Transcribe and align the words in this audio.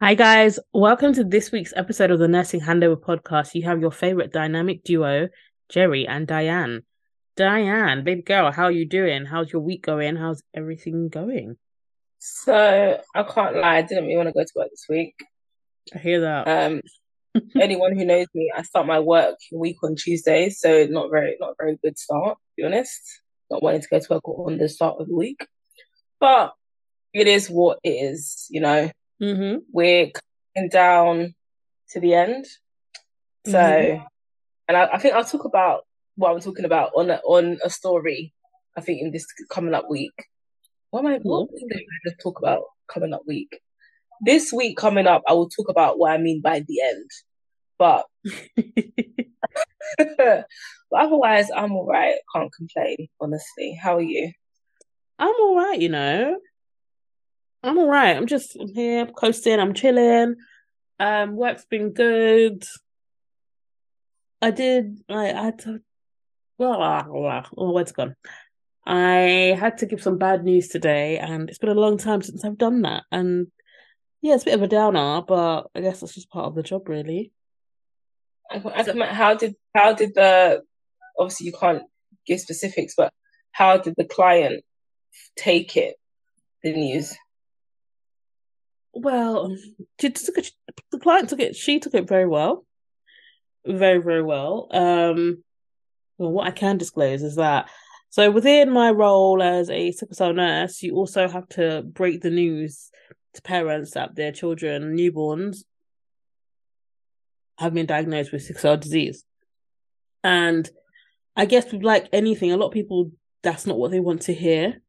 Hi, 0.00 0.14
guys. 0.14 0.60
Welcome 0.72 1.12
to 1.14 1.24
this 1.24 1.50
week's 1.50 1.72
episode 1.74 2.12
of 2.12 2.20
the 2.20 2.28
Nursing 2.28 2.60
Handover 2.60 2.94
podcast. 2.94 3.56
You 3.56 3.64
have 3.64 3.80
your 3.80 3.90
favorite 3.90 4.32
dynamic 4.32 4.84
duo, 4.84 5.28
Gerry 5.68 6.06
and 6.06 6.24
Dianne. 6.24 6.84
Dianne, 7.36 8.04
baby 8.04 8.22
girl, 8.22 8.52
how 8.52 8.66
are 8.66 8.70
you 8.70 8.86
doing? 8.86 9.24
How's 9.24 9.52
your 9.52 9.60
week 9.60 9.82
going? 9.82 10.14
How's 10.14 10.40
everything 10.54 11.08
going? 11.08 11.56
So, 12.20 13.00
I 13.12 13.22
can't 13.24 13.56
lie, 13.56 13.78
I 13.78 13.82
didn't 13.82 14.04
really 14.04 14.16
want 14.16 14.28
to 14.28 14.32
go 14.32 14.44
to 14.44 14.52
work 14.54 14.70
this 14.70 14.86
week. 14.88 15.16
I 15.92 15.98
hear 15.98 16.20
that. 16.20 16.46
Um, 16.46 16.80
anyone 17.60 17.98
who 17.98 18.04
knows 18.04 18.28
me, 18.34 18.52
I 18.56 18.62
start 18.62 18.86
my 18.86 19.00
work 19.00 19.34
week 19.52 19.78
on 19.82 19.96
Tuesday, 19.96 20.50
so 20.50 20.86
not 20.88 21.10
very, 21.10 21.36
not 21.40 21.56
very 21.58 21.76
good 21.82 21.98
start, 21.98 22.38
to 22.38 22.52
be 22.56 22.62
honest. 22.62 23.00
Not 23.50 23.64
wanting 23.64 23.80
to 23.80 23.88
go 23.88 23.98
to 23.98 24.06
work 24.14 24.28
on 24.28 24.58
the 24.58 24.68
start 24.68 25.00
of 25.00 25.08
the 25.08 25.16
week, 25.16 25.44
but 26.20 26.52
it 27.12 27.26
is 27.26 27.48
what 27.48 27.80
it 27.82 27.90
is, 27.90 28.46
you 28.48 28.60
know. 28.60 28.92
Mm-hmm. 29.22 29.58
We're 29.72 30.10
coming 30.54 30.68
down 30.70 31.34
to 31.90 32.00
the 32.00 32.14
end, 32.14 32.46
so, 33.46 33.58
Mhm. 33.58 34.06
and 34.68 34.76
I, 34.76 34.84
I 34.92 34.98
think 34.98 35.14
I'll 35.14 35.24
talk 35.24 35.44
about 35.44 35.86
what 36.16 36.32
I'm 36.32 36.40
talking 36.40 36.64
about 36.64 36.92
on 36.94 37.10
a, 37.10 37.16
on 37.24 37.58
a 37.64 37.70
story. 37.70 38.34
I 38.76 38.80
think 38.80 39.00
in 39.00 39.10
this 39.10 39.26
coming 39.50 39.74
up 39.74 39.88
week. 39.90 40.12
What 40.90 41.00
am 41.00 41.06
I? 41.06 41.18
What 41.18 41.50
thing 41.50 41.68
did 41.68 42.12
I 42.12 42.22
talk 42.22 42.38
about 42.38 42.62
coming 42.86 43.12
up 43.12 43.22
week? 43.26 43.60
This 44.20 44.52
week 44.52 44.76
coming 44.76 45.06
up, 45.06 45.22
I 45.28 45.32
will 45.32 45.48
talk 45.48 45.68
about 45.68 45.98
what 45.98 46.12
I 46.12 46.18
mean 46.18 46.40
by 46.40 46.60
the 46.60 46.80
end. 46.82 47.10
But 47.78 48.06
but 49.98 50.46
otherwise, 50.92 51.48
I'm 51.54 51.72
all 51.72 51.86
right. 51.86 52.16
Can't 52.34 52.52
complain, 52.52 53.08
honestly. 53.20 53.78
How 53.80 53.96
are 53.96 54.02
you? 54.02 54.32
I'm 55.18 55.34
all 55.40 55.56
right, 55.56 55.78
you 55.80 55.88
know. 55.88 56.38
I'm 57.62 57.78
all 57.78 57.88
right. 57.88 58.16
I'm 58.16 58.26
just 58.26 58.56
I'm 58.56 58.72
here, 58.74 59.00
I'm 59.00 59.12
coasting, 59.12 59.58
I'm 59.58 59.74
chilling. 59.74 60.36
Um, 61.00 61.36
work's 61.36 61.64
been 61.64 61.92
good. 61.92 62.64
I 64.40 64.50
did. 64.50 65.00
I, 65.08 65.26
had 65.26 65.58
to. 65.60 65.80
Blah. 66.58 67.06
Oh, 67.56 67.72
where's 67.72 67.90
it 67.90 67.96
gone? 67.96 68.14
I 68.86 69.56
had 69.58 69.78
to 69.78 69.86
give 69.86 70.02
some 70.02 70.18
bad 70.18 70.44
news 70.44 70.68
today, 70.68 71.18
and 71.18 71.48
it's 71.48 71.58
been 71.58 71.68
a 71.68 71.74
long 71.74 71.98
time 71.98 72.22
since 72.22 72.44
I've 72.44 72.58
done 72.58 72.82
that. 72.82 73.04
And 73.12 73.48
yeah, 74.22 74.34
it's 74.34 74.44
a 74.44 74.46
bit 74.46 74.54
of 74.54 74.62
a 74.62 74.68
downer, 74.68 75.22
but 75.26 75.66
I 75.74 75.80
guess 75.80 76.00
that's 76.00 76.14
just 76.14 76.30
part 76.30 76.46
of 76.46 76.54
the 76.54 76.62
job, 76.62 76.88
really. 76.88 77.32
How 78.50 79.34
did 79.34 79.56
how 79.74 79.92
did 79.92 80.14
the 80.14 80.62
obviously 81.18 81.46
you 81.46 81.52
can't 81.52 81.82
give 82.26 82.40
specifics, 82.40 82.94
but 82.96 83.12
how 83.52 83.76
did 83.76 83.94
the 83.96 84.04
client 84.04 84.64
take 85.36 85.76
it? 85.76 85.96
The 86.62 86.72
news. 86.72 87.14
Well, 88.92 89.56
she 90.00 90.10
took 90.10 90.38
it, 90.38 90.50
the 90.90 90.98
client 90.98 91.28
took 91.28 91.40
it. 91.40 91.56
She 91.56 91.78
took 91.78 91.94
it 91.94 92.08
very 92.08 92.26
well, 92.26 92.64
very 93.66 93.98
very 93.98 94.22
well. 94.22 94.68
Um, 94.70 95.44
well, 96.16 96.32
what 96.32 96.46
I 96.46 96.50
can 96.50 96.78
disclose 96.78 97.22
is 97.22 97.36
that 97.36 97.68
so 98.10 98.30
within 98.30 98.70
my 98.70 98.90
role 98.90 99.42
as 99.42 99.68
a 99.70 99.92
sickle 99.92 100.16
cell 100.16 100.32
nurse, 100.32 100.82
you 100.82 100.94
also 100.94 101.28
have 101.28 101.48
to 101.50 101.82
break 101.82 102.22
the 102.22 102.30
news 102.30 102.90
to 103.34 103.42
parents 103.42 103.92
that 103.92 104.16
their 104.16 104.32
children, 104.32 104.96
newborns, 104.96 105.64
have 107.58 107.74
been 107.74 107.86
diagnosed 107.86 108.32
with 108.32 108.42
sickle 108.42 108.60
cell 108.60 108.76
disease. 108.76 109.24
And 110.24 110.68
I 111.36 111.44
guess 111.44 111.72
like 111.72 112.08
anything, 112.12 112.50
a 112.50 112.56
lot 112.56 112.68
of 112.68 112.72
people 112.72 113.12
that's 113.42 113.66
not 113.66 113.78
what 113.78 113.90
they 113.90 114.00
want 114.00 114.22
to 114.22 114.34
hear. 114.34 114.80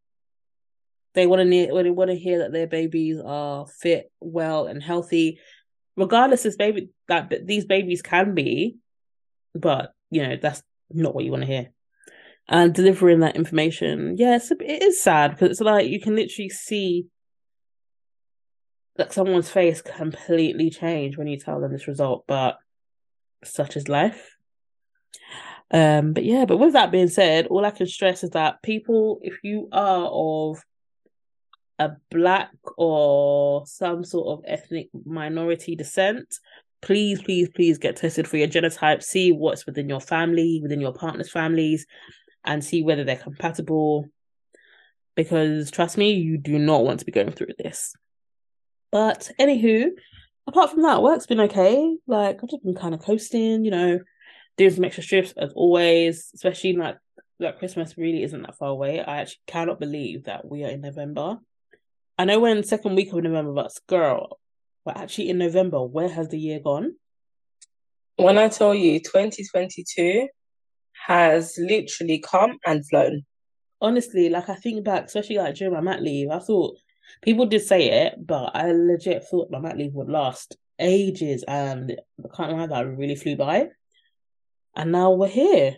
They 1.14 1.28
want 1.28 1.42
to 1.42 1.50
hear 1.50 1.74
they 1.84 1.90
want 1.90 2.12
to 2.12 2.16
hear 2.18 2.40
that 2.40 2.52
their 2.52 2.68
babies 2.68 3.20
are 3.24 3.66
fit, 3.68 4.12
well, 4.20 4.68
and 4.68 4.82
healthy, 4.82 5.40
regardless 5.96 6.46
if 6.46 6.58
baby 6.58 6.90
that 7.08 7.34
these 7.46 7.66
babies 7.66 8.02
can 8.02 8.36
be, 8.36 8.78
but 9.56 9.94
you 10.12 10.24
know 10.24 10.38
that's 10.42 10.62
not 10.92 11.16
what 11.16 11.26
you 11.26 11.32
want 11.32 11.44
to 11.44 11.48
hear. 11.48 11.72
And 12.48 12.74
delivering 12.74 13.20
that 13.20 13.36
information, 13.36 14.16
yes, 14.18 14.52
it 14.52 14.62
is 14.62 15.02
sad 15.02 15.32
because 15.32 15.52
it's 15.52 15.62
like 15.62 15.88
you 15.88 16.00
can 16.00 16.16
literally 16.16 16.50
see 16.50 17.06
that 18.96 19.14
someone's 19.14 19.50
face 19.50 19.82
completely 19.82 20.70
change 20.70 21.18
when 21.18 21.28
you 21.28 21.38
tell 21.38 21.62
them 21.62 21.72
this 21.72 21.88
result, 21.88 22.26
but 22.28 22.58
such 23.44 23.78
is 23.78 23.88
life. 23.88 24.36
Um, 25.72 26.14
but 26.14 26.26
yeah, 26.26 26.46
but 26.46 26.58
with 26.58 26.74
that 26.74 26.92
being 26.92 27.08
said, 27.08 27.48
all 27.48 27.66
I 27.66 27.72
can 27.72 27.88
stress 27.88 28.24
is 28.24 28.32
that 28.32 28.62
people, 28.64 29.20
if 29.22 29.40
you 29.44 29.70
are 29.72 30.10
of 30.12 30.64
a 31.80 31.92
black 32.12 32.52
or 32.78 33.66
some 33.66 34.04
sort 34.04 34.28
of 34.28 34.46
ethnic 34.46 34.90
minority 35.06 35.76
descent, 35.76 36.36
please, 36.82 37.22
please, 37.22 37.50
please 37.50 37.78
get 37.78 37.96
tested 37.96 38.28
for 38.28 38.38
your 38.38 38.48
genotype. 38.48 39.02
See 39.02 39.32
what's 39.32 39.66
within 39.66 39.90
your 39.90 40.02
family, 40.02 40.60
within 40.62 40.82
your 40.82 40.94
partner's 40.94 41.32
families, 41.32 41.88
and 42.44 42.64
see 42.64 42.84
whether 42.84 43.04
they're 43.04 43.16
compatible. 43.16 44.06
Because 45.16 45.72
trust 45.72 45.98
me, 45.98 46.12
you 46.12 46.38
do 46.38 46.60
not 46.60 46.84
want 46.84 47.00
to 47.00 47.06
be 47.06 47.12
going 47.12 47.32
through 47.32 47.54
this. 47.58 47.96
But 48.92 49.32
anywho, 49.40 49.90
apart 50.48 50.72
from 50.72 50.82
that, 50.84 51.02
work's 51.02 51.28
been 51.28 51.42
okay. 51.42 51.96
Like 52.08 52.40
I've 52.44 52.50
just 52.50 52.64
been 52.64 52.76
kind 52.76 52.94
of 52.94 53.02
coasting, 53.02 53.64
you 53.64 53.72
know, 53.72 54.00
doing 54.58 54.72
some 54.72 54.84
extra 54.84 55.04
shifts 55.04 55.34
as 55.38 55.54
always, 55.54 56.32
especially 56.36 56.74
like 56.74 56.98
like 57.40 57.60
Christmas 57.60 57.98
really 57.98 58.24
isn't 58.24 58.42
that 58.42 58.58
far 58.58 58.70
away. 58.70 59.00
I 59.00 59.22
actually 59.22 59.42
cannot 59.48 59.80
believe 59.80 60.26
that 60.26 60.50
we 60.50 60.66
are 60.66 60.70
in 60.70 60.82
November. 60.82 61.38
I 62.20 62.26
know 62.26 62.38
we're 62.38 62.50
in 62.50 62.58
the 62.58 62.64
second 62.64 62.96
week 62.96 63.14
of 63.14 63.24
November, 63.24 63.54
but 63.54 63.72
girl, 63.88 64.40
we're 64.84 64.92
actually 64.92 65.30
in 65.30 65.38
November. 65.38 65.82
Where 65.82 66.10
has 66.10 66.28
the 66.28 66.38
year 66.38 66.60
gone? 66.60 66.98
When 68.18 68.38
I 68.38 68.50
tell 68.50 68.76
you 68.76 69.00
2022 69.00 70.28
has 71.08 71.58
literally 71.58 72.20
come 72.20 72.58
and 72.66 72.86
flown. 72.86 73.24
Honestly, 73.80 74.28
like 74.28 74.50
I 74.50 74.56
think 74.56 74.84
back, 74.84 75.06
especially 75.06 75.38
like 75.38 75.56
during 75.56 75.74
my 75.74 75.80
mat 75.80 76.04
leave, 76.04 76.30
I 76.30 76.40
thought 76.40 76.76
people 77.22 77.46
did 77.46 77.62
say 77.62 77.90
it, 77.90 78.16
but 78.20 78.54
I 78.54 78.74
legit 78.74 79.24
thought 79.24 79.50
my 79.50 79.60
mat 79.60 79.78
leave 79.78 79.94
would 79.94 80.10
last 80.10 80.58
ages, 80.78 81.46
and 81.48 81.96
I 82.22 82.36
can't 82.36 82.52
lie 82.52 82.68
that 82.68 82.98
really 82.98 83.16
flew 83.16 83.38
by. 83.38 83.70
And 84.76 84.92
now 84.92 85.12
we're 85.12 85.30
here. 85.30 85.78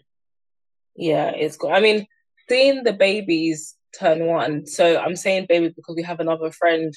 Yeah, 0.95 1.29
it's 1.35 1.57
good. 1.57 1.69
I 1.69 1.81
mean, 1.81 2.07
seeing 2.49 2.83
the 2.83 2.93
babies 2.93 3.75
turn 3.97 4.25
one. 4.25 4.65
So 4.65 4.99
I'm 4.99 5.15
saying 5.15 5.45
baby 5.49 5.69
because 5.69 5.95
we 5.95 6.03
have 6.03 6.19
another 6.19 6.51
friend 6.51 6.93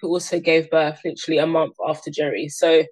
who 0.00 0.08
also 0.08 0.40
gave 0.40 0.70
birth 0.70 1.00
literally 1.04 1.38
a 1.38 1.46
month 1.46 1.74
after 1.86 2.10
Gerry. 2.10 2.48
So 2.48 2.84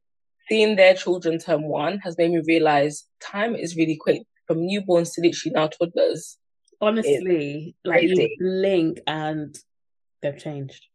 seeing 0.48 0.76
their 0.76 0.94
children 0.94 1.38
turn 1.38 1.62
one 1.62 1.98
has 1.98 2.16
made 2.18 2.30
me 2.30 2.42
realize 2.46 3.04
time 3.20 3.54
is 3.54 3.76
really 3.76 3.96
quick 3.96 4.22
from 4.46 4.58
newborns 4.58 5.14
to 5.14 5.20
literally 5.20 5.52
now 5.54 5.68
toddlers. 5.68 6.38
Honestly, 6.80 7.76
like 7.84 8.02
you 8.02 8.16
crazy. 8.16 8.36
blink 8.40 9.00
and 9.06 9.56
they've 10.20 10.36
changed. 10.36 10.86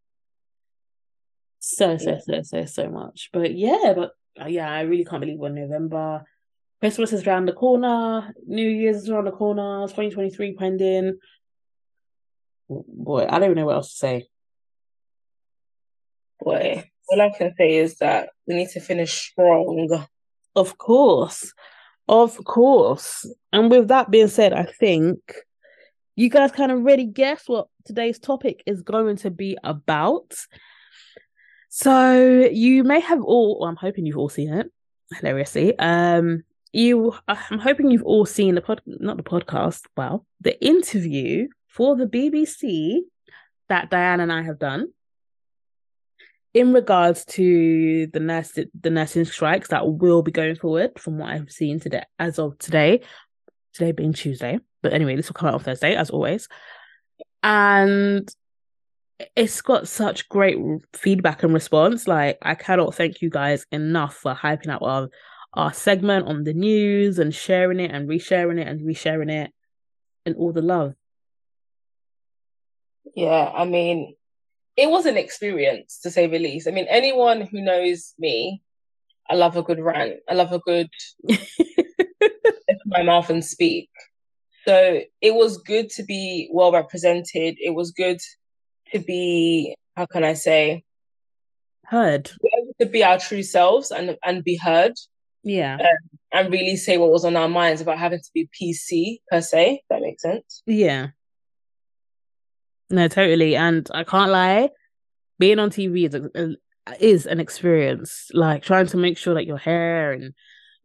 So, 1.59 1.97
so, 1.97 2.19
so, 2.19 2.41
so, 2.43 2.65
so 2.65 2.89
much. 2.89 3.29
But 3.31 3.55
yeah, 3.55 3.93
but 3.95 4.11
uh, 4.41 4.47
yeah, 4.47 4.71
I 4.71 4.81
really 4.81 5.05
can't 5.05 5.21
believe 5.21 5.37
we're 5.37 5.47
in 5.47 5.55
November. 5.55 6.25
Christmas 6.79 7.13
is 7.13 7.25
around 7.25 7.47
the 7.47 7.53
corner. 7.53 8.33
New 8.45 8.67
Year's 8.67 8.97
is 8.97 9.09
around 9.09 9.25
the 9.25 9.31
corner. 9.31 9.87
2023 9.87 10.53
pending. 10.53 11.17
Boy, 12.69 13.25
I 13.27 13.39
don't 13.39 13.51
even 13.51 13.55
know 13.55 13.65
what 13.65 13.75
else 13.75 13.91
to 13.91 13.97
say. 13.97 14.27
Boy, 16.39 16.89
all 17.09 17.21
I 17.21 17.31
can 17.37 17.53
say 17.57 17.75
is 17.75 17.97
that 17.97 18.29
we 18.45 18.55
need 18.55 18.69
to 18.69 18.79
finish 18.79 19.13
strong. 19.13 20.05
Of 20.55 20.77
course. 20.77 21.53
Of 22.07 22.43
course. 22.43 23.29
And 23.51 23.69
with 23.69 23.89
that 23.89 24.09
being 24.09 24.27
said, 24.27 24.53
I 24.53 24.63
think 24.63 25.19
you 26.15 26.29
guys 26.29 26.51
kind 26.51 26.71
of 26.71 26.79
already 26.79 27.05
guess 27.05 27.47
what 27.47 27.67
today's 27.85 28.19
topic 28.19 28.63
is 28.65 28.81
going 28.81 29.17
to 29.17 29.29
be 29.31 29.57
about. 29.63 30.33
So 31.69 32.49
you 32.51 32.83
may 32.83 32.99
have 33.01 33.21
all, 33.21 33.59
well, 33.59 33.69
I'm 33.69 33.75
hoping 33.75 34.05
you've 34.05 34.17
all 34.17 34.29
seen 34.29 34.53
it, 34.53 34.71
hilariously. 35.13 35.77
Um, 35.77 36.43
you, 36.73 37.13
I'm 37.27 37.59
hoping 37.59 37.91
you've 37.91 38.03
all 38.03 38.25
seen 38.25 38.55
the 38.55 38.61
pod, 38.61 38.81
not 38.85 39.17
the 39.17 39.23
podcast, 39.23 39.81
well, 39.95 40.25
the 40.41 40.59
interview 40.63 41.47
for 41.77 41.95
the 41.95 42.07
BBC 42.07 43.01
that 43.69 43.91
Dianne 43.91 44.19
and 44.19 44.33
I 44.33 44.41
have 44.41 44.57
done 44.57 44.87
in 46.55 46.73
regards 46.73 47.23
to 47.25 48.07
the 48.07 48.19
nurse, 48.19 48.57
the 48.81 48.89
nursing 48.89 49.25
strikes 49.25 49.67
that 49.69 49.85
will 49.85 50.23
be 50.23 50.31
going 50.31 50.55
forward, 50.55 50.97
from 50.97 51.19
what 51.19 51.29
I've 51.29 51.51
seen 51.51 51.79
today, 51.79 52.01
as 52.17 52.39
of 52.39 52.57
today, 52.57 53.01
today 53.73 53.91
being 53.91 54.13
Tuesday. 54.13 54.59
But 54.81 54.93
anyway, 54.93 55.15
this 55.15 55.29
will 55.29 55.35
come 55.35 55.49
out 55.49 55.53
on 55.53 55.59
Thursday, 55.59 55.95
as 55.95 56.09
always. 56.09 56.47
And 57.43 58.27
it's 59.35 59.61
got 59.61 59.87
such 59.87 60.29
great 60.29 60.57
feedback 60.93 61.43
and 61.43 61.53
response. 61.53 62.07
Like 62.07 62.39
I 62.41 62.55
cannot 62.55 62.95
thank 62.95 63.21
you 63.21 63.29
guys 63.29 63.67
enough 63.71 64.15
for 64.15 64.33
hyping 64.33 64.69
up 64.69 64.81
our 64.81 65.09
our 65.53 65.73
segment 65.73 66.27
on 66.27 66.43
the 66.43 66.53
news 66.53 67.19
and 67.19 67.33
sharing 67.33 67.79
it 67.79 67.91
and 67.91 68.09
resharing 68.09 68.59
it 68.59 68.67
and 68.67 68.81
resharing 68.81 69.31
it 69.31 69.51
and 70.25 70.35
all 70.35 70.51
the 70.51 70.61
love. 70.61 70.95
Yeah, 73.15 73.51
I 73.53 73.65
mean, 73.65 74.15
it 74.75 74.89
was 74.89 75.05
an 75.05 75.17
experience 75.17 75.99
to 76.01 76.11
say 76.11 76.27
the 76.27 76.39
least. 76.39 76.67
I 76.67 76.71
mean, 76.71 76.85
anyone 76.89 77.41
who 77.41 77.61
knows 77.61 78.13
me, 78.19 78.61
I 79.29 79.35
love 79.35 79.57
a 79.57 79.63
good 79.63 79.79
rant. 79.79 80.19
I 80.29 80.33
love 80.33 80.53
a 80.53 80.59
good 80.59 80.89
my 82.85 83.03
mouth 83.03 83.29
and 83.29 83.43
speak. 83.43 83.89
So 84.65 85.01
it 85.21 85.33
was 85.33 85.57
good 85.57 85.89
to 85.91 86.03
be 86.03 86.49
well 86.51 86.71
represented. 86.71 87.57
It 87.59 87.73
was 87.73 87.91
good 87.91 88.19
to 88.91 88.99
be, 88.99 89.75
how 89.95 90.05
can 90.05 90.23
I 90.23 90.33
say, 90.33 90.83
heard. 91.85 92.31
To 92.79 92.85
be 92.85 93.03
our 93.03 93.17
true 93.17 93.43
selves 93.43 93.91
and 93.91 94.17
and 94.23 94.43
be 94.43 94.57
heard. 94.57 94.93
Yeah. 95.43 95.75
Um, 95.75 96.19
and 96.33 96.51
really 96.51 96.75
say 96.75 96.97
what 96.97 97.11
was 97.11 97.23
on 97.23 97.37
our 97.37 97.47
minds 97.47 97.81
about 97.81 97.97
having 97.97 98.19
to 98.19 98.29
be 98.33 98.49
PC 98.59 99.19
per 99.31 99.41
se. 99.41 99.81
that 99.89 100.01
makes 100.01 100.21
sense. 100.21 100.61
Yeah. 100.65 101.07
No, 102.89 103.07
totally. 103.07 103.55
And 103.55 103.87
I 103.93 104.03
can't 104.03 104.31
lie, 104.31 104.69
being 105.39 105.59
on 105.59 105.69
TV 105.69 106.07
is 106.07 106.15
a, 106.15 106.55
is 106.99 107.25
an 107.25 107.39
experience. 107.39 108.29
Like 108.33 108.63
trying 108.63 108.87
to 108.87 108.97
make 108.97 109.17
sure 109.17 109.33
that 109.33 109.45
your 109.45 109.57
hair 109.57 110.13
and 110.13 110.33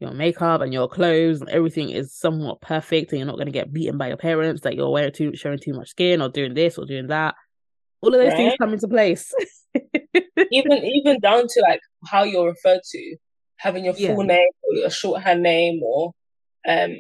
your 0.03 0.13
makeup 0.13 0.61
and 0.61 0.73
your 0.73 0.89
clothes 0.89 1.41
and 1.41 1.49
everything 1.49 1.91
is 1.91 2.13
somewhat 2.13 2.61
perfect 2.61 3.13
and 3.13 3.21
you're 3.21 3.27
not 3.27 3.37
going 3.37 3.47
to 3.47 3.53
get 3.53 3.73
beaten 3.73 3.97
by 3.97 4.09
your 4.09 4.17
parents 4.17 4.63
that 4.63 4.75
you're 4.75 4.91
wearing 4.91 5.13
too 5.13 5.35
showing 5.37 5.59
too 5.59 5.73
much 5.73 5.91
skin 5.91 6.21
or 6.21 6.29
doing 6.29 6.55
this 6.55 6.77
or 6.77 6.85
doing 6.85 7.07
that 7.07 7.37
all 8.01 8.13
of 8.13 8.21
those 8.21 8.31
right? 8.31 8.37
things 8.37 8.55
come 8.59 8.73
into 8.73 8.89
place 8.89 9.33
even 10.51 10.73
even 10.85 11.21
down 11.21 11.47
to 11.47 11.61
like 11.61 11.81
how 12.05 12.25
you're 12.25 12.49
referred 12.49 12.81
to 12.85 13.17
having 13.57 13.85
your 13.85 13.95
full 13.95 14.03
yeah. 14.03 14.35
name 14.37 14.51
or 14.65 14.75
your 14.75 14.91
shorthand 14.91 15.41
name 15.41 15.81
or 15.85 16.13
um 16.69 16.97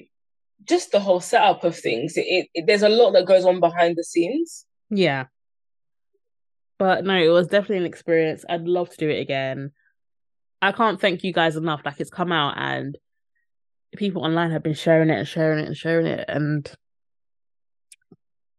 just 0.64 0.92
the 0.92 1.00
whole 1.00 1.20
setup 1.20 1.64
of 1.64 1.76
things 1.76 2.16
it, 2.16 2.46
it, 2.54 2.66
there's 2.68 2.82
a 2.82 2.88
lot 2.88 3.10
that 3.10 3.26
goes 3.26 3.44
on 3.44 3.58
behind 3.58 3.96
the 3.96 4.04
scenes 4.04 4.64
yeah 4.92 5.24
but 6.78 7.04
no 7.04 7.16
it 7.16 7.28
was 7.28 7.48
definitely 7.48 7.78
an 7.78 7.84
experience 7.84 8.44
i'd 8.48 8.68
love 8.68 8.88
to 8.88 8.96
do 8.96 9.08
it 9.08 9.18
again 9.20 9.72
I 10.62 10.70
can't 10.70 11.00
thank 11.00 11.24
you 11.24 11.32
guys 11.32 11.56
enough. 11.56 11.82
Like 11.84 11.98
it's 11.98 12.08
come 12.08 12.30
out 12.30 12.54
and 12.56 12.96
people 13.96 14.24
online 14.24 14.52
have 14.52 14.62
been 14.62 14.74
sharing 14.74 15.10
it 15.10 15.18
and 15.18 15.26
sharing 15.26 15.58
it 15.58 15.66
and 15.66 15.76
sharing 15.76 16.06
it. 16.06 16.24
And 16.28 16.72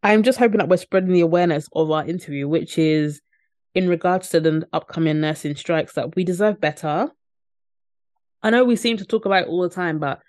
I'm 0.03 0.21
just 0.21 0.37
hoping 0.37 0.57
that 0.57 0.67
we're 0.67 0.77
spreading 0.77 1.13
the 1.13 1.21
awareness 1.21 1.69
of 1.73 1.89
our 1.89 2.05
interview, 2.05 2.49
which 2.49 2.77
is 2.77 3.21
in 3.73 3.87
regards 3.87 4.29
to 4.29 4.41
the 4.41 4.67
upcoming 4.73 5.21
nursing 5.21 5.55
strikes, 5.55 5.93
that 5.93 6.13
we 6.17 6.25
deserve 6.25 6.59
better. 6.59 7.09
I 8.43 8.49
know 8.49 8.65
we 8.65 8.75
seem 8.75 8.97
to 8.97 9.05
talk 9.05 9.25
about 9.25 9.43
it 9.43 9.47
all 9.47 9.61
the 9.61 9.69
time, 9.69 9.97
but 9.97 10.19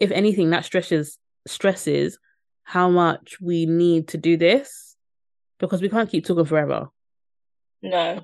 if 0.00 0.10
anything, 0.10 0.50
that 0.50 0.64
stresses 0.64 1.18
stresses 1.46 2.18
how 2.64 2.90
much 2.90 3.40
we 3.40 3.66
need 3.66 4.08
to 4.08 4.18
do 4.18 4.36
this 4.36 4.91
because 5.62 5.80
we 5.80 5.88
can't 5.88 6.10
keep 6.10 6.26
talking 6.26 6.44
forever. 6.44 6.88
No. 7.80 8.20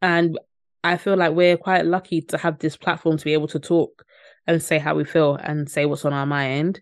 And 0.00 0.38
I 0.84 0.96
feel 0.96 1.16
like 1.16 1.32
we're 1.32 1.56
quite 1.56 1.84
lucky 1.84 2.22
to 2.22 2.38
have 2.38 2.58
this 2.58 2.76
platform 2.76 3.18
to 3.18 3.24
be 3.24 3.32
able 3.32 3.48
to 3.48 3.58
talk 3.58 4.04
and 4.46 4.62
say 4.62 4.78
how 4.78 4.94
we 4.94 5.04
feel 5.04 5.34
and 5.34 5.68
say 5.68 5.84
what's 5.84 6.04
on 6.04 6.12
our 6.12 6.24
mind. 6.24 6.80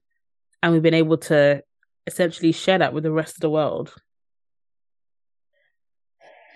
And 0.63 0.73
we've 0.73 0.83
been 0.83 0.95
able 0.95 1.17
to 1.17 1.63
essentially 2.07 2.53
share 2.53 2.79
that 2.79 2.93
with 2.93 3.03
the 3.03 3.13
rest 3.13 3.37
of 3.37 3.41
the 3.41 3.51
world. 3.51 3.95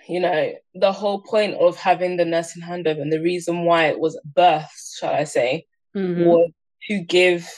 You 0.07 0.19
know, 0.19 0.53
the 0.75 0.91
whole 0.91 1.21
point 1.21 1.55
of 1.55 1.77
having 1.77 2.17
the 2.17 2.25
nursing 2.25 2.61
handover 2.61 3.01
and 3.01 3.11
the 3.11 3.21
reason 3.21 3.65
why 3.65 3.87
it 3.87 3.99
was 3.99 4.19
birthed, 4.37 4.99
shall 4.99 5.13
I 5.13 5.23
say, 5.23 5.65
mm-hmm. 5.95 6.23
was 6.23 6.51
to 6.87 6.99
give 6.99 7.51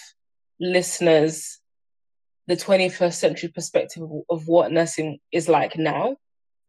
listeners 0.58 1.57
the 2.48 2.56
21st 2.56 3.14
century 3.14 3.50
perspective 3.50 4.04
of, 4.30 4.48
what 4.48 4.72
nursing 4.72 5.20
is 5.32 5.50
like 5.50 5.78
now 5.78 6.16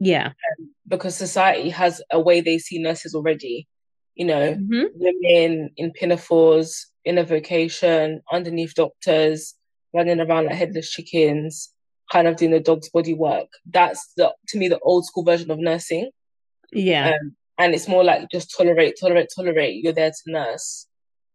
yeah. 0.01 0.27
Um, 0.29 0.71
because 0.87 1.17
society 1.17 1.71
has 1.71 2.01
a 2.11 2.21
way 2.21 2.41
they 2.41 2.59
see 2.59 2.79
nurses 2.79 3.15
already. 3.15 3.69
You 4.15 4.27
know, 4.27 4.55
mm-hmm. 4.55 4.85
women 4.95 5.71
in 5.77 5.93
pinafores, 5.93 6.87
in 7.05 7.19
a 7.19 7.25
vocation, 7.25 8.21
underneath 8.31 8.75
doctors, 8.75 9.55
running 9.95 10.21
around 10.21 10.47
like 10.47 10.57
headless 10.57 10.91
chickens, 10.91 11.73
kind 12.11 12.27
of 12.27 12.37
doing 12.37 12.51
the 12.51 12.61
dog's 12.61 12.89
body 12.91 13.15
work. 13.15 13.49
That's 13.71 14.13
the 14.17 14.35
to 14.49 14.59
me 14.59 14.69
the 14.69 14.81
old 14.81 15.07
school 15.07 15.25
version 15.25 15.51
of 15.51 15.59
nursing. 15.59 16.11
Yeah. 16.73 17.11
Um, 17.11 17.37
and 17.59 17.75
it's 17.75 17.89
more 17.89 18.05
like 18.05 18.29
just 18.31 18.55
tolerate, 18.57 18.97
tolerate, 19.01 19.29
tolerate. 19.35 19.83
You're 19.83 19.93
there 19.93 20.11
to 20.11 20.33
nurse. 20.33 20.87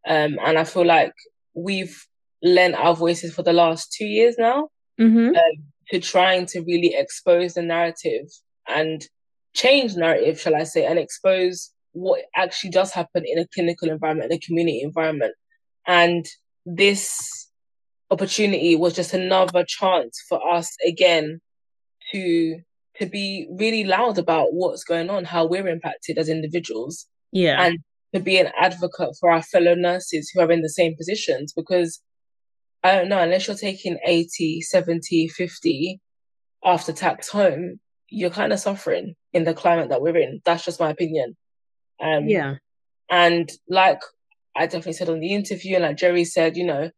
Um, 0.06 0.38
and 0.44 0.58
I 0.58 0.64
feel 0.64 0.84
like 0.84 1.14
we've 1.54 2.06
lent 2.44 2.74
our 2.74 2.94
voices 2.94 3.34
for 3.34 3.42
the 3.42 3.52
last 3.52 3.92
two 3.92 4.04
years 4.04 4.36
now 4.38 4.68
mm-hmm. 5.00 5.28
um, 5.28 5.64
to 5.90 5.98
trying 5.98 6.46
to 6.46 6.60
really 6.60 6.94
expose 6.94 7.54
the 7.54 7.62
narrative 7.62 8.26
and 8.68 9.06
change 9.54 9.96
narrative, 9.96 10.38
shall 10.38 10.54
I 10.54 10.64
say, 10.64 10.84
and 10.84 10.98
expose 10.98 11.70
what 11.92 12.22
actually 12.36 12.70
does 12.70 12.92
happen 12.92 13.24
in 13.24 13.38
a 13.38 13.46
clinical 13.54 13.88
environment, 13.88 14.30
in 14.30 14.36
a 14.36 14.40
community 14.40 14.82
environment. 14.82 15.34
And 15.86 16.26
this 16.66 17.50
opportunity 18.10 18.76
was 18.76 18.94
just 18.94 19.14
another 19.14 19.64
chance 19.66 20.22
for 20.28 20.40
us 20.52 20.76
again 20.86 21.40
to 22.12 22.60
to 22.98 23.06
be 23.06 23.48
really 23.50 23.82
loud 23.82 24.18
about 24.18 24.52
what's 24.52 24.84
going 24.84 25.10
on, 25.10 25.24
how 25.24 25.44
we're 25.44 25.66
impacted 25.66 26.16
as 26.16 26.28
individuals. 26.28 27.06
Yeah. 27.32 27.60
And 27.60 27.78
to 28.14 28.20
be 28.20 28.38
an 28.38 28.52
advocate 28.56 29.16
for 29.18 29.32
our 29.32 29.42
fellow 29.42 29.74
nurses 29.74 30.30
who 30.32 30.40
are 30.40 30.52
in 30.52 30.62
the 30.62 30.68
same 30.68 30.94
positions 30.96 31.52
because 31.52 32.00
I 32.84 32.94
don't 32.96 33.08
know, 33.08 33.18
unless 33.18 33.46
you're 33.46 33.56
taking 33.56 33.98
80, 34.04 34.60
70, 34.60 35.28
50 35.28 36.00
after 36.62 36.92
tax 36.92 37.30
home, 37.30 37.80
you're 38.10 38.30
kind 38.30 38.52
of 38.52 38.60
suffering 38.60 39.16
in 39.32 39.44
the 39.44 39.54
climate 39.54 39.88
that 39.88 40.02
we're 40.02 40.18
in. 40.18 40.42
That's 40.44 40.64
just 40.64 40.78
my 40.78 40.90
opinion. 40.90 41.36
Um, 42.00 42.28
yeah. 42.28 42.56
And 43.10 43.50
like 43.68 44.02
I 44.54 44.66
definitely 44.66 44.92
said 44.92 45.08
on 45.08 45.20
the 45.20 45.34
interview, 45.34 45.76
and 45.76 45.84
like 45.84 45.96
Gerry 45.96 46.24
said, 46.24 46.56
you 46.58 46.64
know, 46.64 46.90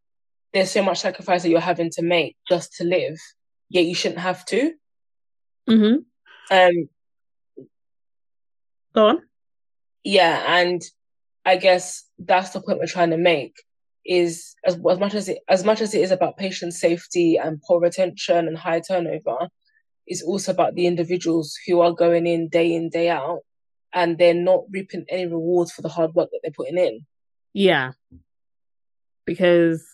there's 0.53 0.73
so 0.73 0.83
much 0.83 0.99
sacrifice 0.99 1.43
that 1.43 1.51
you're 1.51 1.61
having 1.61 1.91
to 1.91 2.03
make 2.03 2.37
just 2.49 2.75
to 2.75 2.85
live, 2.85 3.17
yet 3.69 3.85
you 3.85 3.95
shouldn't 3.95 4.21
have 4.21 4.45
to. 4.47 4.73
Mm-hmm. 5.69 6.57
Um, 6.57 6.89
Go 8.95 9.07
on. 9.09 9.23
Yeah, 10.03 10.43
and 10.61 10.83
I 11.45 11.57
guess 11.57 12.05
that's 12.19 12.51
the 12.51 12.61
point 12.61 12.79
we're 12.79 12.87
trying 12.87 13.11
to 13.11 13.19
make 13.19 13.55
is 14.09 14.55
as, 14.65 14.79
as 14.91 14.99
much 14.99 15.15
as 15.15 15.29
it 15.29 15.39
as 15.49 15.65
much 15.65 15.81
as 15.81 15.95
it 15.95 16.01
is 16.01 16.11
about 16.11 16.37
patient 16.37 16.75
safety 16.75 17.37
and 17.37 17.61
poor 17.63 17.81
retention 17.81 18.49
and 18.49 18.57
high 18.57 18.81
turnover, 18.81 19.49
is 20.07 20.23
also 20.23 20.53
about 20.53 20.75
the 20.75 20.87
individuals 20.87 21.57
who 21.67 21.81
are 21.81 21.93
going 21.93 22.27
in 22.27 22.49
day 22.49 22.75
in, 22.75 22.89
day 22.89 23.09
out, 23.09 23.41
and 23.93 24.19
they're 24.19 24.35
not 24.35 24.65
reaping 24.71 25.05
any 25.09 25.27
rewards 25.27 25.73
for 25.73 25.83
the 25.83 25.89
hard 25.89 26.15
work 26.15 26.31
that 26.31 26.41
they're 26.43 26.53
putting 26.53 26.79
in. 26.79 27.07
Yeah. 27.53 27.93
Because 29.25 29.85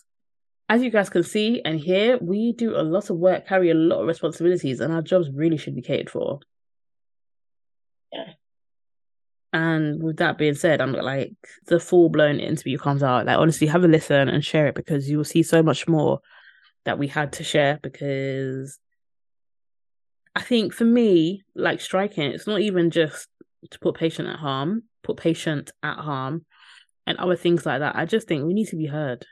as 0.69 0.83
you 0.83 0.89
guys 0.89 1.09
can 1.09 1.23
see 1.23 1.61
and 1.63 1.79
hear, 1.79 2.17
we 2.19 2.53
do 2.53 2.75
a 2.75 2.83
lot 2.83 3.09
of 3.09 3.17
work, 3.17 3.47
carry 3.47 3.69
a 3.69 3.75
lot 3.75 4.01
of 4.01 4.07
responsibilities, 4.07 4.79
and 4.79 4.93
our 4.93 5.01
jobs 5.01 5.29
really 5.33 5.57
should 5.57 5.75
be 5.75 5.81
catered 5.81 6.09
for. 6.09 6.39
Yeah. 8.11 8.33
And 9.53 10.01
with 10.01 10.17
that 10.17 10.39
being 10.39 10.55
said, 10.55 10.81
I'm 10.81 10.93
like 10.93 11.35
the 11.67 11.79
full 11.79 12.09
blown 12.09 12.39
interview 12.39 12.79
comes 12.79 13.03
out. 13.03 13.27
Like 13.27 13.37
honestly, 13.37 13.67
have 13.67 13.83
a 13.83 13.87
listen 13.87 14.27
and 14.27 14.43
share 14.43 14.67
it 14.67 14.75
because 14.75 15.07
you 15.07 15.17
will 15.17 15.23
see 15.23 15.43
so 15.43 15.61
much 15.61 15.87
more 15.87 16.19
that 16.85 16.97
we 16.97 17.07
had 17.07 17.33
to 17.33 17.43
share 17.43 17.79
because 17.81 18.79
I 20.35 20.41
think 20.41 20.73
for 20.73 20.85
me, 20.85 21.43
like 21.55 21.81
striking, 21.81 22.31
it's 22.31 22.47
not 22.47 22.61
even 22.61 22.89
just 22.89 23.27
to 23.69 23.79
put 23.79 23.95
patient 23.95 24.27
at 24.27 24.39
harm, 24.39 24.83
put 25.03 25.17
patient 25.17 25.71
at 25.83 25.97
harm, 25.97 26.45
and 27.05 27.19
other 27.19 27.35
things 27.35 27.63
like 27.63 27.79
that. 27.79 27.95
I 27.95 28.05
just 28.05 28.27
think 28.27 28.45
we 28.45 28.55
need 28.55 28.69
to 28.69 28.75
be 28.75 28.87
heard. 28.87 29.23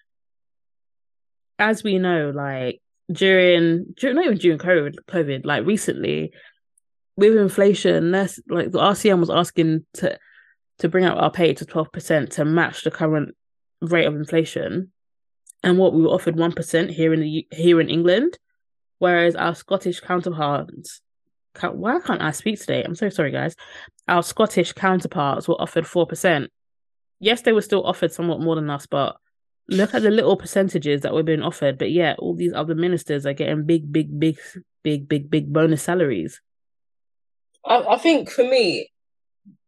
As 1.57 1.83
we 1.83 1.97
know, 1.97 2.29
like 2.29 2.79
during, 3.11 3.95
during 3.97 4.15
not 4.15 4.25
even 4.25 4.37
during 4.37 4.59
COVID, 4.59 4.95
COVID, 5.09 5.45
like 5.45 5.65
recently, 5.65 6.31
with 7.29 7.39
inflation, 7.39 8.11
like 8.11 8.71
the 8.71 8.79
RCM 8.79 9.19
was 9.19 9.29
asking 9.29 9.85
to 9.95 10.17
to 10.79 10.89
bring 10.89 11.05
up 11.05 11.17
our 11.17 11.31
pay 11.31 11.53
to 11.53 11.65
twelve 11.65 11.91
percent 11.91 12.31
to 12.33 12.45
match 12.45 12.83
the 12.83 12.91
current 12.91 13.35
rate 13.81 14.05
of 14.05 14.15
inflation, 14.15 14.91
and 15.63 15.77
what 15.77 15.93
we 15.93 16.01
were 16.01 16.09
offered 16.09 16.37
one 16.37 16.51
percent 16.51 16.91
here 16.91 17.13
in 17.13 17.21
the 17.21 17.47
here 17.51 17.79
in 17.79 17.89
England 17.89 18.37
whereas 19.01 19.35
our 19.35 19.55
Scottish 19.55 19.99
counterparts, 19.99 21.01
why 21.59 21.99
can't 22.05 22.21
I 22.21 22.29
speak 22.29 22.59
today? 22.59 22.83
I'm 22.83 22.93
so 22.93 23.09
sorry, 23.09 23.31
guys. 23.31 23.55
Our 24.07 24.21
Scottish 24.21 24.73
counterparts 24.73 25.47
were 25.47 25.59
offered 25.59 25.85
4%. 25.85 26.47
Yes, 27.19 27.41
they 27.41 27.51
were 27.51 27.63
still 27.63 27.83
offered 27.83 28.13
somewhat 28.13 28.41
more 28.41 28.53
than 28.53 28.69
us, 28.69 28.85
but 28.85 29.17
look 29.67 29.95
at 29.95 30.03
the 30.03 30.11
little 30.11 30.37
percentages 30.37 31.01
that 31.01 31.15
we're 31.15 31.23
being 31.23 31.41
offered. 31.41 31.79
But 31.79 31.89
yeah, 31.89 32.13
all 32.19 32.35
these 32.35 32.53
other 32.53 32.75
ministers 32.75 33.25
are 33.25 33.33
getting 33.33 33.65
big, 33.65 33.91
big, 33.91 34.19
big, 34.19 34.37
big, 34.83 35.09
big, 35.09 35.31
big 35.31 35.51
bonus 35.51 35.81
salaries. 35.81 36.39
I, 37.65 37.77
I 37.81 37.97
think 37.97 38.29
for 38.29 38.43
me, 38.43 38.91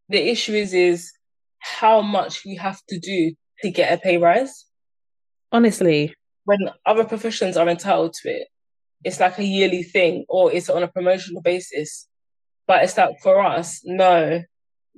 the 0.10 0.30
issue 0.30 0.54
is 0.54 0.74
is 0.74 1.12
how 1.60 2.02
much 2.02 2.44
we 2.46 2.56
have 2.56 2.82
to 2.90 3.00
do 3.00 3.34
to 3.62 3.72
get 3.72 3.94
a 3.94 3.98
pay 3.98 4.18
rise. 4.18 4.66
Honestly, 5.52 6.14
when 6.46 6.70
other 6.86 7.06
professions 7.06 7.58
are 7.58 7.70
entitled 7.70 8.14
to 8.14 8.30
it, 8.30 8.48
it's 9.04 9.20
like 9.20 9.38
a 9.38 9.44
yearly 9.44 9.84
thing 9.84 10.26
or 10.28 10.52
it's 10.52 10.70
on 10.70 10.84
a 10.84 10.88
promotional 10.88 11.42
basis. 11.42 12.08
But 12.68 12.84
it's 12.84 12.98
like 12.98 13.20
for 13.22 13.42
us, 13.42 13.82
no, 13.84 14.42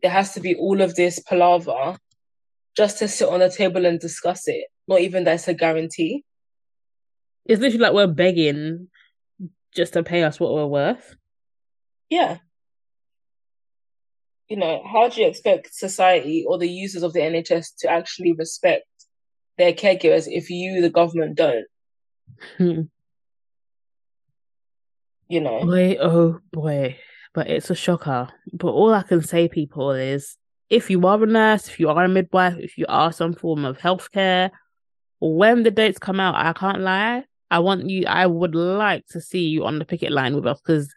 there 0.02 0.12
has 0.12 0.34
to 0.34 0.40
be 0.40 0.56
all 0.56 0.82
of 0.82 0.96
this 0.96 1.20
palaver 1.20 1.98
just 2.78 3.00
to 3.00 3.08
sit 3.08 3.30
on 3.30 3.40
the 3.40 3.50
table 3.50 3.86
and 3.86 4.00
discuss 4.00 4.48
it. 4.48 4.66
Not 4.88 5.02
even 5.02 5.24
that's 5.24 5.48
a 5.48 5.54
guarantee. 5.54 6.24
It's 7.46 7.62
literally 7.62 7.84
like 7.84 7.94
we're 7.94 8.08
begging 8.08 8.88
just 9.76 9.94
to 9.94 10.04
pay 10.04 10.24
us 10.24 10.40
what 10.40 10.54
we're 10.54 10.66
worth. 10.66 11.16
Yeah. 12.10 12.38
You 14.48 14.58
know, 14.58 14.84
how 14.86 15.10
do 15.10 15.22
you 15.22 15.28
expect 15.28 15.74
society 15.74 16.46
or 16.48 16.58
the 16.58 16.70
users 16.70 17.04
of 17.04 17.14
the 17.14 17.20
NHS 17.20 17.78
to 17.80 17.90
actually 17.90 18.34
respect 18.34 18.86
their 19.58 19.74
caregivers 19.74 20.28
if 20.28 20.50
you, 20.50 20.82
the 20.82 20.90
government, 20.90 21.36
don't? 21.36 21.66
Hmm. 22.58 22.82
You 25.28 25.42
know, 25.42 25.66
Boy, 25.66 25.98
oh 26.00 26.40
boy. 26.52 27.00
But 27.34 27.50
it's 27.50 27.70
a 27.70 27.76
shocker. 27.76 28.30
But 28.54 28.70
all 28.70 28.94
I 28.94 29.02
can 29.02 29.22
say, 29.22 29.48
people, 29.48 29.92
is 29.92 30.38
if 30.70 30.90
you 30.90 31.06
are 31.06 31.22
a 31.22 31.26
nurse, 31.26 31.68
if 31.68 31.80
you 31.80 31.90
are 31.90 32.04
a 32.04 32.08
midwife, 32.08 32.58
if 32.60 32.78
you 32.78 32.86
are 32.88 33.12
some 33.12 33.34
form 33.34 33.66
of 33.66 33.78
healthcare, 33.78 34.52
when 35.20 35.64
the 35.64 35.72
dates 35.72 36.00
come 36.00 36.20
out, 36.20 36.36
I 36.36 36.54
can't 36.54 36.82
lie. 36.82 37.24
I 37.52 37.60
want 37.60 37.90
you, 37.90 38.06
I 38.08 38.26
would 38.26 38.56
like 38.56 39.06
to 39.08 39.22
see 39.22 39.48
you 39.48 39.66
on 39.66 39.80
the 39.80 39.86
picket 39.86 40.12
line 40.12 40.36
with 40.36 40.46
us 40.46 40.60
because 40.62 40.94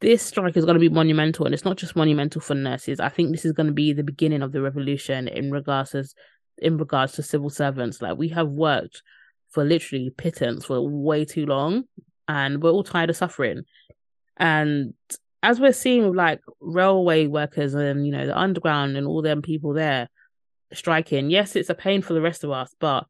this 0.00 0.22
strike 0.22 0.56
is 0.56 0.64
going 0.64 0.74
to 0.74 0.80
be 0.80 0.88
monumental 0.88 1.46
and 1.46 1.54
it's 1.54 1.64
not 1.64 1.76
just 1.76 1.96
monumental 1.96 2.40
for 2.40 2.54
nurses. 2.54 3.00
I 3.00 3.08
think 3.08 3.30
this 3.30 3.44
is 3.44 3.52
going 3.52 3.68
to 3.68 3.72
be 3.72 3.92
the 3.92 4.02
beginning 4.02 4.42
of 4.42 4.52
the 4.52 4.60
revolution 4.60 5.28
in 5.28 5.50
regards 5.50 5.90
to, 5.90 6.04
in 6.58 6.76
regards 6.76 7.14
to 7.14 7.22
civil 7.22 7.50
servants. 7.50 8.02
Like 8.02 8.18
we 8.18 8.28
have 8.28 8.48
worked 8.48 9.02
for 9.50 9.64
literally 9.64 10.10
pittance 10.10 10.66
for 10.66 10.80
way 10.86 11.24
too 11.24 11.46
long 11.46 11.84
and 12.28 12.62
we're 12.62 12.70
all 12.70 12.84
tired 12.84 13.10
of 13.10 13.16
suffering. 13.16 13.62
And 14.36 14.94
as 15.42 15.60
we're 15.60 15.72
seeing 15.72 16.12
like 16.12 16.40
railway 16.60 17.26
workers 17.26 17.74
and 17.74 18.06
you 18.06 18.12
know 18.12 18.26
the 18.26 18.38
underground 18.38 18.96
and 18.96 19.06
all 19.06 19.22
them 19.22 19.42
people 19.42 19.72
there 19.72 20.08
striking, 20.72 21.30
yes, 21.30 21.56
it's 21.56 21.70
a 21.70 21.74
pain 21.74 22.02
for 22.02 22.12
the 22.12 22.20
rest 22.20 22.44
of 22.44 22.50
us, 22.50 22.74
but 22.80 23.06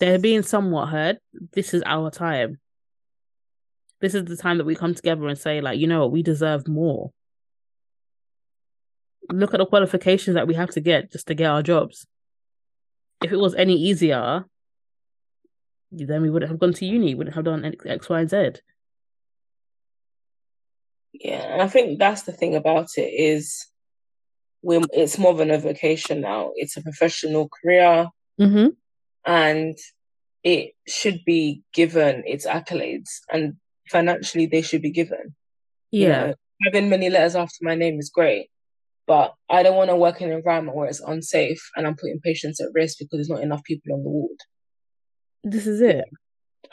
they're 0.00 0.18
being 0.18 0.42
somewhat 0.42 0.88
heard. 0.88 1.18
This 1.52 1.72
is 1.72 1.82
our 1.86 2.10
time. 2.10 2.58
This 4.02 4.14
is 4.14 4.24
the 4.24 4.36
time 4.36 4.58
that 4.58 4.66
we 4.66 4.74
come 4.74 4.94
together 4.94 5.28
and 5.28 5.38
say, 5.38 5.60
like, 5.60 5.78
you 5.78 5.86
know 5.86 6.00
what, 6.00 6.10
we 6.10 6.24
deserve 6.24 6.66
more. 6.66 7.12
Look 9.30 9.54
at 9.54 9.58
the 9.58 9.66
qualifications 9.66 10.34
that 10.34 10.48
we 10.48 10.54
have 10.54 10.70
to 10.70 10.80
get 10.80 11.12
just 11.12 11.28
to 11.28 11.34
get 11.34 11.48
our 11.48 11.62
jobs. 11.62 12.04
If 13.22 13.30
it 13.30 13.38
was 13.38 13.54
any 13.54 13.76
easier, 13.76 14.44
then 15.92 16.20
we 16.20 16.30
wouldn't 16.30 16.50
have 16.50 16.58
gone 16.58 16.72
to 16.72 16.84
uni, 16.84 17.14
wouldn't 17.14 17.36
have 17.36 17.44
done 17.44 17.64
X, 17.86 18.08
Y, 18.08 18.20
and 18.20 18.28
Z. 18.28 18.50
Yeah, 21.12 21.52
and 21.52 21.62
I 21.62 21.68
think 21.68 22.00
that's 22.00 22.22
the 22.22 22.32
thing 22.32 22.56
about 22.56 22.88
it 22.96 23.02
is 23.02 23.68
we 24.62 24.82
it's 24.92 25.16
more 25.16 25.34
than 25.34 25.52
a 25.52 25.58
vocation 25.58 26.22
now. 26.22 26.50
It's 26.56 26.76
a 26.76 26.82
professional 26.82 27.48
career. 27.48 28.08
Mm-hmm. 28.40 28.68
And 29.24 29.78
it 30.42 30.72
should 30.88 31.24
be 31.24 31.62
given 31.72 32.24
its 32.26 32.46
accolades 32.46 33.20
and 33.30 33.58
financially 33.88 34.46
they 34.46 34.62
should 34.62 34.82
be 34.82 34.90
given. 34.90 35.34
Yeah. 35.90 36.06
You 36.06 36.08
know, 36.08 36.34
having 36.64 36.88
many 36.88 37.10
letters 37.10 37.36
after 37.36 37.58
my 37.62 37.74
name 37.74 37.98
is 37.98 38.10
great. 38.10 38.48
But 39.06 39.34
I 39.50 39.62
don't 39.62 39.76
want 39.76 39.90
to 39.90 39.96
work 39.96 40.20
in 40.20 40.30
an 40.30 40.36
environment 40.36 40.76
where 40.76 40.88
it's 40.88 41.00
unsafe 41.00 41.70
and 41.76 41.86
I'm 41.86 41.96
putting 41.96 42.20
patients 42.20 42.60
at 42.60 42.68
risk 42.72 42.98
because 42.98 43.18
there's 43.18 43.28
not 43.28 43.42
enough 43.42 43.64
people 43.64 43.92
on 43.94 44.04
the 44.04 44.10
ward. 44.10 44.38
This 45.42 45.66
is 45.66 45.80
it. 45.80 46.04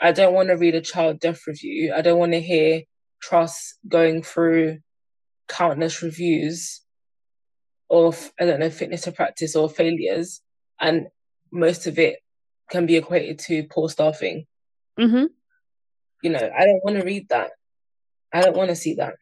I 0.00 0.12
don't 0.12 0.32
want 0.32 0.48
to 0.48 0.56
read 0.56 0.74
a 0.74 0.80
child 0.80 1.20
death 1.20 1.40
review. 1.46 1.92
I 1.94 2.02
don't 2.02 2.18
want 2.18 2.32
to 2.32 2.40
hear 2.40 2.82
trusts 3.20 3.74
going 3.86 4.22
through 4.22 4.78
countless 5.48 6.02
reviews 6.02 6.80
of 7.90 8.30
I 8.40 8.44
don't 8.44 8.60
know 8.60 8.70
fitness 8.70 9.02
to 9.02 9.12
practice 9.12 9.56
or 9.56 9.68
failures, 9.68 10.40
and 10.80 11.08
most 11.52 11.86
of 11.86 11.98
it 11.98 12.20
can 12.70 12.86
be 12.86 12.96
equated 12.96 13.40
to 13.40 13.64
poor 13.64 13.88
staffing. 13.88 14.46
Mm-hmm. 14.98 15.26
You 16.22 16.30
know, 16.30 16.50
I 16.56 16.64
don't 16.64 16.84
want 16.84 16.98
to 16.98 17.04
read 17.04 17.28
that. 17.30 17.50
I 18.32 18.42
don't 18.42 18.56
want 18.56 18.70
to 18.70 18.76
see 18.76 18.94
that. 18.94 19.14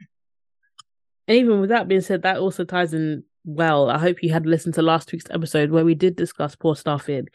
And 1.26 1.36
even 1.36 1.60
with 1.60 1.70
that 1.70 1.88
being 1.88 2.00
said, 2.00 2.22
that 2.22 2.38
also 2.38 2.64
ties 2.64 2.94
in 2.94 3.24
well. 3.44 3.90
I 3.90 3.98
hope 3.98 4.22
you 4.22 4.32
had 4.32 4.46
listened 4.46 4.74
to 4.74 4.82
last 4.82 5.12
week's 5.12 5.30
episode 5.30 5.70
where 5.70 5.84
we 5.84 5.94
did 5.94 6.16
discuss 6.16 6.56
poor 6.56 6.76
staffing. 6.76 7.28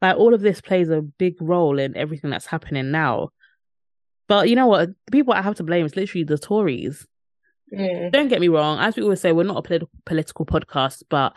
Like 0.00 0.16
all 0.16 0.34
of 0.34 0.40
this 0.40 0.60
plays 0.60 0.88
a 0.88 1.02
big 1.02 1.36
role 1.40 1.78
in 1.78 1.96
everything 1.96 2.30
that's 2.30 2.46
happening 2.46 2.90
now. 2.90 3.30
But 4.28 4.48
you 4.48 4.56
know 4.56 4.68
what? 4.68 4.90
The 5.06 5.10
people 5.10 5.34
I 5.34 5.42
have 5.42 5.56
to 5.56 5.64
blame 5.64 5.84
is 5.86 5.96
literally 5.96 6.24
the 6.24 6.38
Tories. 6.38 7.06
Mm. 7.72 8.12
Don't 8.12 8.28
get 8.28 8.40
me 8.40 8.48
wrong. 8.48 8.78
As 8.78 8.96
we 8.96 9.02
always 9.02 9.20
say, 9.20 9.32
we're 9.32 9.44
not 9.44 9.58
a 9.58 9.62
political 9.62 9.90
political 10.04 10.46
podcast, 10.46 11.02
but 11.08 11.36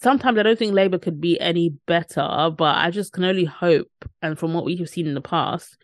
sometimes 0.00 0.38
I 0.38 0.42
don't 0.42 0.58
think 0.58 0.74
Labour 0.74 0.98
could 0.98 1.20
be 1.20 1.40
any 1.40 1.70
better. 1.86 2.50
But 2.56 2.76
I 2.76 2.90
just 2.90 3.12
can 3.12 3.24
only 3.24 3.44
hope, 3.44 3.90
and 4.22 4.38
from 4.38 4.54
what 4.54 4.64
we 4.64 4.76
have 4.76 4.88
seen 4.88 5.06
in 5.06 5.14
the 5.14 5.20
past, 5.20 5.76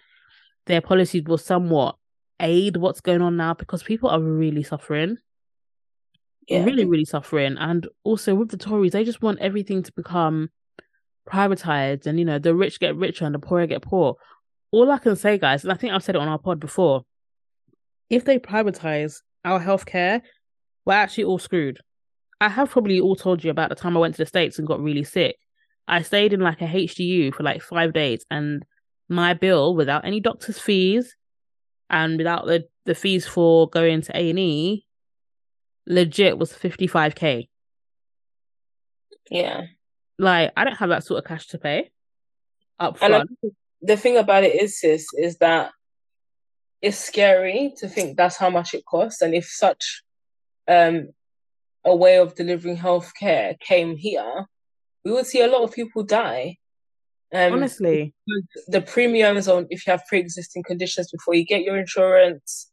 their 0.71 0.81
policies 0.81 1.25
will 1.25 1.39
somewhat 1.39 1.97
aid 2.41 2.77
what's 2.77 3.01
going 3.01 3.23
on 3.23 3.37
now 3.37 3.55
because 3.55 3.83
people 3.83 4.09
are 4.11 4.21
really 4.21 4.63
suffering. 4.63 5.19
Yeah. 6.49 6.65
Really, 6.65 6.85
really 6.85 7.05
suffering. 7.05 7.57
And 7.59 7.87
also 8.03 8.35
with 8.35 8.51
the 8.51 8.57
Tories, 8.57 8.93
they 8.93 9.05
just 9.05 9.23
want 9.23 9.39
everything 9.41 9.83
to 9.83 9.93
become 9.93 10.51
privatized 11.31 12.07
and 12.07 12.19
you 12.19 12.25
know, 12.25 12.39
the 12.39 12.55
rich 12.55 12.81
get 12.81 12.97
richer 12.97 13.25
and 13.25 13.35
the 13.35 13.39
poor 13.39 13.67
get 13.67 13.83
poor 13.83 14.17
all 14.73 14.91
I 14.91 14.99
can 14.99 15.17
say, 15.17 15.39
guys, 15.39 15.65
and 15.65 15.73
I 15.73 15.77
think 15.77 15.93
I've 15.93 16.03
said 16.03 16.15
it 16.15 16.21
on 16.21 16.29
our 16.29 16.39
pod 16.39 16.61
before, 16.61 17.05
if 18.09 18.25
they 18.25 18.39
privatize 18.39 19.21
our 19.45 19.61
healthcare, 19.61 20.23
we're 20.85 20.95
actually 20.95 21.25
all 21.25 21.39
screwed. 21.39 21.81
I 22.41 22.49
have 22.49 22.71
probably 22.71 23.01
all 23.01 23.17
told 23.17 23.45
you 23.45 23.51
about 23.51 23.69
the 23.69 23.75
time 23.75 23.97
I 23.97 24.01
went 24.01 24.15
to 24.15 24.23
the 24.23 24.27
States 24.27 24.59
and 24.59 24.67
got 24.67 24.81
really 24.81 25.05
sick. 25.05 25.37
I 25.87 26.03
stayed 26.03 26.33
in 26.33 26.41
like 26.41 26.63
a 26.63 26.67
HDU 26.67 27.35
for 27.35 27.43
like 27.43 27.63
five 27.63 27.93
days, 27.93 28.25
and 28.31 28.65
my 29.11 29.35
bill, 29.35 29.75
without 29.75 30.05
any 30.07 30.21
doctor's 30.21 30.59
fees 30.59 31.15
and 31.91 32.17
without 32.17 32.47
the, 32.47 32.67
the 32.87 32.95
fees 32.95 33.27
for 33.27 33.69
going 33.69 34.01
to 34.03 34.17
A&E, 34.17 34.87
legit 35.87 36.39
was 36.39 36.53
55k. 36.53 37.49
Yeah. 39.31 39.63
Like, 40.19 40.53
I 40.57 40.65
don't 40.65 40.77
have 40.77 40.89
that 40.91 41.05
sort 41.05 41.19
of 41.19 41.25
cash 41.25 41.49
to 41.49 41.59
pay 41.59 41.91
up 42.79 42.97
And 43.03 43.13
front. 43.13 43.31
the 43.83 43.97
thing 43.97 44.17
about 44.17 44.45
it 44.45 44.55
is, 44.61 44.79
sis, 44.81 45.07
is 45.15 45.37
that 45.39 45.73
it's 46.81 46.97
scary 46.99 47.75
to 47.79 47.89
think 47.89 48.17
that's 48.17 48.37
how 48.37 48.49
much 48.51 48.75
it 48.75 48.85
costs. 48.87 49.21
And 49.23 49.35
if 49.35 49.47
such 49.47 50.03
um 50.69 51.09
a 51.85 51.97
way 51.97 52.19
of 52.19 52.35
delivering 52.35 52.77
healthcare 52.77 53.59
came 53.59 53.97
here, 53.97 54.47
we 55.05 55.13
would 55.13 55.27
see 55.27 55.41
a 55.43 55.49
lot 55.49 55.63
of 55.63 55.73
people 55.73 56.03
die. 56.05 56.57
Um, 57.33 57.53
Honestly. 57.53 58.15
the 58.67 58.81
premiums 58.81 59.47
on 59.47 59.67
if 59.71 59.87
you 59.87 59.93
have 59.93 60.03
pre-existing 60.09 60.65
conditions 60.65 61.11
before 61.13 61.35
you 61.35 61.45
get 61.45 61.63
your 61.63 61.79
insurance, 61.79 62.71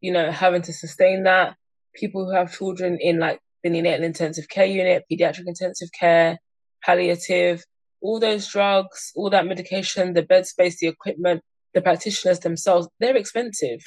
you 0.00 0.12
know, 0.12 0.30
having 0.30 0.62
to 0.62 0.72
sustain 0.72 1.22
that. 1.24 1.56
People 1.94 2.24
who 2.26 2.32
have 2.32 2.54
children 2.56 2.98
in 3.00 3.18
like 3.18 3.40
an 3.62 3.74
intensive 3.74 4.48
care 4.48 4.66
unit, 4.66 5.04
pediatric 5.10 5.46
intensive 5.46 5.88
care, 5.98 6.38
palliative, 6.84 7.64
all 8.02 8.20
those 8.20 8.46
drugs, 8.48 9.12
all 9.14 9.30
that 9.30 9.46
medication, 9.46 10.12
the 10.12 10.22
bed 10.22 10.46
space, 10.46 10.78
the 10.80 10.88
equipment, 10.88 11.40
the 11.72 11.80
practitioners 11.80 12.40
themselves, 12.40 12.88
they're 13.00 13.16
expensive. 13.16 13.80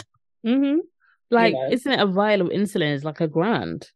Mm-hmm. 0.46 0.80
Like, 1.30 1.54
know? 1.54 1.70
isn't 1.72 1.92
it 1.92 2.00
a 2.00 2.08
vial 2.08 2.42
of 2.42 2.48
insulin 2.48 2.94
is 2.94 3.04
like 3.04 3.22
a 3.22 3.28
grand? 3.28 3.90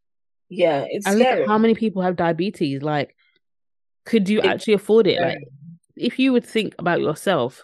Yeah, 0.50 0.86
it's 0.88 1.08
And 1.08 1.18
look 1.18 1.28
at 1.28 1.48
how 1.48 1.58
many 1.58 1.74
people 1.74 2.02
have 2.02 2.16
diabetes. 2.16 2.82
Like, 2.82 3.16
could 4.06 4.30
you 4.30 4.40
It's 4.40 4.48
actually 4.48 4.74
afford 4.74 5.08
it? 5.08 5.16
scary. 5.16 5.34
Like, 5.36 5.48
if 6.02 6.20
you 6.20 6.34
would 6.34 6.46
think 6.46 6.76
about 6.80 7.02
yourself, 7.02 7.64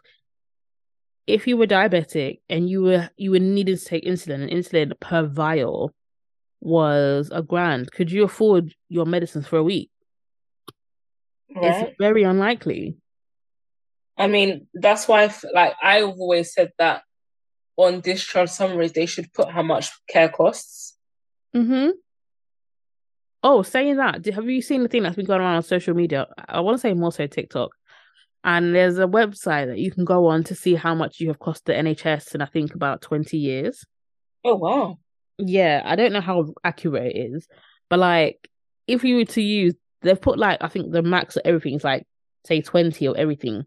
if 1.26 1.48
you 1.48 1.58
were 1.58 1.68
diabetic 1.68 2.40
and 2.50 2.70
you 2.70 2.84
were 2.84 3.10
you 3.18 3.32
were 3.32 3.40
needing 3.40 3.78
to 3.78 3.86
take 3.86 4.06
insulin, 4.06 4.42
and 4.42 4.52
insulin 4.52 4.98
per 5.00 5.26
vial 5.26 5.94
was 6.62 7.30
a 7.34 7.42
grand, 7.42 7.92
could 7.92 8.12
you 8.12 8.24
afford 8.24 8.74
your 8.90 9.06
medicines 9.06 9.48
for 9.48 9.58
a 9.58 9.64
week? 9.64 9.90
right? 11.56 11.88
It's 11.88 11.96
very 12.00 12.24
unlikely. 12.24 12.98
I 14.18 14.28
mean, 14.28 14.68
that's 14.74 15.08
why, 15.08 15.26
if, 15.26 15.44
like, 15.54 15.74
I've 15.82 16.06
always 16.06 16.54
said 16.54 16.72
that 16.80 17.04
on 17.76 18.02
discharge 18.02 18.50
summaries, 18.50 18.94
they 18.94 19.06
should 19.06 19.32
put 19.34 19.50
how 19.50 19.62
much 19.62 19.92
care 20.10 20.30
costs. 20.30 20.98
Mm-hmm. 21.56 21.92
Oh, 23.44 23.62
saying 23.62 23.98
that, 23.98 24.26
have 24.26 24.50
you 24.50 24.62
seen 24.62 24.82
the 24.82 24.90
thing 24.90 25.04
that's 25.04 25.16
been 25.16 25.26
going 25.26 25.42
around 25.42 25.58
on 25.58 25.64
social 25.64 25.94
media? 25.94 26.28
I 26.50 26.62
want 26.62 26.76
to 26.76 26.82
say 26.82 26.94
more 26.94 27.12
so 27.12 27.28
TikTok. 27.28 27.70
And 28.44 28.74
there's 28.74 28.98
a 28.98 29.08
website 29.08 29.68
that 29.68 29.80
you 29.80 29.92
can 29.92 30.06
go 30.06 30.28
on 30.28 30.44
to 30.46 30.56
see 30.56 30.76
how 30.76 30.96
much 30.96 31.20
you 31.20 31.28
have 31.28 31.40
cost 31.40 31.66
the 31.66 31.74
NHS 31.74 32.36
in 32.36 32.42
I 32.42 32.46
think 32.46 32.76
about 32.76 33.02
20 33.02 33.38
years. 33.38 33.86
Oh, 34.46 34.56
wow. 34.56 35.00
Yeah, 35.38 35.82
I 35.86 35.96
don't 35.96 36.14
know 36.14 36.22
how 36.22 36.54
accurate 36.64 37.16
it 37.16 37.20
is, 37.34 37.48
but 37.90 38.00
like 38.00 38.50
if 38.88 39.04
you 39.04 39.18
were 39.18 39.26
to 39.26 39.42
use, 39.42 39.76
they've 40.02 40.20
put 40.20 40.40
like 40.40 40.58
I 40.62 40.68
think 40.68 40.92
the 40.92 41.04
max 41.04 41.36
of 41.36 41.44
everything 41.46 41.76
is 41.76 41.84
like 41.84 42.08
say 42.46 42.62
20 42.62 43.08
or 43.08 43.16
everything. 43.18 43.66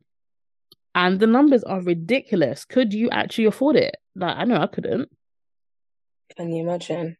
And 0.95 1.21
the 1.21 1.27
numbers 1.27 1.62
are 1.62 1.81
ridiculous. 1.81 2.65
Could 2.65 2.93
you 2.93 3.11
actually 3.11 3.45
afford 3.45 3.77
it? 3.77 3.97
Like 4.17 4.37
I 4.37 4.45
know 4.45 4.57
I 4.57 4.67
couldn't. 4.67 5.09
Can 6.37 6.53
you 6.53 6.62
imagine? 6.62 7.17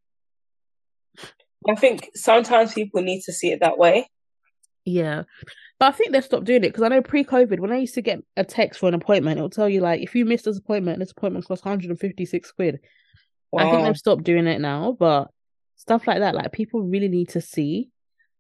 I 1.69 1.75
think 1.75 2.11
sometimes 2.15 2.75
people 2.75 3.03
need 3.03 3.23
to 3.23 3.33
see 3.33 3.53
it 3.53 3.61
that 3.61 3.79
way. 3.79 4.09
Yeah. 4.85 5.25
But 5.79 5.87
I 5.87 5.93
think 5.93 6.13
they've 6.13 6.25
stopped 6.25 6.45
doing 6.45 6.65
it 6.65 6.69
because 6.69 6.83
I 6.83 6.89
know 6.89 7.03
pre-COVID, 7.03 7.61
when 7.61 7.73
I 7.73 7.79
used 7.79 7.95
to 7.95 8.03
get 8.03 8.21
a 8.37 8.45
text 8.45 8.81
for 8.81 8.89
an 8.89 8.95
appointment, 8.95 9.39
it'll 9.39 9.51
tell 9.51 9.69
you 9.69 9.81
like 9.81 10.03
if 10.03 10.15
you 10.15 10.25
missed 10.25 10.45
this 10.45 10.59
appointment, 10.59 10.99
this 10.99 11.13
appointment 11.13 11.47
costs 11.47 11.65
156 11.65 12.53
quid. 12.53 12.81
Wow. 13.53 13.67
I 13.67 13.71
think 13.71 13.85
they've 13.85 13.97
stopped 13.97 14.25
doing 14.25 14.47
it 14.47 14.61
now, 14.61 14.97
but 14.99 15.31
stuff 15.77 16.07
like 16.07 16.19
that, 16.19 16.35
like 16.35 16.53
people 16.53 16.83
really 16.83 17.09
need 17.09 17.31
to 17.31 17.41
see 17.41 17.91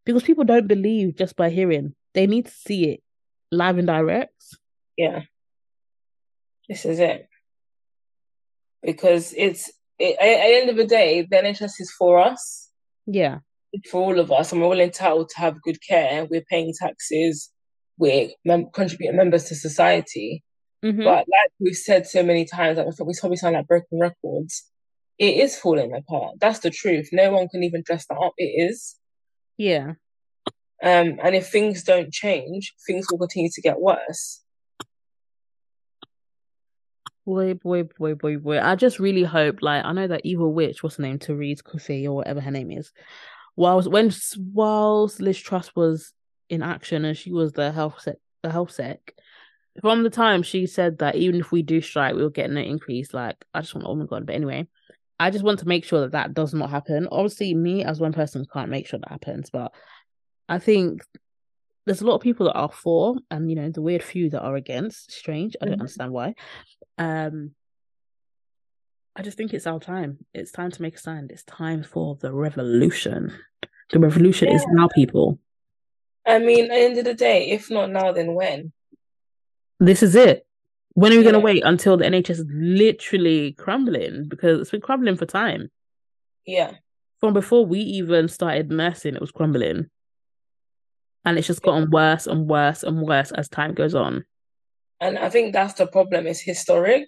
because 0.04 0.23
people 0.23 0.44
don't 0.44 0.66
believe 0.66 1.16
just 1.16 1.37
by 1.37 1.50
hearing. 1.50 1.94
They 2.14 2.26
need 2.26 2.47
to 2.47 2.52
see 2.52 2.90
it 2.90 3.02
live 3.50 3.78
and 3.78 3.87
direct. 3.87 4.35
Yeah. 4.97 5.23
This 6.68 6.85
is 6.85 6.99
it. 7.00 7.28
Because 8.82 9.35
it's 9.37 9.70
it, 9.99 10.16
at, 10.20 10.28
at 10.28 10.49
the 10.49 10.56
end 10.56 10.70
of 10.70 10.76
the 10.76 10.87
day, 10.87 11.26
the 11.28 11.37
NHS 11.37 11.80
is 11.80 11.92
for 11.97 12.18
us. 12.18 12.70
Yeah. 13.06 13.38
For 13.91 14.03
all 14.03 14.19
of 14.19 14.33
us, 14.33 14.53
and 14.53 14.61
we're 14.61 14.67
all 14.67 14.81
entitled 14.81 15.29
to 15.31 15.39
have 15.39 15.62
good 15.62 15.79
care. 15.87 16.25
We're 16.25 16.43
paying 16.43 16.75
taxes. 16.77 17.50
We're 17.99 18.31
mem- 18.45 18.71
contributing 18.73 19.17
members 19.17 19.45
to 19.45 19.55
society. 19.55 20.43
Mm-hmm. 20.85 21.05
But 21.05 21.27
like 21.29 21.53
we've 21.61 21.77
said 21.77 22.07
so 22.07 22.23
many 22.23 22.47
times, 22.47 22.79
like, 22.79 22.87
we 22.87 23.15
probably 23.21 23.37
sound 23.37 23.55
like 23.55 23.69
broken 23.69 24.00
records. 24.00 24.65
It 25.19 25.37
is 25.37 25.59
falling 25.59 25.95
apart. 25.95 26.37
That's 26.41 26.61
the 26.61 26.71
truth. 26.71 27.11
No 27.12 27.31
one 27.31 27.49
can 27.49 27.62
even 27.62 27.83
dress 27.85 28.07
that 28.09 28.19
up. 28.19 28.33
It 28.39 28.71
is. 28.71 28.97
Yeah. 29.59 29.93
Um, 30.83 31.19
and 31.23 31.35
if 31.35 31.49
things 31.49 31.85
don't 31.85 32.11
change, 32.11 32.75
things 32.87 33.07
will 33.11 33.19
continue 33.19 33.50
to 33.53 33.61
get 33.61 33.79
worse. 33.79 34.41
Boy, 37.27 37.53
boy, 37.53 37.83
boy, 37.85 38.15
boy, 38.15 38.39
boy. 38.39 38.59
I 38.59 38.75
just 38.77 38.99
really 38.99 39.25
hope, 39.25 39.59
like, 39.61 39.85
I 39.85 39.93
know 39.93 40.07
that 40.07 40.23
evil 40.25 40.53
witch, 40.53 40.83
what's 40.83 40.97
her 40.97 41.03
name, 41.03 41.19
Therese 41.19 41.61
Coffey 41.61 42.09
or 42.09 42.17
whatever 42.17 42.41
her 42.41 42.50
name 42.50 42.71
is, 42.71 42.91
whilst 43.61 43.90
when 43.90 44.11
whilst 44.55 45.21
Liz 45.21 45.38
Truss 45.38 45.76
was 45.76 46.14
in 46.49 46.62
action 46.62 47.05
and 47.05 47.17
she 47.17 47.31
was 47.31 47.52
the 47.52 47.71
health 47.71 48.00
sec, 48.00 48.17
the 48.43 48.50
health 48.50 48.71
sec, 48.71 49.14
from 49.83 50.02
the 50.02 50.09
time 50.09 50.43
she 50.43 50.67
said 50.67 50.99
that 50.99 51.14
even 51.17 51.40
if 51.40 51.52
we 51.52 51.61
do 51.61 51.83
strike, 51.83 52.14
we'll 52.14 52.31
get 52.31 52.49
an 52.49 52.57
increase. 52.57 53.12
Like, 53.12 53.37
I 53.52 53.61
just 53.61 53.75
want, 53.75 53.87
oh 53.87 53.95
my 53.95 54.07
god. 54.07 54.25
But 54.25 54.35
anyway, 54.35 54.67
I 55.19 55.31
just 55.31 55.45
want 55.45 55.59
to 55.59 55.69
make 55.69 55.85
sure 55.85 56.00
that 56.00 56.12
that 56.12 56.33
does 56.33 56.55
not 56.55 56.71
happen. 56.71 57.07
Obviously, 57.12 57.55
me 57.55 57.85
as 57.85 58.00
one 58.00 58.14
person 58.14 58.47
can't 58.50 58.71
make 58.71 58.87
sure 58.87 58.99
that 58.99 59.11
happens, 59.11 59.50
but 59.50 59.75
I 60.49 60.59
think 60.59 61.03
there's 61.85 62.01
a 62.01 62.07
lot 62.07 62.14
of 62.14 62.23
people 62.23 62.46
that 62.46 62.57
are 62.57 62.73
for, 62.73 63.16
and 63.31 63.51
you 63.51 63.57
know, 63.57 63.68
the 63.68 63.83
weird 63.83 64.03
few 64.03 64.31
that 64.31 64.40
are 64.40 64.57
against. 64.57 65.12
Strange. 65.12 65.55
I 65.61 65.66
don't 65.66 65.75
mm-hmm. 65.75 65.83
understand 65.83 66.12
why. 66.12 66.35
Um, 66.96 67.55
I 69.20 69.22
just 69.22 69.37
think 69.37 69.52
it's 69.52 69.66
our 69.66 69.78
time. 69.78 70.16
It's 70.33 70.50
time 70.50 70.70
to 70.70 70.80
make 70.80 70.94
a 70.94 70.98
stand. 70.98 71.30
It's 71.30 71.42
time 71.42 71.83
for 71.83 72.14
the 72.14 72.33
revolution. 72.33 73.30
The 73.90 73.98
revolution 73.98 74.48
yeah. 74.48 74.54
is 74.54 74.64
now, 74.70 74.88
people. 74.94 75.38
I 76.26 76.38
mean, 76.38 76.64
at 76.64 76.70
the 76.70 76.74
end 76.76 76.96
of 76.96 77.04
the 77.04 77.12
day, 77.12 77.50
if 77.50 77.70
not 77.70 77.90
now, 77.90 78.12
then 78.12 78.33
when? 78.33 78.72
This 79.78 80.02
is 80.02 80.16
it. 80.16 80.46
When 80.94 81.12
are 81.12 81.16
we 81.16 81.22
yeah. 81.22 81.33
going 81.33 81.35
to 81.35 81.44
wait 81.44 81.62
until 81.66 81.98
the 81.98 82.06
NHS 82.06 82.30
is 82.30 82.44
literally 82.48 83.52
crumbling? 83.52 84.26
Because 84.26 84.59
it's 84.59 84.70
been 84.70 84.80
crumbling 84.80 85.18
for 85.18 85.26
time. 85.26 85.70
Yeah. 86.46 86.76
From 87.20 87.35
before 87.35 87.66
we 87.66 87.80
even 87.80 88.26
started 88.26 88.70
nursing, 88.70 89.16
it 89.16 89.20
was 89.20 89.33
crumbling 89.33 89.90
and 91.26 91.37
it's 91.37 91.46
just 91.46 91.61
gotten 91.61 91.90
worse 91.90 92.26
and 92.26 92.48
worse 92.48 92.83
and 92.85 93.02
worse 93.02 93.33
as 93.33 93.50
time 93.50 93.74
goes 93.74 93.94
on. 93.94 94.24
And 94.98 95.18
I 95.18 95.28
think 95.28 95.52
that's 95.52 95.74
the 95.74 95.87
problem. 95.87 96.26
It's 96.26 96.40
historic. 96.40 97.04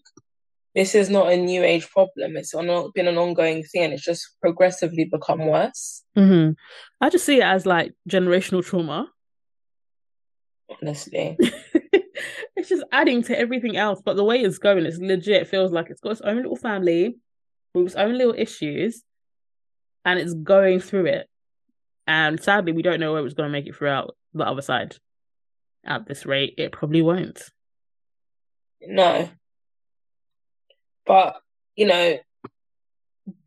This 0.75 0.95
is 0.95 1.11
not 1.11 1.31
a 1.31 1.37
new 1.37 1.63
age 1.63 1.89
problem. 1.91 2.37
It's 2.37 2.55
on, 2.55 2.91
been 2.95 3.09
an 3.09 3.19
ongoing 3.19 3.63
thing, 3.63 3.85
and 3.85 3.93
it's 3.93 4.05
just 4.05 4.41
progressively 4.41 5.05
become 5.05 5.47
worse. 5.47 6.03
Mm-hmm. 6.17 6.53
I 7.01 7.11
just 7.11 7.27
see 7.27 7.39
it 7.39 7.45
as 7.45 7.67
like 7.67 7.93
generational 8.09 8.65
trauma. 8.65 9.09
Honestly, 10.71 11.37
it's 12.57 12.71
just 12.71 12.85
adding 12.91 13.23
to 13.25 13.39
everything 13.39 13.77
else. 13.77 14.01
But 14.03 14.17
the 14.17 14.25
way 14.25 14.41
it's 14.41 14.57
going, 14.59 14.87
it's 14.87 14.99
legit. 14.99 15.43
It 15.43 15.49
feels 15.49 15.73
like 15.73 15.91
it's 15.91 16.01
got 16.01 16.13
its 16.13 16.21
own 16.23 16.37
little 16.37 16.57
family 16.57 17.17
with 17.75 17.87
its 17.87 17.95
own 17.95 18.17
little 18.17 18.35
issues, 18.37 19.03
and 20.07 20.19
it's 20.19 20.35
going 20.35 20.81
through 20.81 21.07
it. 21.07 21.29
And 22.07 22.43
sadly, 22.43 22.73
we 22.73 22.83
don't 22.83 22.99
know 22.99 23.13
where 23.13 23.25
it's 23.25 23.35
going 23.35 23.49
to 23.49 23.53
make 23.53 23.67
it 23.67 23.77
throughout 23.77 24.17
the 24.33 24.47
other 24.47 24.63
side. 24.63 24.97
At 25.85 26.07
this 26.07 26.25
rate, 26.25 26.55
it 26.57 26.73
probably 26.73 27.03
won't. 27.03 27.51
No. 28.81 29.29
But, 31.07 31.37
you 31.77 31.87
know, 31.87 32.19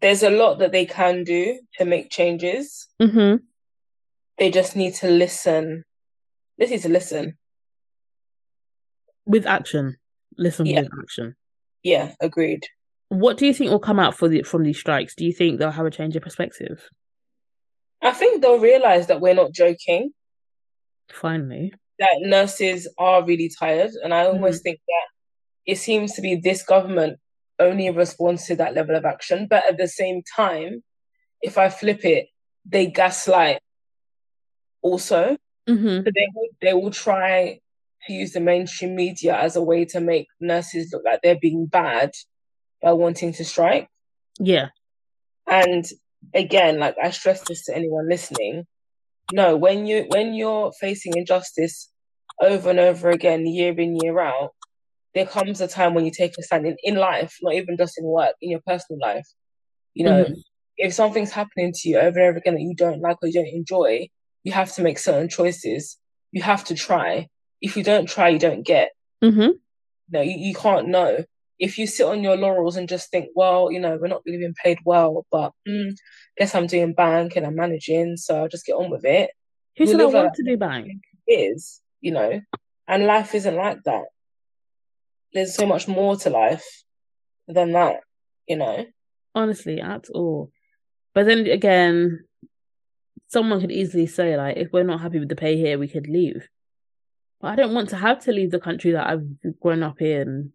there's 0.01 0.23
a 0.23 0.29
lot 0.29 0.59
that 0.59 0.71
they 0.71 0.85
can 0.85 1.23
do 1.23 1.59
to 1.77 1.85
make 1.85 2.09
changes. 2.09 2.87
Mm-hmm. 3.01 3.43
They 4.37 4.51
just 4.51 4.75
need 4.75 4.95
to 4.95 5.09
listen. 5.09 5.83
They 6.57 6.67
need 6.67 6.81
to 6.81 6.89
listen. 6.89 7.37
With 9.25 9.45
action. 9.45 9.97
Listen 10.37 10.65
yeah. 10.65 10.81
with 10.81 10.89
action. 11.01 11.35
Yeah, 11.83 12.13
agreed. 12.19 12.63
What 13.09 13.37
do 13.37 13.45
you 13.45 13.53
think 13.53 13.71
will 13.71 13.79
come 13.79 13.99
out 13.99 14.17
for 14.17 14.27
the 14.27 14.43
from 14.43 14.63
these 14.63 14.79
strikes? 14.79 15.15
Do 15.15 15.25
you 15.25 15.31
think 15.31 15.59
they'll 15.59 15.71
have 15.71 15.85
a 15.85 15.91
change 15.91 16.15
of 16.15 16.23
perspective? 16.23 16.89
I 18.01 18.11
think 18.11 18.41
they'll 18.41 18.59
realize 18.59 19.07
that 19.07 19.21
we're 19.21 19.35
not 19.35 19.51
joking. 19.51 20.11
Finally. 21.09 21.73
That 21.99 22.17
nurses 22.21 22.87
are 22.97 23.23
really 23.23 23.49
tired. 23.57 23.91
And 24.03 24.13
I 24.13 24.25
almost 24.25 24.61
mm. 24.61 24.63
think 24.63 24.79
that 24.87 25.71
it 25.71 25.77
seems 25.77 26.13
to 26.13 26.21
be 26.21 26.35
this 26.35 26.63
government 26.63 27.19
only 27.59 27.89
responds 27.89 28.45
to 28.47 28.55
that 28.57 28.73
level 28.73 28.95
of 28.95 29.05
action. 29.05 29.47
But 29.49 29.65
at 29.67 29.77
the 29.77 29.87
same 29.87 30.21
time, 30.35 30.83
if 31.41 31.57
I 31.57 31.69
flip 31.69 32.03
it, 32.05 32.27
they 32.65 32.87
gaslight 32.87 33.59
also. 34.81 35.37
Mm-hmm. 35.67 35.87
So 35.87 36.03
they, 36.03 36.27
they 36.61 36.73
will 36.73 36.91
try 36.91 37.59
to 38.07 38.13
use 38.13 38.33
the 38.33 38.39
mainstream 38.39 38.95
media 38.95 39.35
as 39.35 39.55
a 39.55 39.61
way 39.61 39.85
to 39.85 39.99
make 39.99 40.27
nurses 40.39 40.91
look 40.93 41.03
like 41.05 41.21
they're 41.21 41.39
being 41.39 41.65
bad 41.65 42.11
by 42.81 42.91
wanting 42.91 43.33
to 43.33 43.45
strike. 43.45 43.87
Yeah. 44.39 44.69
And 45.47 45.85
again, 46.33 46.79
like 46.79 46.95
I 47.01 47.11
stress 47.11 47.41
this 47.41 47.65
to 47.65 47.75
anyone 47.75 48.09
listening, 48.09 48.65
no, 49.33 49.55
when 49.55 49.85
you 49.85 50.05
when 50.09 50.33
you're 50.33 50.71
facing 50.79 51.17
injustice 51.17 51.89
over 52.41 52.69
and 52.69 52.79
over 52.79 53.09
again, 53.09 53.45
year 53.45 53.73
in, 53.79 53.97
year 53.99 54.19
out, 54.19 54.51
there 55.15 55.25
comes 55.25 55.61
a 55.61 55.67
time 55.67 55.93
when 55.93 56.05
you 56.05 56.11
take 56.11 56.37
a 56.37 56.43
stand 56.43 56.67
in, 56.67 56.75
in 56.83 56.95
life, 56.95 57.37
not 57.41 57.53
even 57.53 57.77
just 57.77 57.97
in 57.97 58.05
work, 58.05 58.35
in 58.41 58.51
your 58.51 58.61
personal 58.67 58.99
life. 58.99 59.27
You 59.93 60.05
know, 60.05 60.23
mm-hmm. 60.25 60.33
if 60.77 60.93
something's 60.93 61.31
happening 61.31 61.71
to 61.73 61.89
you 61.89 61.97
over 61.97 62.19
and 62.19 62.29
over 62.29 62.37
again 62.37 62.55
that 62.55 62.61
you 62.61 62.75
don't 62.75 63.01
like 63.01 63.17
or 63.23 63.27
you 63.27 63.33
don't 63.33 63.47
enjoy, 63.47 64.09
you 64.43 64.51
have 64.51 64.73
to 64.73 64.81
make 64.83 64.99
certain 64.99 65.29
choices. 65.29 65.97
You 66.31 66.43
have 66.43 66.65
to 66.65 66.75
try. 66.75 67.29
If 67.61 67.77
you 67.77 67.83
don't 67.83 68.07
try, 68.07 68.29
you 68.29 68.39
don't 68.39 68.63
get. 68.63 68.91
Mm-hmm. 69.23 69.51
No, 70.11 70.21
you, 70.21 70.35
you 70.37 70.53
can't 70.53 70.89
know 70.89 71.23
if 71.59 71.77
you 71.77 71.87
sit 71.87 72.05
on 72.05 72.21
your 72.21 72.35
laurels 72.35 72.75
and 72.75 72.89
just 72.89 73.09
think, 73.09 73.29
well, 73.35 73.71
you 73.71 73.79
know, 73.79 73.97
we're 73.99 74.07
not 74.07 74.21
really 74.25 74.39
being 74.39 74.55
paid 74.61 74.79
well, 74.85 75.25
but 75.31 75.53
mm, 75.67 75.95
guess 76.37 76.53
I'm 76.53 76.67
doing 76.67 76.93
bank 76.93 77.35
and 77.35 77.45
I'm 77.45 77.55
managing, 77.55 78.17
so 78.17 78.41
I'll 78.41 78.49
just 78.49 78.65
get 78.65 78.73
on 78.73 78.89
with 78.89 79.05
it. 79.05 79.31
Who 79.77 79.87
said 79.87 80.01
I 80.01 80.05
want 80.05 80.33
to 80.35 80.43
do 80.43 80.57
bank? 80.57 81.01
Is 81.27 81.81
you 82.01 82.11
know, 82.11 82.41
and 82.87 83.05
life 83.05 83.33
isn't 83.33 83.55
like 83.55 83.83
that. 83.83 84.05
There's 85.33 85.55
so 85.55 85.65
much 85.65 85.87
more 85.87 86.15
to 86.17 86.29
life 86.29 86.65
than 87.47 87.73
that, 87.73 88.01
you 88.47 88.57
know. 88.57 88.85
Honestly, 89.33 89.81
at 89.81 90.09
all. 90.09 90.51
But 91.13 91.25
then 91.25 91.47
again, 91.47 92.25
someone 93.27 93.61
could 93.61 93.71
easily 93.71 94.07
say 94.07 94.37
like, 94.37 94.57
if 94.57 94.71
we're 94.71 94.83
not 94.83 95.01
happy 95.01 95.19
with 95.19 95.29
the 95.29 95.35
pay 95.35 95.57
here, 95.57 95.77
we 95.77 95.87
could 95.87 96.07
leave. 96.07 96.47
But 97.41 97.51
I 97.51 97.55
don't 97.55 97.73
want 97.73 97.89
to 97.89 97.97
have 97.97 98.23
to 98.25 98.31
leave 98.31 98.51
the 98.51 98.59
country 98.59 98.91
that 98.91 99.07
I've 99.07 99.59
grown 99.59 99.83
up 99.83 100.01
in 100.01 100.53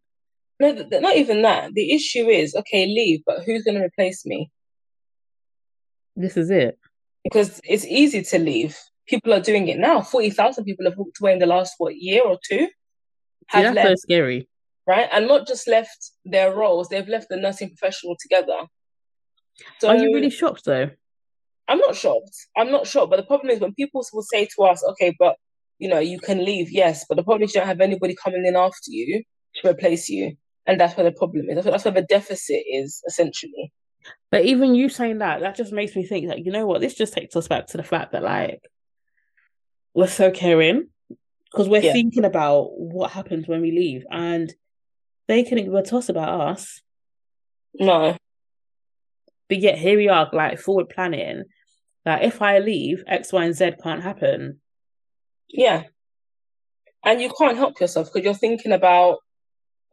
no, 0.60 0.72
not 0.72 1.16
even 1.16 1.40
that. 1.42 1.72
The 1.72 1.90
issue 1.92 2.28
is 2.28 2.54
okay, 2.54 2.84
leave, 2.84 3.22
but 3.24 3.42
who's 3.44 3.64
going 3.64 3.78
to 3.78 3.84
replace 3.84 4.26
me? 4.26 4.50
This 6.14 6.36
is 6.36 6.50
it. 6.50 6.78
Because 7.24 7.62
it's 7.64 7.86
easy 7.86 8.22
to 8.22 8.38
leave. 8.38 8.78
People 9.08 9.32
are 9.32 9.40
doing 9.40 9.68
it 9.68 9.78
now. 9.78 10.02
Forty 10.02 10.28
thousand 10.28 10.64
people 10.64 10.84
have 10.84 10.98
walked 10.98 11.18
away 11.18 11.32
in 11.32 11.38
the 11.38 11.46
last 11.46 11.74
what 11.78 11.96
year 11.96 12.22
or 12.22 12.38
two. 12.46 12.68
Have 13.46 13.62
that's 13.62 13.74
left, 13.74 13.88
so 13.88 13.94
scary, 13.96 14.49
right? 14.90 15.08
And 15.12 15.28
not 15.28 15.46
just 15.46 15.68
left 15.68 16.10
their 16.24 16.54
roles; 16.54 16.88
they've 16.88 17.08
left 17.08 17.28
the 17.30 17.36
nursing 17.36 17.68
profession 17.68 18.08
altogether. 18.10 18.66
So, 19.78 19.88
are 19.88 19.96
you 19.96 20.14
really 20.14 20.30
shocked 20.30 20.64
though? 20.64 20.90
I'm 21.68 21.78
not 21.78 21.94
shocked. 21.96 22.36
I'm 22.56 22.70
not 22.70 22.86
shocked. 22.86 23.10
But 23.10 23.16
the 23.16 23.30
problem 23.32 23.50
is 23.50 23.60
when 23.60 23.74
people 23.74 24.04
will 24.12 24.22
say 24.22 24.48
to 24.56 24.62
us, 24.64 24.84
"Okay, 24.90 25.14
but 25.18 25.36
you 25.78 25.88
know, 25.88 26.00
you 26.00 26.18
can 26.18 26.44
leave." 26.44 26.70
Yes, 26.70 27.04
but 27.08 27.16
the 27.16 27.22
problem 27.22 27.44
is 27.44 27.54
you 27.54 27.60
don't 27.60 27.68
have 27.68 27.80
anybody 27.80 28.16
coming 28.22 28.44
in 28.44 28.56
after 28.56 28.90
you 28.90 29.22
to 29.62 29.70
replace 29.70 30.08
you 30.08 30.36
and 30.70 30.80
that's 30.80 30.96
where 30.96 31.04
the 31.04 31.12
problem 31.12 31.48
is. 31.48 31.56
That's, 31.56 31.66
that's 31.66 31.84
where 31.84 31.94
the 31.94 32.02
deficit 32.02 32.62
is 32.70 33.02
essentially. 33.06 33.72
But 34.30 34.44
even 34.44 34.74
you 34.74 34.88
saying 34.88 35.18
that, 35.18 35.40
that 35.40 35.56
just 35.56 35.72
makes 35.72 35.94
me 35.96 36.04
think 36.04 36.28
that 36.28 36.44
you 36.44 36.52
know 36.52 36.66
what, 36.66 36.80
this 36.80 36.94
just 36.94 37.12
takes 37.12 37.36
us 37.36 37.48
back 37.48 37.66
to 37.68 37.76
the 37.76 37.82
fact 37.82 38.12
that 38.12 38.22
like 38.22 38.62
we're 39.94 40.06
so 40.06 40.30
caring 40.30 40.88
because 41.50 41.68
we're 41.68 41.82
yeah. 41.82 41.92
thinking 41.92 42.24
about 42.24 42.78
what 42.78 43.10
happens 43.10 43.48
when 43.48 43.60
we 43.60 43.72
leave, 43.72 44.04
and 44.10 44.54
they 45.30 45.44
couldn't 45.44 45.64
give 45.66 45.74
a 45.74 45.82
toss 45.82 46.08
about 46.08 46.40
us. 46.40 46.82
No. 47.78 48.16
But 49.48 49.58
yet 49.58 49.78
here 49.78 49.96
we 49.96 50.08
are, 50.08 50.28
like 50.32 50.58
forward 50.58 50.88
planning. 50.88 51.44
That 52.04 52.24
if 52.24 52.42
I 52.42 52.58
leave, 52.58 53.04
X, 53.06 53.32
Y, 53.32 53.44
and 53.44 53.54
Z 53.54 53.74
can't 53.80 54.02
happen. 54.02 54.60
Yeah. 55.48 55.84
And 57.04 57.20
you 57.22 57.32
can't 57.38 57.56
help 57.56 57.78
yourself 57.80 58.08
because 58.08 58.24
you're 58.24 58.34
thinking 58.34 58.72
about, 58.72 59.18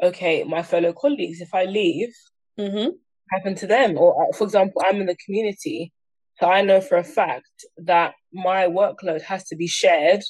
okay, 0.02 0.44
my 0.44 0.64
fellow 0.64 0.92
colleagues, 0.94 1.40
if 1.42 1.54
I 1.54 1.66
leave, 1.66 2.14
Mm-hmm. 2.60 2.90
happen 3.30 3.54
to 3.54 3.68
them. 3.68 4.00
Or, 4.00 4.10
uh, 4.24 4.36
for 4.36 4.46
example, 4.46 4.82
I'm 4.84 5.00
in 5.00 5.06
the 5.06 5.16
community, 5.24 5.94
so 6.40 6.48
I 6.48 6.64
know 6.64 6.82
for 6.82 6.98
a 6.98 7.04
fact 7.04 7.66
that 7.78 8.16
my 8.34 8.66
workload 8.66 9.22
has 9.22 9.44
to 9.50 9.56
be 9.56 9.68
shared 9.68 10.24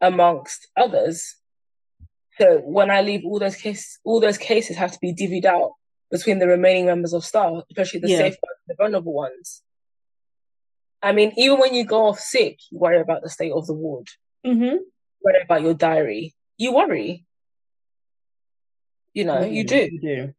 amongst 0.00 0.68
others. 0.74 1.36
So 2.42 2.58
when 2.58 2.90
I 2.90 3.02
leave, 3.02 3.24
all 3.24 3.38
those 3.38 3.54
cases, 3.54 4.00
all 4.04 4.18
those 4.18 4.36
cases 4.38 4.76
have 4.76 4.90
to 4.90 4.98
be 5.00 5.14
divvied 5.14 5.44
out 5.44 5.72
between 6.10 6.40
the 6.40 6.48
remaining 6.48 6.86
members 6.86 7.12
of 7.12 7.24
staff, 7.24 7.62
especially 7.70 8.00
the 8.00 8.08
Yeah. 8.08 8.18
safe, 8.18 8.36
the 8.66 8.74
vulnerable 8.74 9.12
ones. 9.12 9.62
I 11.00 11.12
mean, 11.12 11.32
even 11.36 11.58
when 11.60 11.72
you 11.72 11.84
go 11.84 12.06
off 12.06 12.18
sick, 12.18 12.58
you 12.70 12.78
worry 12.78 13.00
about 13.00 13.22
the 13.22 13.30
state 13.30 13.52
of 13.52 13.66
the 13.66 13.74
ward, 13.74 14.08
Mm-hmm. 14.44 14.76
worry 15.22 15.40
about 15.44 15.62
your 15.62 15.74
diary. 15.74 16.34
You 16.58 16.74
worry. 16.74 17.24
You 19.14 19.24
know, 19.24 19.44
you 19.44 19.62
do. 19.64 19.88
You 19.92 20.00
do. 20.00 20.34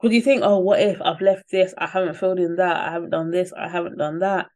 Because 0.00 0.14
you 0.14 0.22
think, 0.22 0.42
oh, 0.42 0.58
what 0.58 0.80
if 0.80 1.00
I've 1.00 1.20
left 1.20 1.48
this? 1.50 1.74
I 1.78 1.86
haven't 1.86 2.14
filled 2.16 2.40
in 2.40 2.56
that. 2.56 2.88
I 2.88 2.90
haven't 2.90 3.10
done 3.10 3.30
this. 3.30 3.52
I 3.52 3.68
haven't 3.68 3.98
done 3.98 4.18
that. 4.18 4.48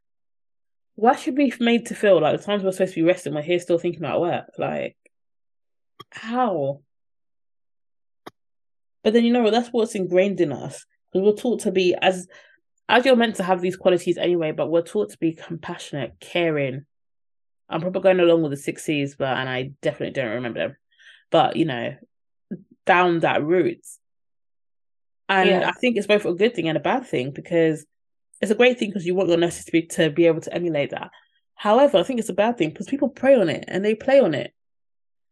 Why 0.97 1.15
should 1.15 1.37
we 1.37 1.51
be 1.51 1.65
made 1.65 1.87
to 1.87 1.95
feel 1.95 2.21
like 2.21 2.37
the 2.37 2.45
times 2.45 2.65
we're 2.65 2.73
supposed 2.73 2.95
to 2.95 3.01
be 3.01 3.07
resting, 3.07 3.35
we're 3.35 3.43
here 3.43 3.61
still 3.61 3.79
thinking 3.79 4.01
about 4.03 4.21
work? 4.21 4.51
Like, 4.59 4.97
how? 6.11 6.81
But 9.03 9.13
then 9.13 9.25
you 9.25 9.33
know? 9.33 9.51
That's 9.51 9.69
what's 9.69 9.95
ingrained 9.95 10.41
in 10.41 10.53
us 10.53 10.85
because 11.13 11.25
we're 11.25 11.41
taught 11.41 11.61
to 11.61 11.71
be 11.71 11.95
as 12.01 12.27
as 12.89 13.05
you're 13.05 13.17
meant 13.17 13.37
to 13.37 13.43
have 13.43 13.61
these 13.61 13.77
qualities 13.77 14.19
anyway. 14.19 14.53
But 14.53 14.71
we're 14.71 14.83
taught 14.83 15.11
to 15.11 15.19
be 15.19 15.33
compassionate, 15.33 16.15
caring. 16.21 16.85
I'm 17.69 17.81
probably 17.81 18.03
going 18.03 18.21
along 18.21 18.43
with 18.43 18.53
the 18.53 18.57
six 18.57 18.85
C's, 18.85 19.17
but 19.17 19.37
and 19.37 19.49
I 19.49 19.73
definitely 19.83 20.13
don't 20.13 20.35
remember 20.35 20.61
them. 20.61 20.77
But 21.31 21.57
you 21.57 21.65
know, 21.65 21.97
down 22.85 23.21
that 23.21 23.45
route. 23.45 23.85
And 25.29 25.49
Yeah. 25.49 25.69
I 25.69 25.73
think 25.73 25.97
it's 25.97 26.07
both 26.07 26.25
a 26.25 26.35
good 26.35 26.55
thing 26.55 26.69
and 26.69 26.79
a 26.79 26.81
bad 26.81 27.07
thing 27.07 27.33
because 27.33 27.85
it's 28.41 28.53
a 28.53 28.57
great 28.57 28.79
thing 28.79 28.91
because 28.91 29.07
you 29.07 29.15
want 29.15 29.29
your 29.29 29.39
nurses 29.39 29.65
to 29.65 29.73
be 29.73 29.83
to 29.83 30.11
be 30.11 30.27
able 30.27 30.41
to 30.43 30.55
emulate 30.55 30.91
that. 30.91 31.11
However, 31.55 31.99
I 31.99 32.03
think 32.03 32.21
it's 32.21 32.29
a 32.29 32.35
bad 32.35 32.59
thing 32.59 32.71
because 32.71 32.87
people 32.87 33.09
prey 33.09 33.35
on 33.35 33.49
it 33.49 33.65
and 33.67 33.85
they 33.85 33.95
play 33.95 34.21
on 34.21 34.35
it. 34.35 34.53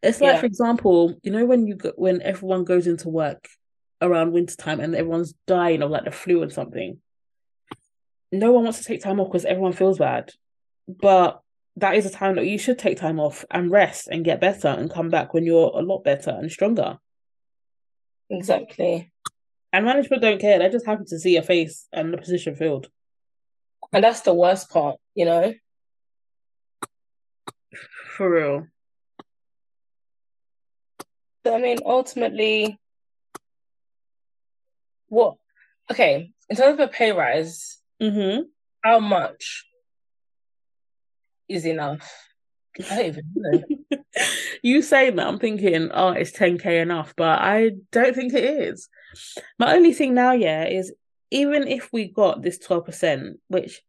It's 0.04 0.20
like, 0.20 0.34
Yeah. 0.34 0.40
for 0.40 0.46
example, 0.46 1.14
you 1.22 1.30
know 1.32 1.46
when 1.46 1.66
you 1.66 1.76
go, 1.76 1.92
when 1.96 2.20
everyone 2.22 2.64
goes 2.64 2.86
into 2.86 3.08
work 3.08 3.48
around 4.02 4.32
winter 4.32 4.54
time 4.56 4.80
and 4.80 4.94
everyone's 4.94 5.34
dying 5.46 5.82
of 5.82 5.90
like 5.90 6.04
the 6.04 6.10
flu 6.10 6.42
or 6.42 6.50
something. 6.50 7.00
No 8.30 8.52
one 8.52 8.64
wants 8.64 8.78
to 8.78 8.84
take 8.84 9.00
time 9.02 9.18
off 9.20 9.28
because 9.28 9.44
everyone 9.44 9.72
feels 9.72 9.98
bad, 9.98 10.32
but 10.88 11.40
that 11.76 11.94
is 11.94 12.04
a 12.04 12.10
time 12.10 12.36
that 12.36 12.46
you 12.46 12.58
should 12.58 12.78
take 12.78 12.98
time 12.98 13.18
off 13.18 13.44
and 13.50 13.70
rest 13.70 14.08
and 14.08 14.24
get 14.24 14.40
better 14.40 14.68
and 14.68 14.90
come 14.90 15.08
back 15.08 15.32
when 15.32 15.44
you're 15.44 15.70
a 15.74 15.80
lot 15.82 16.04
better 16.04 16.30
and 16.30 16.50
stronger. 16.50 16.98
Exactly. 18.30 19.10
And 19.72 19.84
management 19.84 20.22
don't 20.22 20.40
care; 20.40 20.58
they're 20.58 20.70
just 20.70 20.86
happy 20.86 21.04
to 21.06 21.18
see 21.18 21.32
your 21.34 21.42
face 21.42 21.88
and 21.92 22.12
the 22.12 22.18
position 22.18 22.54
filled. 22.56 22.88
And 23.92 24.04
that's 24.04 24.20
the 24.20 24.34
worst 24.34 24.70
part, 24.70 24.96
you 25.14 25.24
know? 25.24 25.54
For 28.16 28.30
real. 28.30 28.66
So, 31.44 31.54
I 31.54 31.60
mean, 31.60 31.78
ultimately, 31.84 32.78
what, 35.08 35.36
okay, 35.90 36.32
in 36.48 36.56
terms 36.56 36.74
of 36.74 36.80
a 36.80 36.88
pay 36.88 37.12
rise, 37.12 37.78
Mm-hmm. 38.02 38.42
how 38.82 38.98
much 38.98 39.66
is 41.48 41.64
enough? 41.64 42.10
I 42.90 42.96
don't 42.96 43.06
even 43.06 43.24
know. 43.36 43.62
you 44.62 44.82
saying 44.82 45.16
that, 45.16 45.26
I'm 45.26 45.38
thinking, 45.38 45.90
oh, 45.92 46.08
it's 46.08 46.32
10k 46.32 46.82
enough, 46.82 47.14
but 47.16 47.40
I 47.40 47.72
don't 47.92 48.14
think 48.14 48.34
it 48.34 48.44
is. 48.44 48.88
My 49.58 49.74
only 49.74 49.92
thing 49.92 50.14
now, 50.14 50.32
yeah, 50.32 50.64
is 50.64 50.92
even 51.30 51.68
if 51.68 51.92
we 51.92 52.06
got 52.08 52.42
this 52.42 52.58
12%, 52.58 53.34
which 53.48 53.80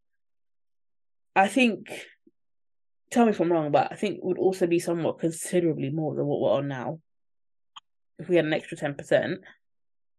I 1.36 1.48
think, 1.48 1.90
tell 3.10 3.26
me 3.26 3.32
if 3.32 3.40
I'm 3.40 3.52
wrong, 3.52 3.72
but 3.72 3.92
I 3.92 3.96
think 3.96 4.20
would 4.22 4.38
also 4.38 4.68
be 4.68 4.80
somewhat 4.80 5.20
considerably 5.20 5.90
more 5.90 6.14
than 6.16 6.26
what 6.26 6.42
we're 6.42 6.58
on 6.58 6.68
now. 6.68 7.00
If 8.20 8.30
we 8.30 8.36
had 8.38 8.46
an 8.46 8.54
extra 8.54 8.78
10%, 8.78 9.38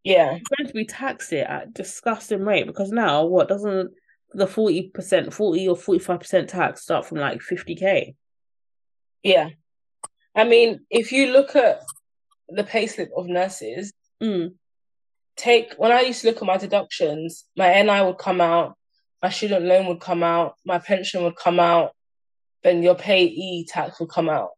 Yeah, 0.04 0.32
we're 0.32 0.56
going 0.58 0.68
to 0.68 0.74
be 0.74 0.84
taxed 0.84 1.32
it 1.32 1.46
at 1.46 1.72
disgusting 1.74 2.44
rate 2.44 2.66
because 2.66 2.90
now, 2.90 3.24
what 3.24 3.48
doesn't 3.48 3.92
the 4.34 4.46
40%, 4.46 5.32
40 5.32 5.68
or 5.68 5.76
45% 5.76 6.48
tax 6.48 6.82
start 6.82 7.06
from 7.06 7.18
like 7.18 7.40
50k? 7.40 8.14
yeah. 9.22 9.50
I 10.34 10.44
mean, 10.44 10.80
if 10.90 11.12
you 11.12 11.32
look 11.32 11.56
at 11.56 11.80
the 12.48 12.62
payslip 12.64 13.08
of 13.16 13.26
nurses, 13.26 13.92
Mm, 14.22 14.54
take 15.36 15.74
when 15.76 15.92
I 15.92 16.00
used 16.02 16.22
to 16.22 16.28
look 16.28 16.38
at 16.38 16.44
my 16.46 16.56
deductions, 16.56 17.44
my 17.56 17.82
NI 17.82 18.02
would 18.02 18.18
come 18.18 18.40
out, 18.40 18.76
my 19.22 19.28
student 19.30 19.64
loan 19.66 19.86
would 19.86 20.00
come 20.00 20.22
out, 20.22 20.56
my 20.64 20.78
pension 20.78 21.22
would 21.24 21.36
come 21.36 21.58
out, 21.60 21.94
then 22.62 22.82
your 22.82 22.94
payee 22.94 23.66
tax 23.68 23.98
would 24.00 24.08
come 24.08 24.28
out. 24.30 24.50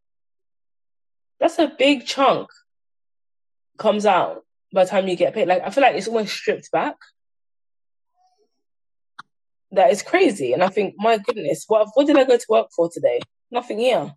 That's 1.41 1.59
a 1.59 1.73
big 1.79 2.07
chunk 2.07 2.49
comes 3.79 4.07
out 4.07 4.45
by 4.73 4.85
the 4.85 4.91
time 4.91 5.09
you 5.09 5.17
get 5.17 5.35
paid. 5.35 5.49
Like 5.49 5.63
I 5.63 5.71
feel 5.71 5.83
like 5.83 5.97
it's 5.97 6.09
almost 6.09 6.35
stripped 6.35 6.71
back. 6.71 6.97
That 9.73 9.91
is 9.91 10.03
crazy. 10.03 10.53
And 10.53 10.63
I 10.63 10.69
think, 10.69 10.95
my 10.99 11.19
goodness, 11.19 11.65
what 11.69 11.89
what 11.95 12.07
did 12.07 12.19
I 12.19 12.25
go 12.25 12.37
to 12.37 12.47
work 12.49 12.69
for 12.75 12.91
today? 12.91 13.21
Nothing 13.51 13.79
here. 13.79 14.13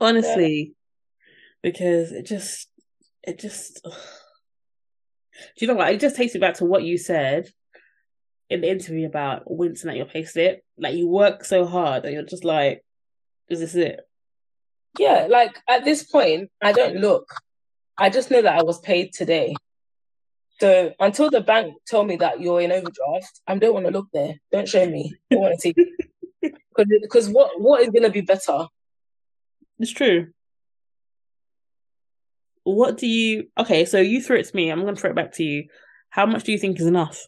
honestly, 0.00 0.74
because 1.62 2.12
it 2.12 2.26
just, 2.26 2.68
it 3.22 3.38
just, 3.38 3.80
ugh. 3.84 3.92
do 5.56 5.64
you 5.64 5.66
know 5.66 5.74
what? 5.74 5.92
It 5.92 6.00
just 6.00 6.16
takes 6.16 6.34
me 6.34 6.40
back 6.40 6.54
to 6.54 6.64
what 6.64 6.82
you 6.82 6.98
said 6.98 7.48
in 8.48 8.62
the 8.62 8.70
interview 8.70 9.06
about 9.06 9.42
wincing 9.46 9.90
at 9.90 9.96
your 9.96 10.06
payslip. 10.06 10.58
Like 10.78 10.94
you 10.94 11.06
work 11.06 11.44
so 11.44 11.66
hard 11.66 12.04
and 12.04 12.14
you're 12.14 12.22
just 12.22 12.44
like, 12.44 12.84
is 13.48 13.60
this 13.60 13.74
it? 13.74 14.00
Yeah, 14.98 15.26
like 15.30 15.58
at 15.68 15.84
this 15.84 16.02
point, 16.02 16.50
I 16.60 16.72
don't 16.72 16.96
look. 16.96 17.32
I 17.96 18.10
just 18.10 18.30
know 18.30 18.42
that 18.42 18.58
I 18.58 18.62
was 18.62 18.80
paid 18.80 19.12
today. 19.12 19.54
So 20.60 20.92
until 21.00 21.30
the 21.30 21.40
bank 21.40 21.74
tell 21.86 22.04
me 22.04 22.16
that 22.16 22.40
you're 22.40 22.60
in 22.60 22.72
overdraft, 22.72 23.40
I 23.46 23.56
don't 23.56 23.74
want 23.74 23.86
to 23.86 23.92
look 23.92 24.08
there. 24.12 24.34
Don't 24.52 24.68
show 24.68 24.86
me. 24.86 25.14
I 25.30 25.34
don't 25.34 25.42
want 25.42 25.54
to 25.54 25.60
see. 25.60 25.74
Because 27.02 27.28
what 27.28 27.60
what 27.60 27.82
is 27.82 27.90
gonna 27.90 28.08
be 28.08 28.22
better? 28.22 28.66
It's 29.78 29.90
true. 29.90 30.28
What 32.62 32.96
do 32.96 33.06
you? 33.06 33.48
Okay, 33.58 33.84
so 33.84 33.98
you 33.98 34.22
threw 34.22 34.38
it 34.38 34.46
to 34.48 34.56
me. 34.56 34.70
I'm 34.70 34.80
gonna 34.80 34.96
throw 34.96 35.10
it 35.10 35.16
back 35.16 35.32
to 35.32 35.44
you. 35.44 35.64
How 36.08 36.24
much 36.24 36.44
do 36.44 36.52
you 36.52 36.58
think 36.58 36.80
is 36.80 36.86
enough? 36.86 37.26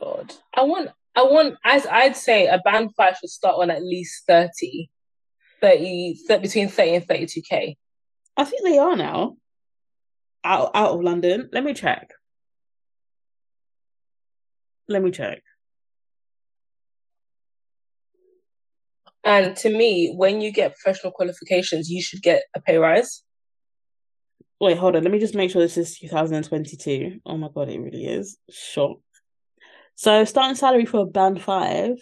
God, 0.00 0.34
I 0.54 0.62
want 0.62 0.90
I 1.14 1.22
want 1.22 1.56
as 1.64 1.86
I'd 1.86 2.16
say 2.16 2.46
a 2.46 2.58
band 2.58 2.94
five 2.96 3.16
should 3.18 3.30
start 3.30 3.56
on 3.58 3.70
at 3.70 3.82
least 3.82 4.24
30, 4.26 4.90
30, 5.66 6.18
th- 6.28 6.42
between 6.42 6.68
thirty 6.68 6.94
and 6.94 7.06
thirty 7.06 7.26
two 7.26 7.42
k. 7.42 7.76
I 8.36 8.44
think 8.44 8.62
they 8.62 8.78
are 8.78 8.96
now. 8.96 9.36
Out 10.44 10.70
out 10.74 10.92
of 10.92 11.02
London. 11.02 11.48
Let 11.52 11.64
me 11.64 11.74
check. 11.74 12.12
Let 14.88 15.02
me 15.02 15.10
check. 15.10 15.42
And 19.24 19.56
to 19.56 19.76
me, 19.76 20.14
when 20.14 20.40
you 20.40 20.52
get 20.52 20.76
professional 20.76 21.12
qualifications, 21.12 21.90
you 21.90 22.00
should 22.00 22.22
get 22.22 22.44
a 22.54 22.60
pay 22.60 22.76
rise. 22.76 23.24
Wait, 24.60 24.78
hold 24.78 24.94
on. 24.94 25.02
Let 25.02 25.10
me 25.10 25.18
just 25.18 25.34
make 25.34 25.50
sure 25.50 25.60
this 25.60 25.76
is 25.76 25.98
2022. 25.98 27.20
Oh 27.26 27.36
my 27.36 27.48
god, 27.52 27.68
it 27.68 27.80
really 27.80 28.06
is. 28.06 28.38
Shock. 28.50 28.98
So 29.96 30.24
starting 30.24 30.54
salary 30.54 30.84
for 30.84 31.06
band 31.06 31.42
five 31.42 31.96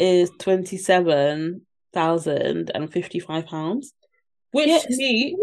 is 0.00 0.30
twenty 0.40 0.78
seven 0.78 1.64
thousand 1.92 2.70
and 2.74 2.92
fifty 2.92 3.18
five 3.20 3.46
pounds, 3.46 3.92
which 4.52 4.68
Yes. 4.68 4.86
to 4.86 4.96
me 4.96 5.36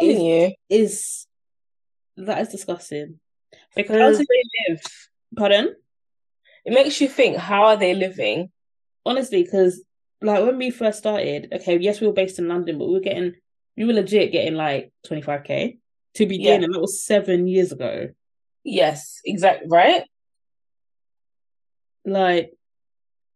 Telling 0.00 0.20
you, 0.20 0.34
eh? 0.44 0.50
is 0.68 1.26
that 2.16 2.40
is 2.42 2.48
disgusting. 2.48 3.18
because 3.74 4.16
how 4.16 4.22
do 4.22 4.26
they 4.28 4.72
live? 4.72 4.80
pardon, 5.36 5.74
It 6.64 6.72
makes 6.72 7.00
you 7.00 7.08
think, 7.08 7.36
how 7.36 7.64
are 7.64 7.76
they 7.76 7.94
living? 7.94 8.50
honestly, 9.06 9.42
because 9.42 9.82
like 10.20 10.44
when 10.44 10.58
we 10.58 10.70
first 10.70 10.98
started, 10.98 11.48
okay, 11.52 11.78
yes, 11.78 12.00
we 12.00 12.06
were 12.06 12.12
based 12.12 12.38
in 12.38 12.48
London, 12.48 12.78
but 12.78 12.86
we 12.88 12.94
were 12.94 13.00
getting 13.00 13.34
we 13.76 13.84
were 13.84 13.92
legit 13.92 14.32
getting 14.32 14.54
like 14.54 14.92
twenty 15.06 15.22
five 15.22 15.44
k 15.44 15.78
to 16.14 16.26
begin, 16.26 16.60
Yeah. 16.60 16.64
and 16.66 16.74
that 16.74 16.80
was 16.80 17.02
seven 17.04 17.46
years 17.48 17.72
ago. 17.72 18.08
Yes, 18.64 19.20
exactly, 19.24 19.68
right? 19.68 20.02
like 22.04 22.52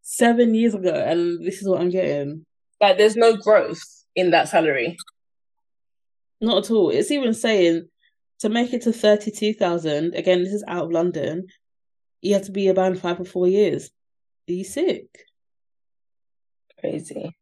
seven 0.02 0.54
years 0.54 0.74
ago, 0.74 0.92
and 0.92 1.44
this 1.46 1.60
is 1.62 1.68
what 1.68 1.80
I'm 1.80 1.90
getting. 1.90 2.44
Like 2.82 2.98
there's 2.98 3.16
no 3.16 3.36
growth 3.36 3.82
in 4.16 4.32
that 4.32 4.48
salary. 4.48 4.98
Not 6.40 6.64
at 6.64 6.70
all. 6.72 6.90
It's 6.90 7.12
even 7.12 7.32
saying 7.32 7.88
to 8.40 8.48
make 8.48 8.72
it 8.72 8.82
to 8.82 8.92
32,000, 8.92 10.14
again, 10.14 10.42
this 10.42 10.52
is 10.52 10.64
out 10.66 10.86
of 10.86 10.90
London, 10.90 11.46
you 12.20 12.34
have 12.34 12.44
to 12.46 12.50
be 12.50 12.66
a 12.66 12.74
band 12.74 13.00
five 13.00 13.18
for 13.18 13.24
four 13.24 13.46
years. 13.46 13.90
Are 14.48 14.52
you 14.52 14.64
sick? 14.64 15.06
Crazy. 16.80 17.36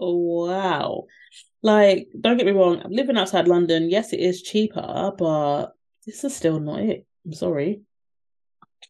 Oh, 0.00 0.46
wow. 0.46 1.04
Like, 1.62 2.08
don't 2.18 2.38
get 2.38 2.46
me 2.46 2.52
wrong, 2.52 2.80
I'm 2.82 2.92
living 2.92 3.18
outside 3.18 3.46
London. 3.46 3.90
Yes, 3.90 4.14
it 4.14 4.20
is 4.20 4.42
cheaper, 4.42 5.12
but 5.18 5.72
this 6.06 6.24
is 6.24 6.34
still 6.34 6.60
not 6.60 6.80
it. 6.80 7.06
I'm 7.26 7.34
sorry. 7.34 7.82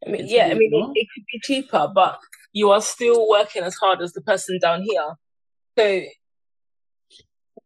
I 0.07 0.11
mean, 0.11 0.23
it's 0.23 0.33
yeah, 0.33 0.47
I 0.47 0.55
mean, 0.55 0.73
it, 0.73 1.01
it, 1.01 1.09
could 1.13 1.25
be 1.33 1.41
cheaper, 1.41 1.91
but 1.93 2.21
you 2.53 2.71
are 2.71 2.81
still 2.81 3.29
working 3.29 3.63
as 3.63 3.75
hard 3.75 4.01
as 4.01 4.13
the 4.13 4.23
person 4.23 4.59
down 4.61 4.83
here. 4.83 5.17
So 5.77 6.03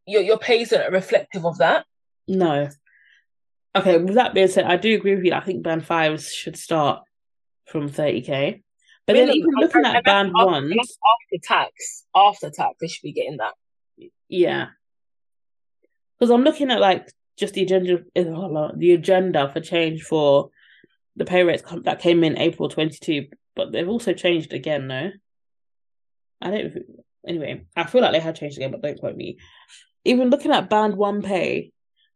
your 0.06 0.22
your 0.22 0.38
pay 0.38 0.62
isn't 0.62 0.92
reflective 0.92 1.44
of 1.44 1.58
that. 1.58 1.86
No. 2.26 2.68
Okay, 3.76 3.98
with 3.98 4.14
that 4.14 4.34
being 4.34 4.48
said, 4.48 4.64
I 4.64 4.76
do 4.76 4.94
agree 4.94 5.14
with 5.14 5.24
you. 5.24 5.34
I 5.34 5.40
think 5.40 5.62
band 5.62 5.84
fives 5.84 6.32
should 6.32 6.56
start 6.56 7.02
from 7.66 7.88
30k. 7.88 8.62
But 9.06 9.14
then 9.14 9.30
even 9.30 9.50
looking 9.58 9.84
at 9.84 10.04
band 10.04 10.32
after, 10.36 10.46
ones 10.46 10.74
after 10.76 11.42
tax, 11.42 12.04
after 12.14 12.50
tax, 12.50 12.74
they 12.80 12.88
should 12.88 13.02
be 13.02 13.12
getting 13.12 13.38
that. 13.38 13.54
Yeah. 14.28 14.68
Because 16.18 16.30
I'm 16.30 16.42
looking 16.42 16.70
at 16.70 16.80
like 16.80 17.08
just 17.38 17.54
the 17.54 17.62
agenda 17.62 18.00
eh, 18.16 18.24
the 18.24 18.92
agenda 18.92 19.50
for 19.52 19.60
change 19.60 20.02
for 20.02 20.50
the 21.16 21.24
pay 21.24 21.42
rates 21.42 21.62
that 21.84 22.00
came 22.00 22.24
in 22.24 22.38
April 22.38 22.68
22, 22.68 23.28
but 23.54 23.72
they've 23.72 23.88
also 23.88 24.12
changed 24.12 24.52
again, 24.52 24.86
no? 24.86 25.10
I 26.40 26.50
don't 26.50 26.74
anyway, 27.28 27.64
I 27.76 27.84
feel 27.84 28.00
like 28.00 28.12
they 28.12 28.20
had 28.20 28.36
changed 28.36 28.56
again, 28.56 28.70
but 28.70 28.82
don't 28.82 28.98
quote 28.98 29.16
me. 29.16 29.38
Even 30.04 30.30
looking 30.30 30.52
at 30.52 30.70
band 30.70 30.96
one 30.96 31.22
pay, 31.22 31.72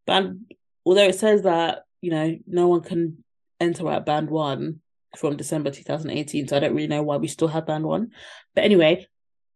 band 0.07 0.53
although 0.85 1.09
it 1.09 1.17
says 1.17 1.43
that, 1.43 1.85
you 2.01 2.11
know, 2.11 2.39
no 2.47 2.69
one 2.69 2.81
can 2.81 3.23
enter 3.61 3.89
at 3.91 4.07
band 4.07 4.31
one 4.31 4.81
from 5.17 5.37
December 5.37 5.71
2018, 5.71 6.49
so 6.49 6.57
I 6.57 6.61
don't 6.61 6.75
really 6.75 6.89
know 6.89 7.03
why 7.03 7.17
we 7.17 7.29
still 7.29 7.49
have 7.49 7.67
band 7.67 7.85
one. 7.85 8.11
But 8.55 8.65
anyway, 8.65 9.07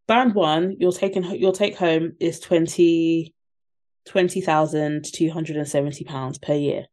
band 0.07 0.35
one, 0.35 0.77
your 0.79 0.91
taking 0.91 1.23
your 1.23 1.51
take 1.51 1.75
home 1.77 2.13
is 2.19 2.39
20 2.39 3.33
20,270 4.05 6.03
pounds 6.05 6.37
per 6.37 6.53
year. 6.53 6.85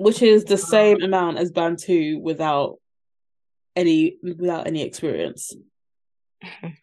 Which 0.00 0.22
is 0.22 0.44
the 0.44 0.56
same 0.56 1.02
amount 1.02 1.38
as 1.38 1.50
band 1.50 1.80
two 1.80 2.20
without 2.20 2.76
any 3.74 4.16
without 4.22 4.68
any 4.68 4.82
experience. 4.82 5.54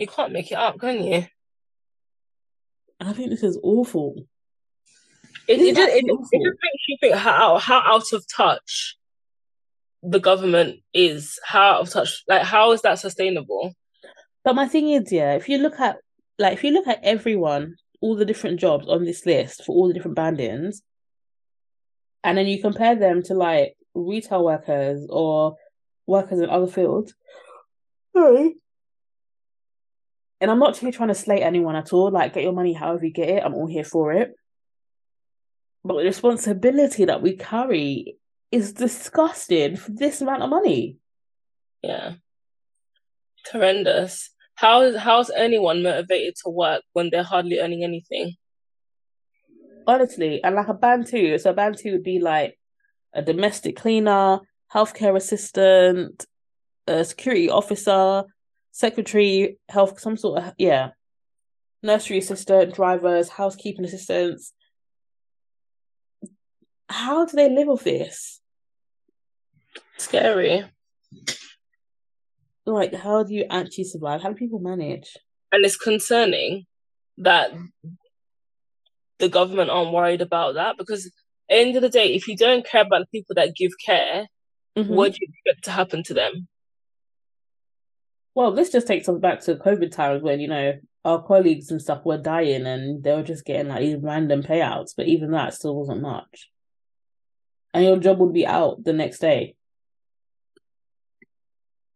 You 0.00 0.06
can't 0.06 0.32
make 0.32 0.50
it 0.50 0.54
up, 0.54 0.78
can 0.80 1.04
you? 1.04 1.26
I 2.98 3.12
think 3.12 3.28
this 3.28 3.42
is 3.42 3.58
awful. 3.62 4.14
It, 5.46 5.60
it, 5.60 5.76
just, 5.76 5.90
it, 5.90 6.04
it, 6.06 6.08
just 6.08 6.32
makes 6.32 6.88
you 6.88 6.96
think 7.02 7.14
how 7.16 7.58
how 7.58 7.80
out 7.80 8.10
of 8.14 8.24
touch 8.34 8.96
the 10.02 10.18
government 10.18 10.80
is. 10.94 11.38
How 11.44 11.72
out 11.72 11.80
of 11.82 11.90
touch, 11.90 12.24
like 12.26 12.44
how 12.44 12.72
is 12.72 12.80
that 12.80 12.98
sustainable? 12.98 13.74
But 14.42 14.54
my 14.54 14.66
thing 14.66 14.88
is, 14.88 15.12
yeah, 15.12 15.34
if 15.34 15.50
you 15.50 15.58
look 15.58 15.78
at 15.78 15.98
like 16.38 16.54
if 16.54 16.64
you 16.64 16.70
look 16.70 16.86
at 16.86 17.00
everyone, 17.02 17.76
all 18.00 18.16
the 18.16 18.24
different 18.24 18.58
jobs 18.58 18.88
on 18.88 19.04
this 19.04 19.26
list 19.26 19.64
for 19.64 19.74
all 19.74 19.88
the 19.88 19.92
different 19.92 20.16
bandings, 20.16 20.80
and 22.24 22.38
then 22.38 22.46
you 22.46 22.62
compare 22.62 22.96
them 22.96 23.22
to 23.24 23.34
like 23.34 23.76
retail 23.94 24.46
workers 24.46 25.06
or 25.10 25.56
workers 26.06 26.40
in 26.40 26.48
other 26.48 26.68
fields. 26.68 27.12
Sorry. 28.16 28.56
And 30.40 30.50
I'm 30.50 30.58
not 30.58 30.76
here 30.76 30.90
trying 30.90 31.08
to 31.08 31.14
slate 31.14 31.42
anyone 31.42 31.76
at 31.76 31.92
all. 31.92 32.10
Like, 32.10 32.34
get 32.34 32.44
your 32.44 32.52
money 32.52 32.72
however 32.72 33.04
you 33.04 33.12
get 33.12 33.28
it. 33.28 33.42
I'm 33.44 33.54
all 33.54 33.66
here 33.66 33.84
for 33.84 34.12
it. 34.12 34.34
But 35.84 35.96
the 35.98 36.04
responsibility 36.04 37.04
that 37.06 37.22
we 37.22 37.36
carry 37.36 38.16
is 38.50 38.72
disgusting 38.72 39.76
for 39.76 39.90
this 39.92 40.20
amount 40.20 40.42
of 40.42 40.50
money. 40.50 40.96
Yeah. 41.82 42.14
It's 43.38 43.50
horrendous. 43.52 44.30
How 44.54 44.82
is 44.82 44.96
how's 44.96 45.30
anyone 45.30 45.82
motivated 45.82 46.34
to 46.44 46.50
work 46.50 46.82
when 46.92 47.08
they're 47.08 47.22
hardly 47.22 47.60
earning 47.60 47.82
anything? 47.82 48.34
Honestly, 49.86 50.42
and 50.44 50.54
like 50.54 50.68
a 50.68 50.74
band 50.74 51.06
two, 51.06 51.38
so 51.38 51.50
a 51.50 51.54
band 51.54 51.78
two 51.78 51.92
would 51.92 52.02
be 52.02 52.18
like 52.18 52.58
a 53.14 53.22
domestic 53.22 53.76
cleaner, 53.76 54.40
healthcare 54.72 55.16
assistant, 55.16 56.26
a 56.90 57.04
security 57.04 57.48
officer, 57.48 58.24
secretary, 58.72 59.58
health, 59.68 60.00
some 60.00 60.16
sort 60.16 60.42
of 60.42 60.52
yeah, 60.58 60.90
nursery 61.82 62.18
assistant, 62.18 62.74
drivers, 62.74 63.28
housekeeping 63.28 63.84
assistants. 63.84 64.52
How 66.88 67.24
do 67.24 67.36
they 67.36 67.48
live 67.48 67.68
with 67.68 67.84
this? 67.84 68.40
Scary 69.98 70.64
like 72.70 72.94
how 72.94 73.22
do 73.22 73.34
you 73.34 73.44
actually 73.50 73.84
survive? 73.84 74.22
How 74.22 74.30
do 74.30 74.34
people 74.34 74.58
manage? 74.58 75.16
And 75.52 75.64
it's 75.64 75.76
concerning 75.76 76.66
that 77.18 77.52
the 79.18 79.28
government 79.28 79.70
aren't 79.70 79.92
worried 79.92 80.22
about 80.22 80.54
that 80.54 80.76
because 80.78 81.06
at 81.06 81.12
the 81.48 81.54
end 81.56 81.76
of 81.76 81.82
the 81.82 81.88
day, 81.88 82.14
if 82.14 82.28
you 82.28 82.36
don't 82.36 82.66
care 82.66 82.82
about 82.82 83.00
the 83.00 83.18
people 83.18 83.34
that 83.34 83.56
give 83.56 83.72
care, 83.84 84.26
mm-hmm. 84.76 84.94
what 84.94 85.12
do 85.12 85.18
you 85.20 85.28
expect 85.32 85.64
to 85.64 85.70
happen 85.70 86.02
to 86.04 86.14
them? 86.14 86.48
Well, 88.40 88.52
this 88.52 88.72
just 88.72 88.86
takes 88.86 89.06
us 89.06 89.18
back 89.18 89.40
to 89.40 89.56
COVID 89.56 89.92
times 89.92 90.22
when, 90.22 90.40
you 90.40 90.48
know, 90.48 90.72
our 91.04 91.22
colleagues 91.22 91.70
and 91.70 91.82
stuff 91.82 92.06
were 92.06 92.16
dying 92.16 92.64
and 92.64 93.04
they 93.04 93.12
were 93.12 93.22
just 93.22 93.44
getting 93.44 93.68
like 93.68 93.80
these 93.80 93.98
random 94.00 94.42
payouts, 94.42 94.94
but 94.96 95.08
even 95.08 95.32
that 95.32 95.52
still 95.52 95.76
wasn't 95.76 96.00
much. 96.00 96.50
And 97.74 97.84
your 97.84 97.98
job 97.98 98.18
would 98.18 98.32
be 98.32 98.46
out 98.46 98.82
the 98.82 98.94
next 98.94 99.18
day. 99.18 99.56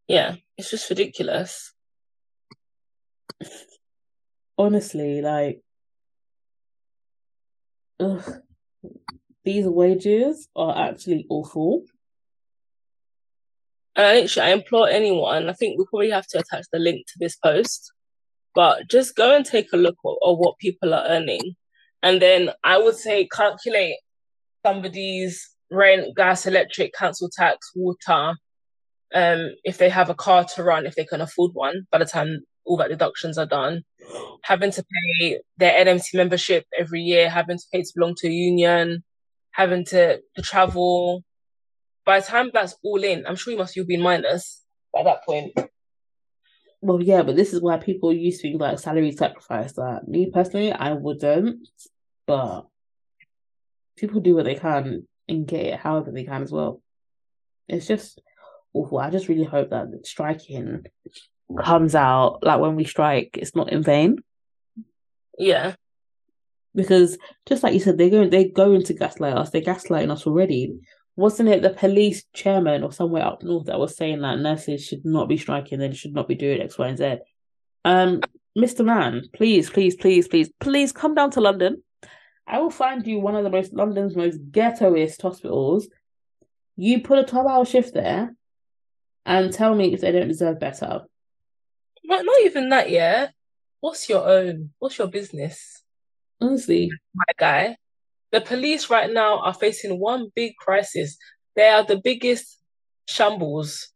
Yeah. 0.07 0.35
It's 0.59 0.71
just 0.71 0.91
ridiculous. 0.91 1.73
Honestly, 4.59 5.23
like, 5.23 5.63
ugh, 7.99 8.43
these 9.47 9.67
wages 9.67 10.47
are 10.55 10.77
actually 10.91 11.25
awful. 11.31 11.85
And 13.97 14.07
I 14.07 14.15
literally, 14.15 14.51
I 14.51 14.53
implore 14.55 14.89
anyone, 14.89 15.49
I 15.49 15.53
think 15.53 15.79
we 15.79 15.87
probably 15.87 16.11
have 16.11 16.27
to 16.29 16.39
attach 16.39 16.67
the 16.73 16.79
link 16.79 17.07
to 17.07 17.15
this 17.19 17.37
post, 17.37 17.93
but 18.55 18.89
just 18.89 19.17
go 19.17 19.35
and 19.37 19.45
take 19.45 19.73
a 19.73 19.77
look 19.77 19.97
at, 20.05 20.29
at 20.29 20.35
what 20.35 20.59
people 20.59 20.95
are 20.95 21.07
earning. 21.07 21.57
And 22.03 22.21
then 22.21 22.51
I 22.63 22.79
would 22.79 22.97
say 22.97 23.27
calculate 23.27 23.97
somebody's 24.65 25.49
rent, 25.71 26.17
gas, 26.17 26.47
electric, 26.47 26.93
council 26.93 27.31
tax, 27.33 27.71
water, 27.75 28.35
um, 29.15 29.55
if 29.63 29.79
they 29.79 29.89
have 29.89 30.11
a 30.11 30.15
car 30.15 30.45
to 30.55 30.63
run, 30.65 30.87
if 30.87 30.97
they 30.97 31.05
can 31.05 31.21
afford 31.21 31.53
one 31.55 31.87
by 31.91 31.99
the 31.99 32.05
time 32.05 32.41
all 32.65 32.77
that 32.79 32.89
deductions 32.89 33.39
are 33.39 33.47
done, 33.47 33.85
having 34.43 34.71
to 34.73 34.85
pay 34.85 35.39
their 35.57 35.85
NMC 35.85 36.15
membership 36.15 36.65
every 36.77 37.01
year, 37.01 37.31
having 37.31 37.59
to 37.59 37.65
pay 37.73 37.83
to 37.83 37.93
belong 37.95 38.15
to 38.17 38.29
a 38.29 38.33
union, 38.33 39.05
having 39.53 39.85
to, 39.87 40.21
to 40.35 40.43
travel. 40.43 41.23
By 42.05 42.21
the 42.21 42.27
time 42.27 42.51
that's 42.53 42.77
all 42.83 43.03
in, 43.03 43.27
I'm 43.27 43.37
sure 43.37 43.53
you 43.53 43.59
must 43.59 43.75
have 43.77 43.89
been 43.89 44.03
minus 44.03 44.63
by 44.93 45.03
that 45.05 45.25
point. 45.25 45.53
Well, 46.81 47.03
yeah, 47.03 47.23
but 47.23 47.35
this 47.37 47.55
is 47.55 47.63
why 47.63 47.79
people 47.79 48.13
use 48.13 48.43
things 48.43 48.61
like 48.61 48.79
salary 48.79 49.13
sacrifice. 49.13 49.73
That 49.73 50.07
me 50.07 50.31
personally, 50.31 50.71
I 50.71 50.93
wouldn't, 50.93 51.67
but 52.27 52.67
people 53.97 54.21
do 54.21 54.35
what 54.35 54.45
they 54.45 54.57
can 54.57 55.07
and 55.29 55.47
get 55.47 55.65
it 55.65 55.81
however 55.81 56.11
they 56.11 56.25
can 56.25 56.43
as 56.43 56.53
well. 56.53 56.83
It's 57.69 57.87
just 57.87 58.21
awful. 58.75 58.99
I 58.99 59.11
just 59.11 59.29
really 59.29 59.45
hope 59.45 59.71
that 59.71 59.89
striking 60.05 60.85
comes 61.63 61.95
out 61.95 62.41
like 62.43 62.61
when 62.61 62.77
we 62.77 62.85
strike, 62.85 63.31
it's 63.39 63.57
not 63.57 63.73
in 63.73 63.83
vain. 63.83 64.19
Yeah. 65.39 65.75
Because 66.75 67.17
just 67.47 67.63
like 67.63 67.73
you 67.73 67.81
said, 67.81 67.97
they're 67.97 68.11
going 68.11 68.31
they're 68.31 68.49
going 68.49 68.83
to 68.85 68.95
gaslight 68.95 69.37
us. 69.37 69.51
They're 69.51 69.63
gaslighting 69.63 70.11
us 70.11 70.27
already. 70.27 70.81
Wasn't 71.17 71.49
it 71.49 71.63
the 71.63 71.71
police 71.71 72.25
chairman 72.33 72.83
or 72.83 72.93
somewhere 72.93 73.25
up 73.25 73.43
north 73.43 73.67
that 73.67 73.79
was 73.79 73.97
saying 73.97 74.21
that 74.23 74.41
nurses 74.41 74.85
should 74.85 75.05
not 75.05 75.29
be 75.29 75.37
striking, 75.37 75.79
they 75.79 75.93
should 75.93 76.15
not 76.15 76.27
be 76.27 76.35
doing 76.35 76.61
X, 76.61 76.77
Y, 76.77 76.89
and 76.89 76.99
Z? 76.99 77.17
Um, 77.85 78.21
Mr. 78.59 78.85
Man, 78.85 79.23
please, 79.33 79.71
please, 79.71 79.95
please, 79.97 80.27
please, 80.27 80.51
please 80.61 80.93
come 80.93 81.15
down 81.15 81.31
to 81.33 81.41
London. 81.41 81.83
I 82.47 82.59
will 82.59 82.71
find 82.71 83.07
you 83.07 83.21
one 83.21 83.37
of 83.37 83.45
the 83.45 83.51
most 83.51 83.73
London's 83.73 84.17
most 84.17 84.51
ghettoest 84.51 85.23
hospitals. 85.23 85.89
You 86.77 87.01
put 87.01 87.19
a 87.19 87.25
12 87.25 87.47
hour 87.47 87.65
shift 87.65 87.95
there 87.95 88.35
and 89.25 89.53
tell 89.53 89.75
me 89.75 89.93
if 89.93 90.01
they 90.01 90.13
don't 90.13 90.29
deserve 90.29 90.61
better. 90.61 91.03
Not, 92.05 92.25
not 92.25 92.41
even 92.43 92.69
that, 92.69 92.91
yeah. 92.91 93.29
What's 93.81 94.09
your 94.09 94.29
own? 94.29 94.71
What's 94.79 94.99
your 94.99 95.09
business? 95.09 95.83
Honestly. 96.41 96.91
My 97.15 97.25
guy. 97.39 97.77
The 98.35 98.41
police 98.41 98.91
right 98.91 99.13
now 99.13 99.39
are 99.39 99.55
facing 99.55 100.01
one 100.01 100.33
big 100.35 100.57
crisis. 100.57 101.17
They 101.55 101.69
are 101.69 101.85
the 101.85 102.01
biggest 102.03 102.59
shambles 103.07 103.91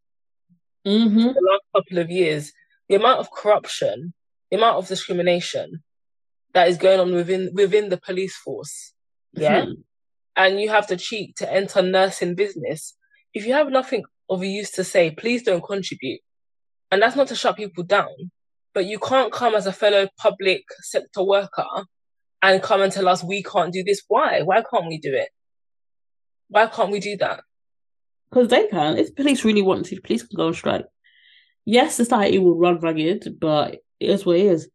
mm-hmm. 0.87 1.19
the 1.19 1.27
last 1.51 1.65
couple 1.75 1.99
of 1.99 2.09
years. 2.09 2.53
The 2.89 2.95
amount 2.95 3.19
of 3.19 3.33
corruption 3.33 4.15
the 4.51 4.57
amount 4.57 4.77
of 4.77 4.87
discrimination 4.87 5.83
that 6.55 6.69
is 6.69 6.79
going 6.79 7.01
on 7.01 7.13
within 7.13 7.51
within 7.53 7.89
the 7.89 7.99
police 7.99 8.37
force. 8.37 8.93
Yeah. 9.33 9.65
Hmm. 9.65 9.73
And 10.37 10.61
you 10.61 10.69
have 10.71 10.87
the 10.87 10.97
cheek 10.97 11.35
to 11.39 11.53
enter 11.53 11.83
nursing 11.83 12.37
business. 12.37 12.95
If 13.35 13.45
you 13.45 13.55
have 13.55 13.71
nothing 13.71 14.05
of 14.31 14.45
use 14.45 14.71
to 14.73 14.85
say, 14.85 15.11
please 15.11 15.43
don't 15.43 15.65
contribute. 15.65 16.21
And 16.93 17.03
that's 17.03 17.17
not 17.17 17.27
to 17.29 17.35
shut 17.35 17.57
people 17.57 17.83
down, 17.83 18.31
but 18.73 18.87
you 18.87 19.01
can't 19.01 19.33
come 19.33 19.57
as 19.57 19.67
a 19.67 19.73
fellow 19.73 20.09
public 20.17 20.63
sector 20.83 21.25
worker 21.25 21.67
and 22.43 22.63
come 22.63 22.83
and 22.83 22.93
tell 22.93 23.09
us 23.09 23.23
we 23.25 23.43
can't 23.43 23.73
do 23.73 23.83
this. 23.85 24.03
Why? 24.09 24.43
Why 24.43 24.63
can't 24.63 24.87
we 24.89 24.99
do 24.99 25.15
it? 25.15 25.29
Why 26.49 26.67
can't 26.67 26.91
we 26.91 27.01
do 27.01 27.17
that? 27.19 27.43
Because 28.31 28.49
they 28.49 28.67
can. 28.69 28.97
If 28.99 29.15
police 29.17 29.45
really 29.45 29.63
want 29.63 29.87
to, 29.87 30.01
police 30.01 30.23
can 30.23 30.37
go 30.37 30.49
on 30.49 30.55
strike. 30.55 30.87
Yes, 31.65 31.95
society 31.97 32.39
will 32.39 32.57
run 32.59 32.79
ragged, 32.81 33.39
but 33.41 33.75
it 34.01 34.11
is 34.11 34.25
what 34.25 34.37
it 34.37 34.47
is. 34.47 34.69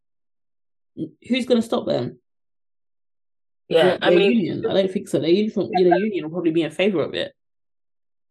Who's 0.95 1.45
going 1.45 1.61
to 1.61 1.65
stop 1.65 1.85
them? 1.87 2.19
Yeah, 3.69 3.83
Their 3.83 3.99
I 4.01 4.09
mean, 4.11 4.31
union. 4.31 4.65
I 4.69 4.73
don't 4.73 4.91
think 4.91 5.07
so. 5.07 5.19
Their 5.19 5.29
union, 5.29 5.69
you 5.73 5.89
know, 5.89 5.97
union 5.97 6.25
will 6.25 6.31
probably 6.31 6.51
be 6.51 6.61
in 6.63 6.71
favor 6.71 7.01
of 7.01 7.13
it. 7.13 7.31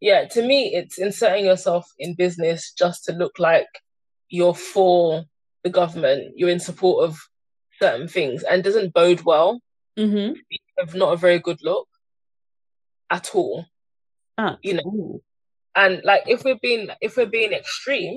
yeah, 0.00 0.26
to 0.28 0.46
me, 0.46 0.74
it's 0.74 0.98
inserting 0.98 1.46
yourself 1.46 1.86
in 1.98 2.14
business 2.14 2.72
just 2.76 3.04
to 3.04 3.12
look 3.12 3.38
like 3.38 3.68
you're 4.28 4.54
for 4.54 5.24
the 5.64 5.70
government, 5.70 6.34
you're 6.36 6.48
in 6.50 6.60
support 6.60 7.08
of 7.08 7.18
certain 7.82 8.08
things, 8.16 8.38
and 8.48 8.62
doesn't 8.62 8.94
bode 9.00 9.22
well. 9.30 9.50
Mm-hmm. 9.98 10.28
Of 10.82 10.94
not 10.94 11.12
a 11.12 11.16
very 11.26 11.38
good 11.46 11.60
look 11.62 11.88
at 13.16 13.34
all. 13.34 13.66
Ah, 14.38 14.56
You 14.66 14.74
know. 14.74 14.86
ooh. 14.86 15.22
And 15.82 15.94
like, 16.10 16.22
if 16.34 16.38
we're 16.44 16.62
being 16.68 16.84
if 17.06 17.16
we're 17.16 17.34
being 17.38 17.52
extreme, 17.52 18.16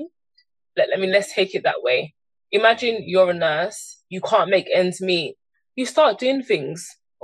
let 0.76 0.88
I 0.94 0.96
mean, 1.00 1.12
let's 1.16 1.32
take 1.38 1.52
it 1.54 1.64
that 1.68 1.82
way. 1.88 2.14
Imagine 2.52 2.94
you're 3.12 3.30
a 3.30 3.34
nurse, 3.48 3.78
you 4.14 4.20
can't 4.30 4.50
make 4.56 4.68
ends 4.80 5.00
meet. 5.10 5.32
You 5.78 5.84
start 5.94 6.18
doing 6.24 6.42
things 6.52 6.78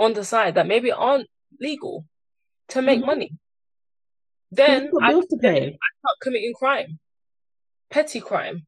on 0.05 0.11
the 0.18 0.24
side 0.33 0.55
that 0.57 0.66
maybe 0.72 0.90
aren't 0.92 1.28
legal 1.61 1.94
to 2.72 2.78
make 2.83 3.00
Mhm. 3.02 3.07
money. 3.12 3.31
Then 4.61 4.90
I 5.00 5.12
to 5.12 5.26
then 5.46 5.61
pay. 5.70 5.78
start 6.00 6.16
committing 6.24 6.55
crime, 6.62 6.90
petty 7.94 8.20
crime, 8.20 8.59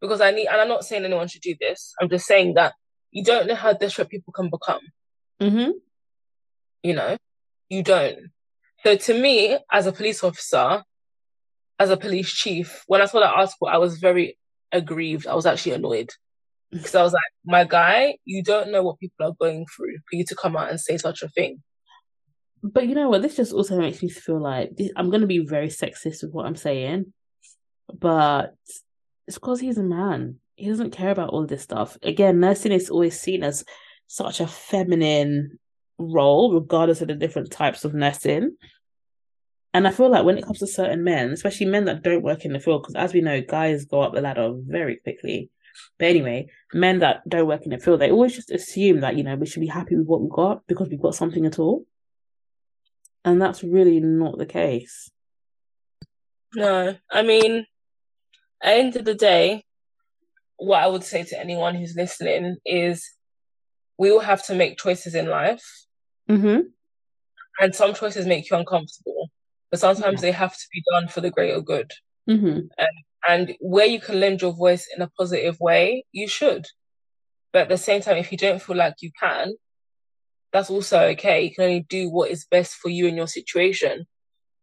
because 0.00 0.20
I 0.26 0.30
need. 0.36 0.48
And 0.50 0.58
I'm 0.62 0.72
not 0.74 0.84
saying 0.84 1.04
anyone 1.04 1.28
should 1.28 1.42
do 1.50 1.54
this. 1.64 1.94
I'm 2.00 2.08
just 2.14 2.26
saying 2.32 2.54
that 2.58 2.72
you 3.10 3.24
don't 3.24 3.46
know 3.46 3.54
how 3.54 3.72
desperate 3.72 4.08
people 4.08 4.32
can 4.32 4.50
become. 4.50 4.80
Mm-hmm. 5.40 5.70
You 6.82 6.94
know, 6.94 7.16
you 7.68 7.82
don't. 7.82 8.30
So 8.84 8.96
to 8.96 9.20
me, 9.20 9.58
as 9.72 9.86
a 9.86 9.92
police 9.92 10.22
officer, 10.22 10.82
as 11.78 11.90
a 11.90 11.96
police 11.96 12.30
chief, 12.30 12.84
when 12.86 13.02
I 13.02 13.06
saw 13.06 13.20
that 13.20 13.34
article, 13.34 13.68
I 13.68 13.78
was 13.78 13.98
very 13.98 14.38
aggrieved. 14.72 15.26
I 15.26 15.34
was 15.34 15.46
actually 15.46 15.72
annoyed 15.72 16.10
because 16.70 16.94
I 16.94 17.02
was 17.02 17.12
like, 17.12 17.22
my 17.44 17.64
guy, 17.64 18.18
you 18.24 18.42
don't 18.42 18.70
know 18.70 18.82
what 18.82 18.98
people 18.98 19.26
are 19.26 19.34
going 19.38 19.66
through 19.66 19.96
for 20.08 20.16
you 20.16 20.24
to 20.24 20.34
come 20.34 20.56
out 20.56 20.70
and 20.70 20.80
say 20.80 20.96
such 20.98 21.22
a 21.22 21.28
thing. 21.28 21.62
But 22.62 22.88
you 22.88 22.94
know 22.94 23.08
what? 23.08 23.22
This 23.22 23.36
just 23.36 23.52
also 23.52 23.78
makes 23.78 24.02
me 24.02 24.08
feel 24.08 24.40
like 24.40 24.76
this, 24.76 24.90
I'm 24.96 25.10
going 25.10 25.20
to 25.20 25.26
be 25.26 25.38
very 25.38 25.68
sexist 25.68 26.22
with 26.22 26.32
what 26.32 26.46
I'm 26.46 26.56
saying, 26.56 27.12
but 27.92 28.54
it's 29.26 29.36
because 29.36 29.60
he's 29.60 29.78
a 29.78 29.82
man. 29.82 30.40
He 30.56 30.68
doesn't 30.68 30.90
care 30.90 31.10
about 31.10 31.30
all 31.30 31.46
this 31.46 31.62
stuff. 31.62 31.96
Again, 32.02 32.40
nursing 32.40 32.72
is 32.72 32.90
always 32.90 33.20
seen 33.20 33.44
as 33.44 33.64
such 34.06 34.40
a 34.40 34.46
feminine 34.46 35.58
role, 35.98 36.52
regardless 36.52 37.00
of 37.00 37.08
the 37.08 37.14
different 37.14 37.50
types 37.50 37.84
of 37.84 37.94
nursing. 37.94 38.56
And 39.74 39.86
I 39.86 39.90
feel 39.90 40.10
like 40.10 40.24
when 40.24 40.38
it 40.38 40.44
comes 40.44 40.60
to 40.60 40.66
certain 40.66 41.04
men, 41.04 41.32
especially 41.32 41.66
men 41.66 41.84
that 41.84 42.02
don't 42.02 42.22
work 42.22 42.46
in 42.46 42.54
the 42.54 42.60
field, 42.60 42.82
because 42.82 42.94
as 42.94 43.12
we 43.12 43.20
know, 43.20 43.42
guys 43.42 43.84
go 43.84 44.00
up 44.00 44.14
the 44.14 44.22
ladder 44.22 44.54
very 44.56 44.96
quickly. 44.96 45.50
But 45.98 46.06
anyway, 46.06 46.48
men 46.72 47.00
that 47.00 47.28
don't 47.28 47.46
work 47.46 47.64
in 47.64 47.70
the 47.70 47.78
field, 47.78 48.00
they 48.00 48.10
always 48.10 48.34
just 48.34 48.50
assume 48.50 49.00
that, 49.00 49.16
you 49.16 49.22
know, 49.22 49.36
we 49.36 49.44
should 49.44 49.60
be 49.60 49.66
happy 49.66 49.96
with 49.96 50.06
what 50.06 50.22
we 50.22 50.30
got 50.30 50.66
because 50.66 50.88
we've 50.88 51.02
got 51.02 51.14
something 51.14 51.44
at 51.44 51.58
all. 51.58 51.84
And 53.26 53.42
that's 53.42 53.62
really 53.62 54.00
not 54.00 54.38
the 54.38 54.46
case. 54.46 55.10
No, 56.54 56.96
I 57.10 57.22
mean, 57.22 57.66
at 58.62 58.70
the 58.70 58.78
end 58.78 58.96
of 58.96 59.04
the 59.04 59.14
day, 59.14 59.65
what 60.56 60.82
I 60.82 60.86
would 60.86 61.04
say 61.04 61.22
to 61.24 61.38
anyone 61.38 61.74
who's 61.74 61.94
listening 61.96 62.56
is 62.64 63.08
we 63.98 64.10
all 64.10 64.20
have 64.20 64.44
to 64.46 64.54
make 64.54 64.78
choices 64.78 65.14
in 65.14 65.26
life, 65.26 65.64
Mm-hmm. 66.28 66.62
and 67.60 67.74
some 67.74 67.94
choices 67.94 68.26
make 68.26 68.50
you 68.50 68.56
uncomfortable, 68.56 69.30
but 69.70 69.78
sometimes 69.78 70.20
they 70.20 70.32
have 70.32 70.52
to 70.52 70.66
be 70.72 70.82
done 70.90 71.06
for 71.06 71.20
the 71.20 71.30
greater 71.30 71.60
good. 71.60 71.92
Mm-hmm. 72.28 72.66
And 73.28 73.54
where 73.60 73.86
you 73.86 74.00
can 74.00 74.18
lend 74.18 74.42
your 74.42 74.52
voice 74.52 74.88
in 74.94 75.02
a 75.02 75.10
positive 75.16 75.58
way, 75.60 76.04
you 76.10 76.26
should. 76.26 76.66
But 77.52 77.62
at 77.62 77.68
the 77.68 77.78
same 77.78 78.02
time, 78.02 78.16
if 78.16 78.32
you 78.32 78.38
don't 78.38 78.60
feel 78.60 78.76
like 78.76 78.96
you 79.00 79.10
can, 79.20 79.54
that's 80.52 80.70
also 80.70 81.00
okay. 81.10 81.44
You 81.44 81.54
can 81.54 81.64
only 81.64 81.86
do 81.88 82.10
what 82.10 82.30
is 82.30 82.46
best 82.50 82.74
for 82.74 82.88
you 82.88 83.06
in 83.06 83.16
your 83.16 83.28
situation. 83.28 84.06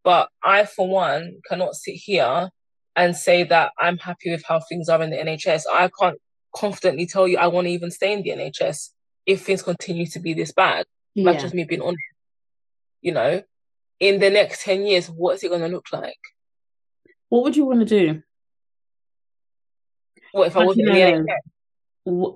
But 0.03 0.29
I, 0.43 0.65
for 0.65 0.87
one, 0.87 1.35
cannot 1.47 1.75
sit 1.75 1.95
here 1.95 2.49
and 2.95 3.15
say 3.15 3.43
that 3.43 3.71
I'm 3.79 3.97
happy 3.97 4.31
with 4.31 4.43
how 4.47 4.59
things 4.59 4.89
are 4.89 5.01
in 5.01 5.09
the 5.09 5.17
NHS. 5.17 5.63
I 5.71 5.89
can't 5.99 6.17
confidently 6.55 7.05
tell 7.05 7.27
you 7.27 7.37
I 7.37 7.47
want 7.47 7.65
to 7.65 7.71
even 7.71 7.91
stay 7.91 8.13
in 8.13 8.21
the 8.21 8.29
NHS 8.29 8.89
if 9.25 9.43
things 9.45 9.63
continue 9.63 10.05
to 10.07 10.19
be 10.19 10.33
this 10.33 10.51
bad. 10.51 10.85
That's 11.15 11.35
Yeah. 11.37 11.41
just 11.41 11.53
me 11.53 11.63
being 11.63 11.81
honest. 11.81 12.03
You 13.01 13.13
know, 13.13 13.43
in 13.99 14.19
the 14.19 14.29
next 14.29 14.63
10 14.63 14.85
years, 14.85 15.07
what 15.07 15.35
is 15.35 15.43
it 15.43 15.49
going 15.49 15.61
to 15.61 15.67
look 15.67 15.87
like? 15.91 16.17
What 17.29 17.43
would 17.43 17.57
you 17.57 17.65
want 17.65 17.79
to 17.79 17.85
do? 17.85 18.21
What 20.31 20.47
if 20.47 20.55
I 20.55 20.59
Like, 20.59 20.67
wasn't 20.67 20.87
in 20.89 20.93
the 20.93 20.99
NHS? 21.01 21.37
What, 22.05 22.35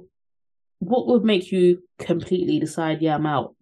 what 0.80 1.08
would 1.08 1.24
make 1.24 1.52
you 1.52 1.84
completely 2.00 2.60
decide, 2.60 3.02
yeah, 3.02 3.16
I'm 3.16 3.26
out? 3.26 3.56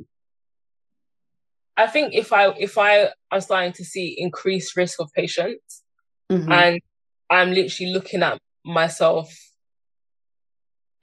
I 1.78 1.88
think 1.88 2.14
if 2.14 2.32
I 2.32 2.50
if 2.52 2.78
I 2.78 3.10
am 3.32 3.42
starting 3.42 3.74
to 3.74 3.84
see 3.84 4.16
increased 4.18 4.78
risk 4.78 5.02
of 5.02 5.12
patients 5.14 5.84
Mhm. 6.32 6.52
and 6.52 6.82
I'm 7.30 7.52
literally 7.54 7.92
looking 7.94 8.24
at 8.24 8.40
myself 8.64 9.32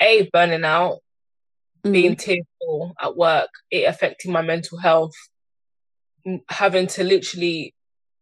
a 0.01 0.29
burning 0.33 0.65
out, 0.65 0.99
being 1.85 2.17
Mhm. 2.17 2.19
tearful 2.19 2.95
at 3.01 3.17
work, 3.17 3.51
it 3.71 3.85
affecting 3.85 4.33
my 4.33 4.43
mental 4.43 4.79
health, 4.79 5.15
having 6.49 6.87
to 6.89 7.05
literally 7.05 7.75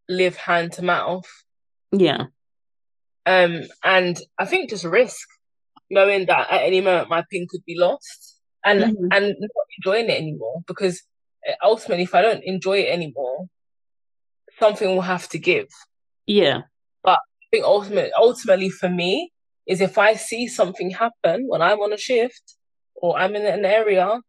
live 0.09 0.37
hand 0.37 0.73
to 0.75 0.83
mouth. 0.83 1.27
Yeah. 1.93 2.27
Um, 3.27 3.63
and 3.85 4.21
I 4.39 4.47
think 4.47 4.71
just 4.71 4.85
risk, 4.85 5.29
knowing 5.91 6.27
that 6.27 6.51
at 6.51 6.63
any 6.63 6.81
moment 6.81 7.09
my 7.09 7.23
pin 7.31 7.47
could 7.49 7.65
be 7.65 7.79
lost, 7.79 8.39
and 8.65 8.83
Mhm. 8.83 9.09
and 9.13 9.37
not 9.39 9.67
enjoying 9.79 10.11
it 10.11 10.19
anymore. 10.19 10.63
Because 10.67 11.03
uh, 11.49 11.53
ultimately, 11.63 12.05
if 12.05 12.15
I 12.15 12.21
don't 12.23 12.45
enjoy 12.45 12.81
it 12.81 12.91
anymore, 12.93 13.47
something 14.59 14.89
will 14.89 15.01
have 15.03 15.29
to 15.31 15.39
give. 15.39 15.69
Yeah. 16.27 16.63
I 17.05 17.17
think 17.51 17.65
ultimately, 17.65 18.13
ultimately 18.17 18.71
for 18.71 18.89
me, 18.89 19.33
is 19.67 19.81
if 19.81 19.99
I 19.99 20.15
see 20.15 20.49
something 20.49 20.91
happen 20.91 21.47
when 21.49 21.63
I'm 21.63 21.81
on 21.81 21.93
a 21.93 21.97
shift 21.97 22.55
or 22.95 23.19
I'm 23.19 23.35
in 23.35 23.47
an 23.47 23.65
area 23.65 24.21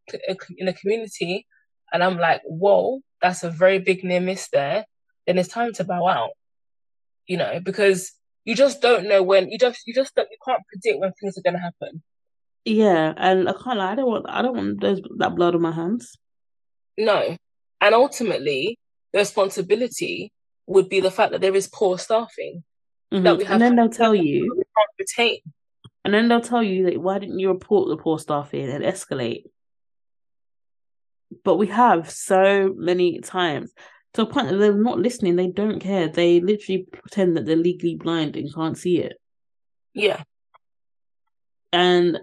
in 0.58 0.68
a 0.68 0.74
community, 0.74 1.46
and 1.94 2.04
I'm 2.04 2.18
like, 2.18 2.42
whoa, 2.46 3.02
that's 3.22 3.44
a 3.44 3.50
very 3.50 3.80
big 3.80 4.04
near 4.04 4.22
miss 4.22 4.48
there. 4.50 4.86
Then 5.28 5.38
it's 5.38 5.50
time 5.50 5.74
to 5.74 5.84
bow 5.84 6.08
out. 6.08 6.32
You 7.28 7.38
know, 7.38 7.60
because 7.64 8.14
you 8.46 8.56
just 8.56 8.82
don't 8.82 9.08
know 9.08 9.22
when 9.24 9.50
you 9.52 9.58
just 9.58 9.82
you 9.86 9.94
just 9.94 10.16
don't, 10.16 10.28
you 10.32 10.38
can't 10.46 10.64
predict 10.68 11.00
when 11.00 11.12
things 11.14 11.38
are 11.38 11.42
going 11.42 11.54
to 11.54 11.60
happen. 11.60 12.02
Yeah. 12.66 13.14
And 13.18 13.50
I 13.50 13.54
can't 13.54 13.78
lie, 13.78 13.92
I 13.92 13.96
don't 13.96 14.10
want 14.10 14.26
I 14.30 14.42
don't 14.42 14.56
want 14.56 14.82
those 14.82 15.02
that 15.18 15.36
blood 15.36 15.56
on 15.56 15.62
my 15.62 15.72
hands. 15.72 16.18
No, 16.98 17.38
and 17.80 17.96
ultimately, 17.96 18.78
the 19.12 19.20
responsibility 19.20 20.32
would 20.72 20.90
be 20.90 21.00
the 21.00 21.12
fact 21.12 21.32
that 21.32 21.42
there 21.42 21.56
is 21.56 21.68
poor 21.68 21.98
staffing 21.98 22.64
Mhm. 23.14 23.24
that 23.24 23.38
we 23.38 23.44
have 23.44 23.54
And 23.54 23.62
then 23.62 23.76
they'll 23.76 23.90
tell 23.90 24.16
you, 24.16 24.64
retain. 25.00 25.40
and 26.06 26.14
then 26.14 26.28
they'll 26.28 26.42
tell 26.42 26.64
you 26.64 26.86
that 26.86 27.02
why 27.02 27.20
didn't 27.20 27.40
you 27.40 27.50
report 27.50 27.90
the 27.90 27.98
poor 27.98 28.18
staffing 28.20 28.70
and 28.70 28.84
escalate? 28.84 29.44
But 31.44 31.58
we 31.58 31.68
have 31.68 32.10
so 32.10 32.74
many 32.76 33.20
times 33.20 33.74
to 34.14 34.24
a 34.24 34.26
point 34.26 34.50
that 34.50 34.58
they're 34.58 34.74
not 34.74 35.00
listening, 35.00 35.36
they 35.38 35.48
don't 35.48 35.80
care. 35.80 36.08
They 36.10 36.42
literally 36.42 36.86
pretend 36.92 37.38
that 37.38 37.46
they're 37.46 37.56
legally 37.56 37.96
blind 37.96 38.36
and 38.36 38.54
can't 38.54 38.78
see 38.78 39.00
it. 39.00 39.14
Yeah, 39.94 40.24
And 41.74 42.20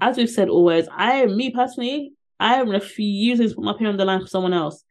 as 0.00 0.16
we've 0.16 0.30
said 0.30 0.48
always, 0.48 0.88
I, 0.90 1.26
me 1.26 1.50
personally, 1.50 2.12
I 2.40 2.54
am 2.56 2.68
refusing 2.70 3.48
to 3.48 3.54
put 3.54 3.64
my 3.64 3.72
poo 3.74 3.86
on 3.86 3.96
the 3.96 4.04
line 4.04 4.20
for 4.20 4.26
someone 4.26 4.52
else. 4.54 4.84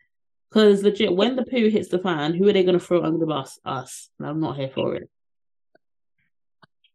Because 0.49 0.83
legit, 0.83 1.13
when 1.13 1.35
the 1.35 1.43
poo 1.43 1.69
hits 1.69 1.89
the 1.89 1.99
fan, 1.99 2.33
who 2.33 2.47
are 2.47 2.53
they 2.53 2.63
going 2.63 2.79
to 2.79 2.83
throw 2.85 3.03
under 3.03 3.17
the 3.19 3.25
bus? 3.25 3.59
Us. 3.65 4.09
And 4.17 4.27
I'm 4.27 4.39
not 4.39 4.55
here 4.57 4.69
for 4.73 4.95
it. 4.95 5.09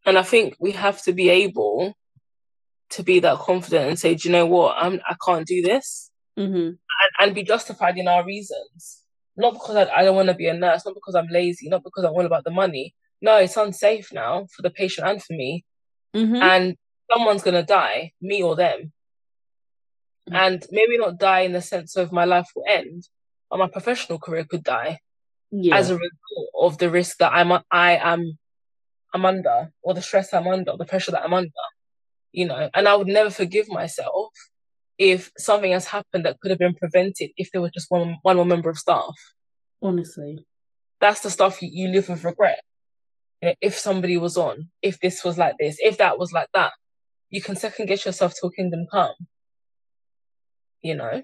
and 0.07 0.19
I 0.19 0.23
think 0.23 0.57
we 0.59 0.73
have 0.73 1.01
to 1.03 1.13
be 1.13 1.29
able 1.29 1.95
to 2.91 3.03
be 3.03 3.21
that 3.21 3.39
confident 3.39 3.89
and 3.89 3.99
say, 3.99 4.15
do 4.15 4.29
you 4.29 4.33
know 4.33 4.47
what, 4.47 4.77
I'm 4.79 5.01
I 5.09 5.15
can't 5.25 5.47
do 5.47 5.63
this, 5.63 6.11
hmm 6.37 6.71
and, 7.03 7.11
and 7.21 7.35
be 7.35 7.43
justified 7.43 7.97
in 7.99 8.09
our 8.09 8.25
reasons. 8.25 9.03
Not 9.37 9.55
because 9.55 9.77
I, 9.77 9.85
I 9.91 10.05
don't 10.05 10.17
want 10.17 10.29
to 10.29 10.35
be 10.35 10.47
a 10.49 10.55
nurse, 10.55 10.85
not 10.85 10.95
because 10.95 11.15
I'm 11.15 11.29
lazy, 11.31 11.69
not 11.69 11.83
because 11.85 12.05
I'm 12.05 12.13
all 12.13 12.27
about 12.27 12.45
the 12.45 12.51
money. 12.51 12.95
No, 13.23 13.37
it's 13.37 13.57
unsafe 13.57 14.13
now 14.13 14.47
for 14.55 14.63
the 14.63 14.71
patient 14.71 15.07
and 15.09 15.23
for 15.23 15.33
me. 15.35 15.65
hmm 16.15 16.35
And 16.37 16.77
someone's 17.11 17.43
gonna 17.43 17.63
die, 17.65 18.13
me 18.21 18.43
or 18.43 18.57
them. 18.57 18.93
Mm. 20.31 20.37
And 20.37 20.67
maybe 20.71 20.99
not 20.99 21.19
die 21.19 21.41
in 21.41 21.53
the 21.53 21.63
sense 21.63 21.97
of 21.97 22.13
my 22.13 22.25
life 22.25 22.49
will 22.55 22.65
end, 22.69 23.09
but 23.53 23.59
my 23.59 23.69
professional 23.69 24.19
career 24.19 24.47
could 24.49 24.65
die 24.65 24.99
yeah. 25.51 25.77
as 25.77 25.91
a 25.91 25.95
result 25.95 26.49
of 26.59 26.79
the 26.79 26.89
risk 26.89 27.19
that 27.19 27.33
I'm 27.35 27.53
I 27.71 27.99
am 27.99 28.39
I'm 29.13 29.27
under, 29.27 29.71
or 29.83 29.93
the 29.93 30.01
stress 30.01 30.33
I'm 30.33 30.49
under, 30.49 30.75
the 30.79 30.87
pressure 30.87 31.11
that 31.11 31.23
I'm 31.23 31.35
under. 31.35 31.51
You 32.33 32.47
know, 32.47 32.71
and 32.75 32.89
I 32.89 32.95
would 32.95 33.09
never 33.09 33.29
forgive 33.29 33.69
myself 33.69 34.33
if 34.97 35.31
something 35.37 35.71
has 35.71 35.85
happened 35.85 36.25
that 36.25 36.41
could 36.41 36.51
have 36.51 36.59
been 36.59 36.75
prevented 36.75 37.33
if 37.37 37.51
there 37.53 37.61
was 37.61 37.73
just 37.73 37.91
one 37.91 38.17
one 38.23 38.37
more 38.37 38.47
member 38.47 38.71
of 38.71 38.79
staff. 38.79 39.15
Honestly, 39.83 40.47
that's 40.99 41.21
the 41.21 41.29
stuff 41.29 41.61
you, 41.61 41.69
you 41.71 41.89
live 41.89 42.09
with 42.09 42.25
regret. 42.25 42.63
You 43.43 43.51
know, 43.51 43.55
if 43.61 43.77
somebody 43.77 44.17
was 44.17 44.39
on, 44.39 44.71
if 44.81 44.99
this 44.99 45.23
was 45.23 45.37
like 45.37 45.57
this, 45.59 45.77
if 45.79 45.99
that 45.99 46.19
was 46.19 46.33
like 46.33 46.49
that, 46.55 46.73
you 47.29 47.43
can 47.43 47.57
second 47.57 47.85
guess 47.85 48.07
yourself 48.07 48.33
till 48.41 48.49
kingdom 48.49 48.87
come. 48.91 49.13
You 50.81 50.95
know. 50.95 51.23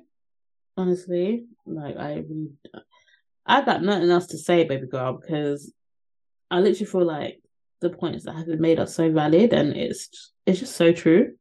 Honestly, 0.79 1.45
like 1.67 1.97
I 1.97 2.23
really, 2.29 2.53
I 3.45 3.65
got 3.65 3.83
nothing 3.83 4.11
else 4.11 4.29
to 4.29 4.39
say, 4.39 4.63
baby 4.63 4.87
girl, 4.87 5.19
because 5.21 5.73
I 6.53 6.61
literally 6.61 6.87
feel 6.87 7.05
like 7.05 7.43
the 7.81 7.91
points 7.91 8.25
that 8.25 8.37
have 8.37 8.47
been 8.47 8.61
made 8.61 8.79
are 8.79 8.87
so 8.87 9.11
valid 9.11 9.53
and 9.53 9.77
it's 9.77 10.33
it's 10.47 10.61
just 10.61 10.77
so 10.77 10.93
true. 10.93 11.35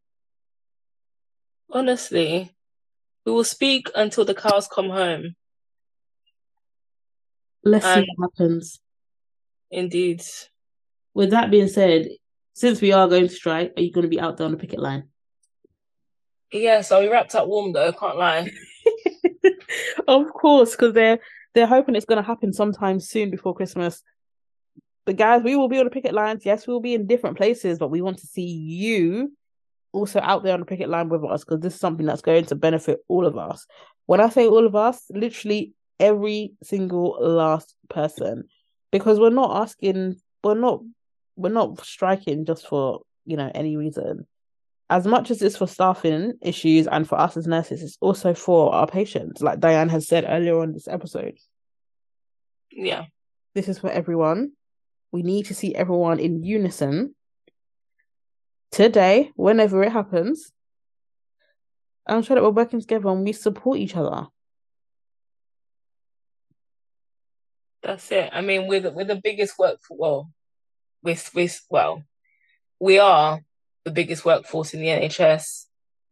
Honestly, 1.70 2.52
we 3.28 3.32
will 3.32 3.44
speak 3.44 3.92
until 3.94 4.26
the 4.26 4.34
cows 4.34 4.68
come 4.68 4.90
home. 4.90 5.36
Let's 7.64 7.86
and 7.86 8.06
see 8.06 8.10
what 8.16 8.32
happens. 8.32 8.80
Indeed. 9.70 10.24
With 11.14 11.30
that 11.30 11.52
being 11.52 11.68
said, 11.68 12.08
since 12.54 12.82
we 12.82 12.92
are 12.92 13.08
going 13.08 13.28
to 13.28 13.34
strike, 13.34 13.74
are 13.78 13.84
you 13.84 13.92
going 13.92 14.02
to 14.02 14.10
be 14.10 14.20
out 14.20 14.38
there 14.38 14.46
on 14.46 14.52
the 14.52 14.58
picket 14.58 14.80
line? 14.80 15.10
Yeah, 16.52 16.82
so 16.82 17.02
we 17.02 17.10
wrapped 17.10 17.36
up 17.36 17.48
warm 17.48 17.74
though, 17.74 17.92
can't 17.92 18.18
lie. 18.18 18.50
Of 20.08 20.32
course, 20.34 20.72
because 20.72 20.94
they're 20.94 21.20
they're 21.54 21.68
hoping 21.68 21.96
it's 21.96 22.06
going 22.06 22.22
to 22.22 22.28
happen 22.28 22.54
sometime 22.54 23.00
soon 23.00 23.32
before 23.32 23.56
Christmas. 23.56 24.04
But 25.06 25.16
guys, 25.16 25.42
we 25.42 25.56
will 25.56 25.70
be 25.70 25.80
on 25.80 25.86
the 25.86 25.92
picket 25.92 26.14
lines. 26.14 26.46
Yes, 26.46 26.68
we 26.68 26.74
will 26.74 26.82
be 26.82 26.94
in 26.94 27.08
different 27.08 27.38
places, 27.38 27.80
but 27.80 27.90
we 27.90 28.02
want 28.02 28.20
to 28.20 28.28
see 28.28 28.46
you 28.46 29.32
also 29.94 30.20
out 30.22 30.44
there 30.44 30.54
on 30.54 30.60
the 30.60 30.66
picket 30.66 30.90
line 30.90 31.10
with 31.10 31.24
us 31.24 31.44
because 31.44 31.62
this 31.62 31.74
is 31.74 31.80
something 31.80 32.06
that's 32.06 32.22
going 32.22 32.46
to 32.46 32.56
benefit 32.56 33.00
all 33.08 33.26
of 33.26 33.38
us. 33.38 33.66
When 34.06 34.22
I 34.22 34.30
say 34.30 34.48
all 34.48 34.66
of 34.66 34.76
us, 34.76 35.04
literally 35.10 35.74
every 36.00 36.54
single 36.62 37.18
last 37.20 37.74
person, 37.90 38.44
because 38.92 39.20
we're 39.20 39.30
not 39.30 39.62
asking, 39.62 40.18
we're 40.44 40.56
not, 40.56 40.82
we're 41.36 41.50
not 41.50 41.84
striking 41.86 42.46
just 42.46 42.68
for 42.68 43.02
you 43.26 43.38
know 43.38 43.52
any 43.54 43.78
reason. 43.78 44.26
As 44.90 45.06
much 45.06 45.32
as 45.32 45.42
it's 45.42 45.58
for 45.58 45.68
staffing 45.68 46.34
issues 46.42 46.88
and 46.88 47.08
for 47.08 47.20
us 47.20 47.36
as 47.36 47.46
nurses, 47.46 47.84
it's 47.84 47.98
also 48.00 48.34
for 48.34 48.74
our 48.74 48.88
patients, 48.88 49.42
like 49.42 49.60
Dianne 49.60 49.90
has 49.90 50.08
said 50.08 50.26
earlier 50.28 50.60
on 50.60 50.72
this 50.72 50.88
episode. 50.88 51.38
Yeah, 52.72 53.06
this 53.54 53.68
is 53.68 53.80
for 53.80 53.90
everyone 53.90 54.52
we 55.12 55.24
need 55.24 55.46
to 55.46 55.54
see 55.54 55.74
everyone 55.74 56.20
in 56.20 56.44
unison 56.44 57.16
today, 58.72 59.32
whenever 59.36 59.84
it 59.84 59.92
happens. 59.92 60.52
I'm 62.06 62.22
sure 62.22 62.36
that 62.36 62.44
we're 62.44 62.50
working 62.50 62.82
together 62.82 63.10
and 63.10 63.24
we 63.24 63.34
support 63.34 63.80
each 63.80 63.96
other. 63.96 64.28
That's 67.84 68.12
it. 68.12 68.30
I 68.34 68.42
mean, 68.42 68.68
we're 68.68 68.82
the, 68.82 68.92
we're 68.92 69.06
the 69.06 69.22
biggest 69.22 69.58
work 69.58 69.80
well, 69.90 70.30
with 71.04 71.32
with 71.34 71.62
well, 71.70 72.04
we 72.80 73.00
are 73.00 73.42
the 73.88 73.94
biggest 73.94 74.26
workforce 74.26 74.74
in 74.74 74.82
the 74.82 74.88
NHS. 74.88 75.66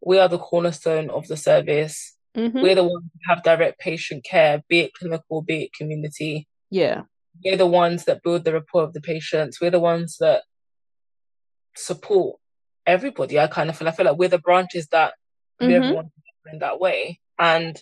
We 0.04 0.18
are 0.18 0.28
the 0.28 0.38
cornerstone 0.38 1.10
of 1.10 1.26
the 1.28 1.36
service. 1.36 2.16
Mm-hmm. 2.36 2.60
We're 2.60 2.74
the 2.74 2.84
ones 2.84 3.04
who 3.12 3.34
have 3.34 3.42
direct 3.42 3.78
patient 3.78 4.24
care, 4.24 4.62
be 4.68 4.80
it 4.80 4.94
clinical, 4.94 5.42
be 5.42 5.64
it 5.64 5.72
community. 5.72 6.48
Yeah 6.70 7.02
we're 7.44 7.56
the 7.56 7.66
ones 7.66 8.04
that 8.04 8.22
build 8.22 8.44
the 8.44 8.52
rapport 8.52 8.82
of 8.82 8.92
the 8.92 9.00
patients. 9.00 9.60
We're 9.60 9.70
the 9.70 9.80
ones 9.80 10.16
that 10.20 10.42
support 11.76 12.38
everybody. 12.86 13.38
I 13.38 13.46
kind 13.46 13.70
of 13.70 13.76
feel 13.76 13.88
I 13.88 13.92
feel 13.92 14.06
like 14.06 14.18
we're 14.18 14.28
the 14.28 14.38
branches 14.38 14.88
that 14.88 15.14
mm-hmm. 15.60 15.72
everyone 15.72 16.10
in 16.50 16.60
that 16.60 16.80
way, 16.80 17.20
and 17.38 17.80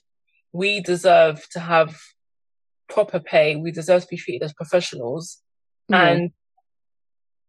we 0.53 0.81
deserve 0.81 1.47
to 1.51 1.61
have 1.61 1.97
proper 2.89 3.21
pay. 3.21 3.57
We 3.57 3.71
deserve 3.71 4.03
to 4.03 4.09
be 4.09 4.17
treated 4.17 4.45
as 4.45 4.53
professionals. 4.53 5.39
Mm-hmm. 5.91 5.95
And 5.95 6.31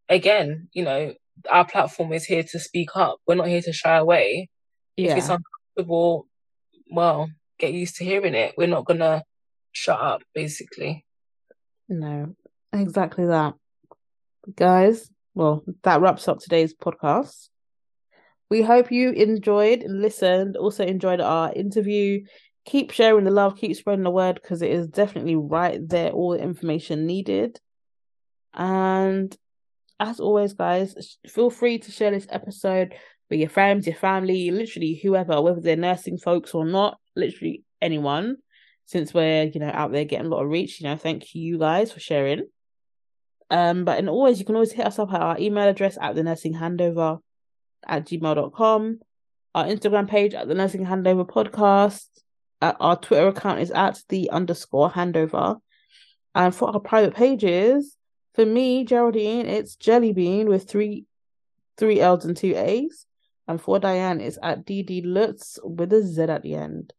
again, 0.10 0.70
you 0.74 0.84
know, 0.84 1.14
our 1.50 1.66
platform 1.66 2.14
is 2.14 2.26
here 2.26 2.44
to 2.44 2.60
speak 2.60 2.90
up. 2.96 3.18
We're 3.28 3.36
not 3.36 3.48
here 3.48 3.62
to 3.62 3.74
shy 3.74 3.98
away. 3.98 4.50
Yeah. 4.98 5.12
If 5.12 5.18
it's 5.18 5.30
uncomfortable, 5.30 6.28
well, 6.90 7.30
get 7.60 7.74
used 7.74 7.98
to 7.98 8.06
hearing 8.06 8.36
it. 8.36 8.56
We're 8.58 8.68
not 8.68 8.86
gonna 8.86 9.24
shut 9.72 10.00
up, 10.00 10.22
basically. 10.34 11.06
No, 11.90 12.36
exactly 12.74 13.28
that. 13.28 13.54
Guys, 14.56 15.10
well, 15.34 15.64
that 15.84 16.02
wraps 16.02 16.28
up 16.28 16.40
today's 16.40 16.74
podcast. 16.74 17.50
We 18.50 18.62
hope 18.62 18.92
you 18.92 19.12
enjoyed 19.12 19.84
listened, 19.88 20.56
also 20.56 20.86
enjoyed 20.86 21.20
our 21.20 21.52
interview. 21.52 22.26
Keep 22.66 22.92
sharing 22.92 23.26
the 23.26 23.32
love, 23.32 23.58
keep 23.58 23.76
spreading 23.76 24.04
the 24.04 24.12
word 24.12 24.40
because 24.42 24.62
it 24.62 24.72
is 24.72 24.88
definitely 24.88 25.36
right 25.36 25.88
there, 25.88 26.12
all 26.12 26.32
the 26.32 26.42
information 26.42 27.06
needed. 27.06 27.60
And 28.54 29.36
as 30.00 30.20
always, 30.20 30.54
guys, 30.54 31.18
feel 31.28 31.50
free 31.50 31.80
to 31.80 31.92
share 31.92 32.12
this 32.12 32.28
episode 32.30 32.96
with 33.30 33.40
your 33.40 33.50
friends, 33.50 33.88
your 33.88 33.96
family, 33.96 34.52
literally 34.52 34.96
whoever, 34.96 35.42
whether 35.42 35.62
they're 35.62 35.76
nursing 35.76 36.18
folks 36.18 36.54
or 36.54 36.66
not, 36.66 37.00
literally 37.16 37.64
anyone 37.82 38.38
since 38.86 39.14
we're 39.14 39.44
you 39.44 39.60
know 39.60 39.72
out 39.74 39.92
there 39.92 40.06
getting 40.06 40.28
a 40.28 40.30
lot 40.30 40.44
of 40.44 40.50
reach 40.50 40.80
you 40.80 40.88
know 40.88 40.96
thank 40.96 41.34
you 41.36 41.58
guys 41.58 41.92
for 41.92 42.00
sharing. 42.00 42.48
Um 43.50 43.86
but 43.86 44.00
and 44.00 44.10
always 44.10 44.40
you 44.40 44.46
can 44.46 44.56
always 44.56 44.72
hit 44.72 44.86
us 44.86 45.00
up 45.00 45.14
at 45.14 45.22
our 45.22 45.40
email 45.40 45.68
address 45.68 45.98
at 46.00 46.16
the 46.16 46.24
nursing 46.24 46.54
handover 46.54 47.20
at 47.88 48.06
gmail.com 48.06 49.00
our 49.54 49.66
instagram 49.66 50.08
page 50.08 50.34
at 50.34 50.48
the 50.48 50.56
nursing 50.56 50.84
handover 50.84 51.28
podcast 51.28 52.08
at 52.62 52.76
our 52.80 53.00
twitter 53.00 53.28
account 53.28 53.60
is 53.60 53.70
at 53.70 54.02
the 54.10 54.32
underscore 54.32 54.90
handover 54.90 55.60
and 56.34 56.56
for 56.56 56.74
our 56.74 56.80
private 56.80 57.14
pages 57.14 57.96
for 58.36 58.46
me 58.46 58.84
geraldine 58.84 59.46
it's 59.46 59.76
Jelly 59.76 60.14
Bean 60.14 60.48
with 60.48 60.70
three 60.70 61.06
three 61.78 62.00
l's 62.00 62.26
and 62.26 62.38
two 62.38 62.54
a's 62.56 63.06
and 63.48 63.62
for 63.62 63.80
dianne 63.80 64.22
it's 64.22 64.38
at 64.44 64.66
dd 64.66 65.02
lutz 65.06 65.60
with 65.64 65.94
a 65.94 66.02
z 66.02 66.24
at 66.24 66.44
the 66.44 66.56
end 66.56 66.94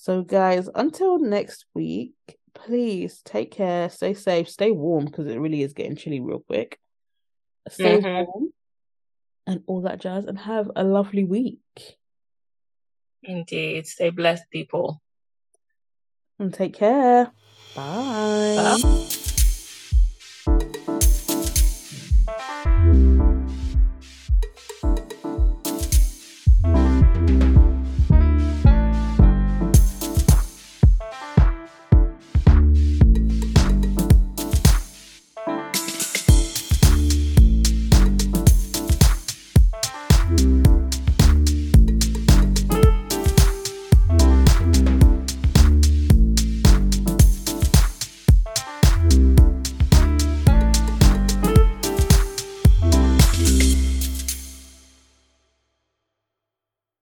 so, 0.00 0.22
guys, 0.22 0.68
until 0.76 1.18
next 1.18 1.66
week, 1.74 2.14
please 2.54 3.20
take 3.24 3.50
care, 3.50 3.90
stay 3.90 4.14
safe, 4.14 4.48
stay 4.48 4.70
warm 4.70 5.06
because 5.06 5.26
it 5.26 5.40
really 5.40 5.62
is 5.62 5.72
getting 5.72 5.96
chilly 5.96 6.20
real 6.20 6.38
quick. 6.38 6.78
Stay 7.68 7.98
mm-hmm. 7.98 8.24
warm 8.30 8.52
and 9.48 9.62
all 9.66 9.82
that 9.82 10.00
jazz, 10.00 10.24
and 10.24 10.38
have 10.38 10.70
a 10.76 10.84
lovely 10.84 11.24
week. 11.24 11.58
Indeed. 13.24 13.88
Stay 13.88 14.10
blessed, 14.10 14.44
people. 14.52 15.02
And 16.38 16.54
take 16.54 16.74
care. 16.74 17.32
Bye. 17.74 18.78
Bye. 18.80 19.08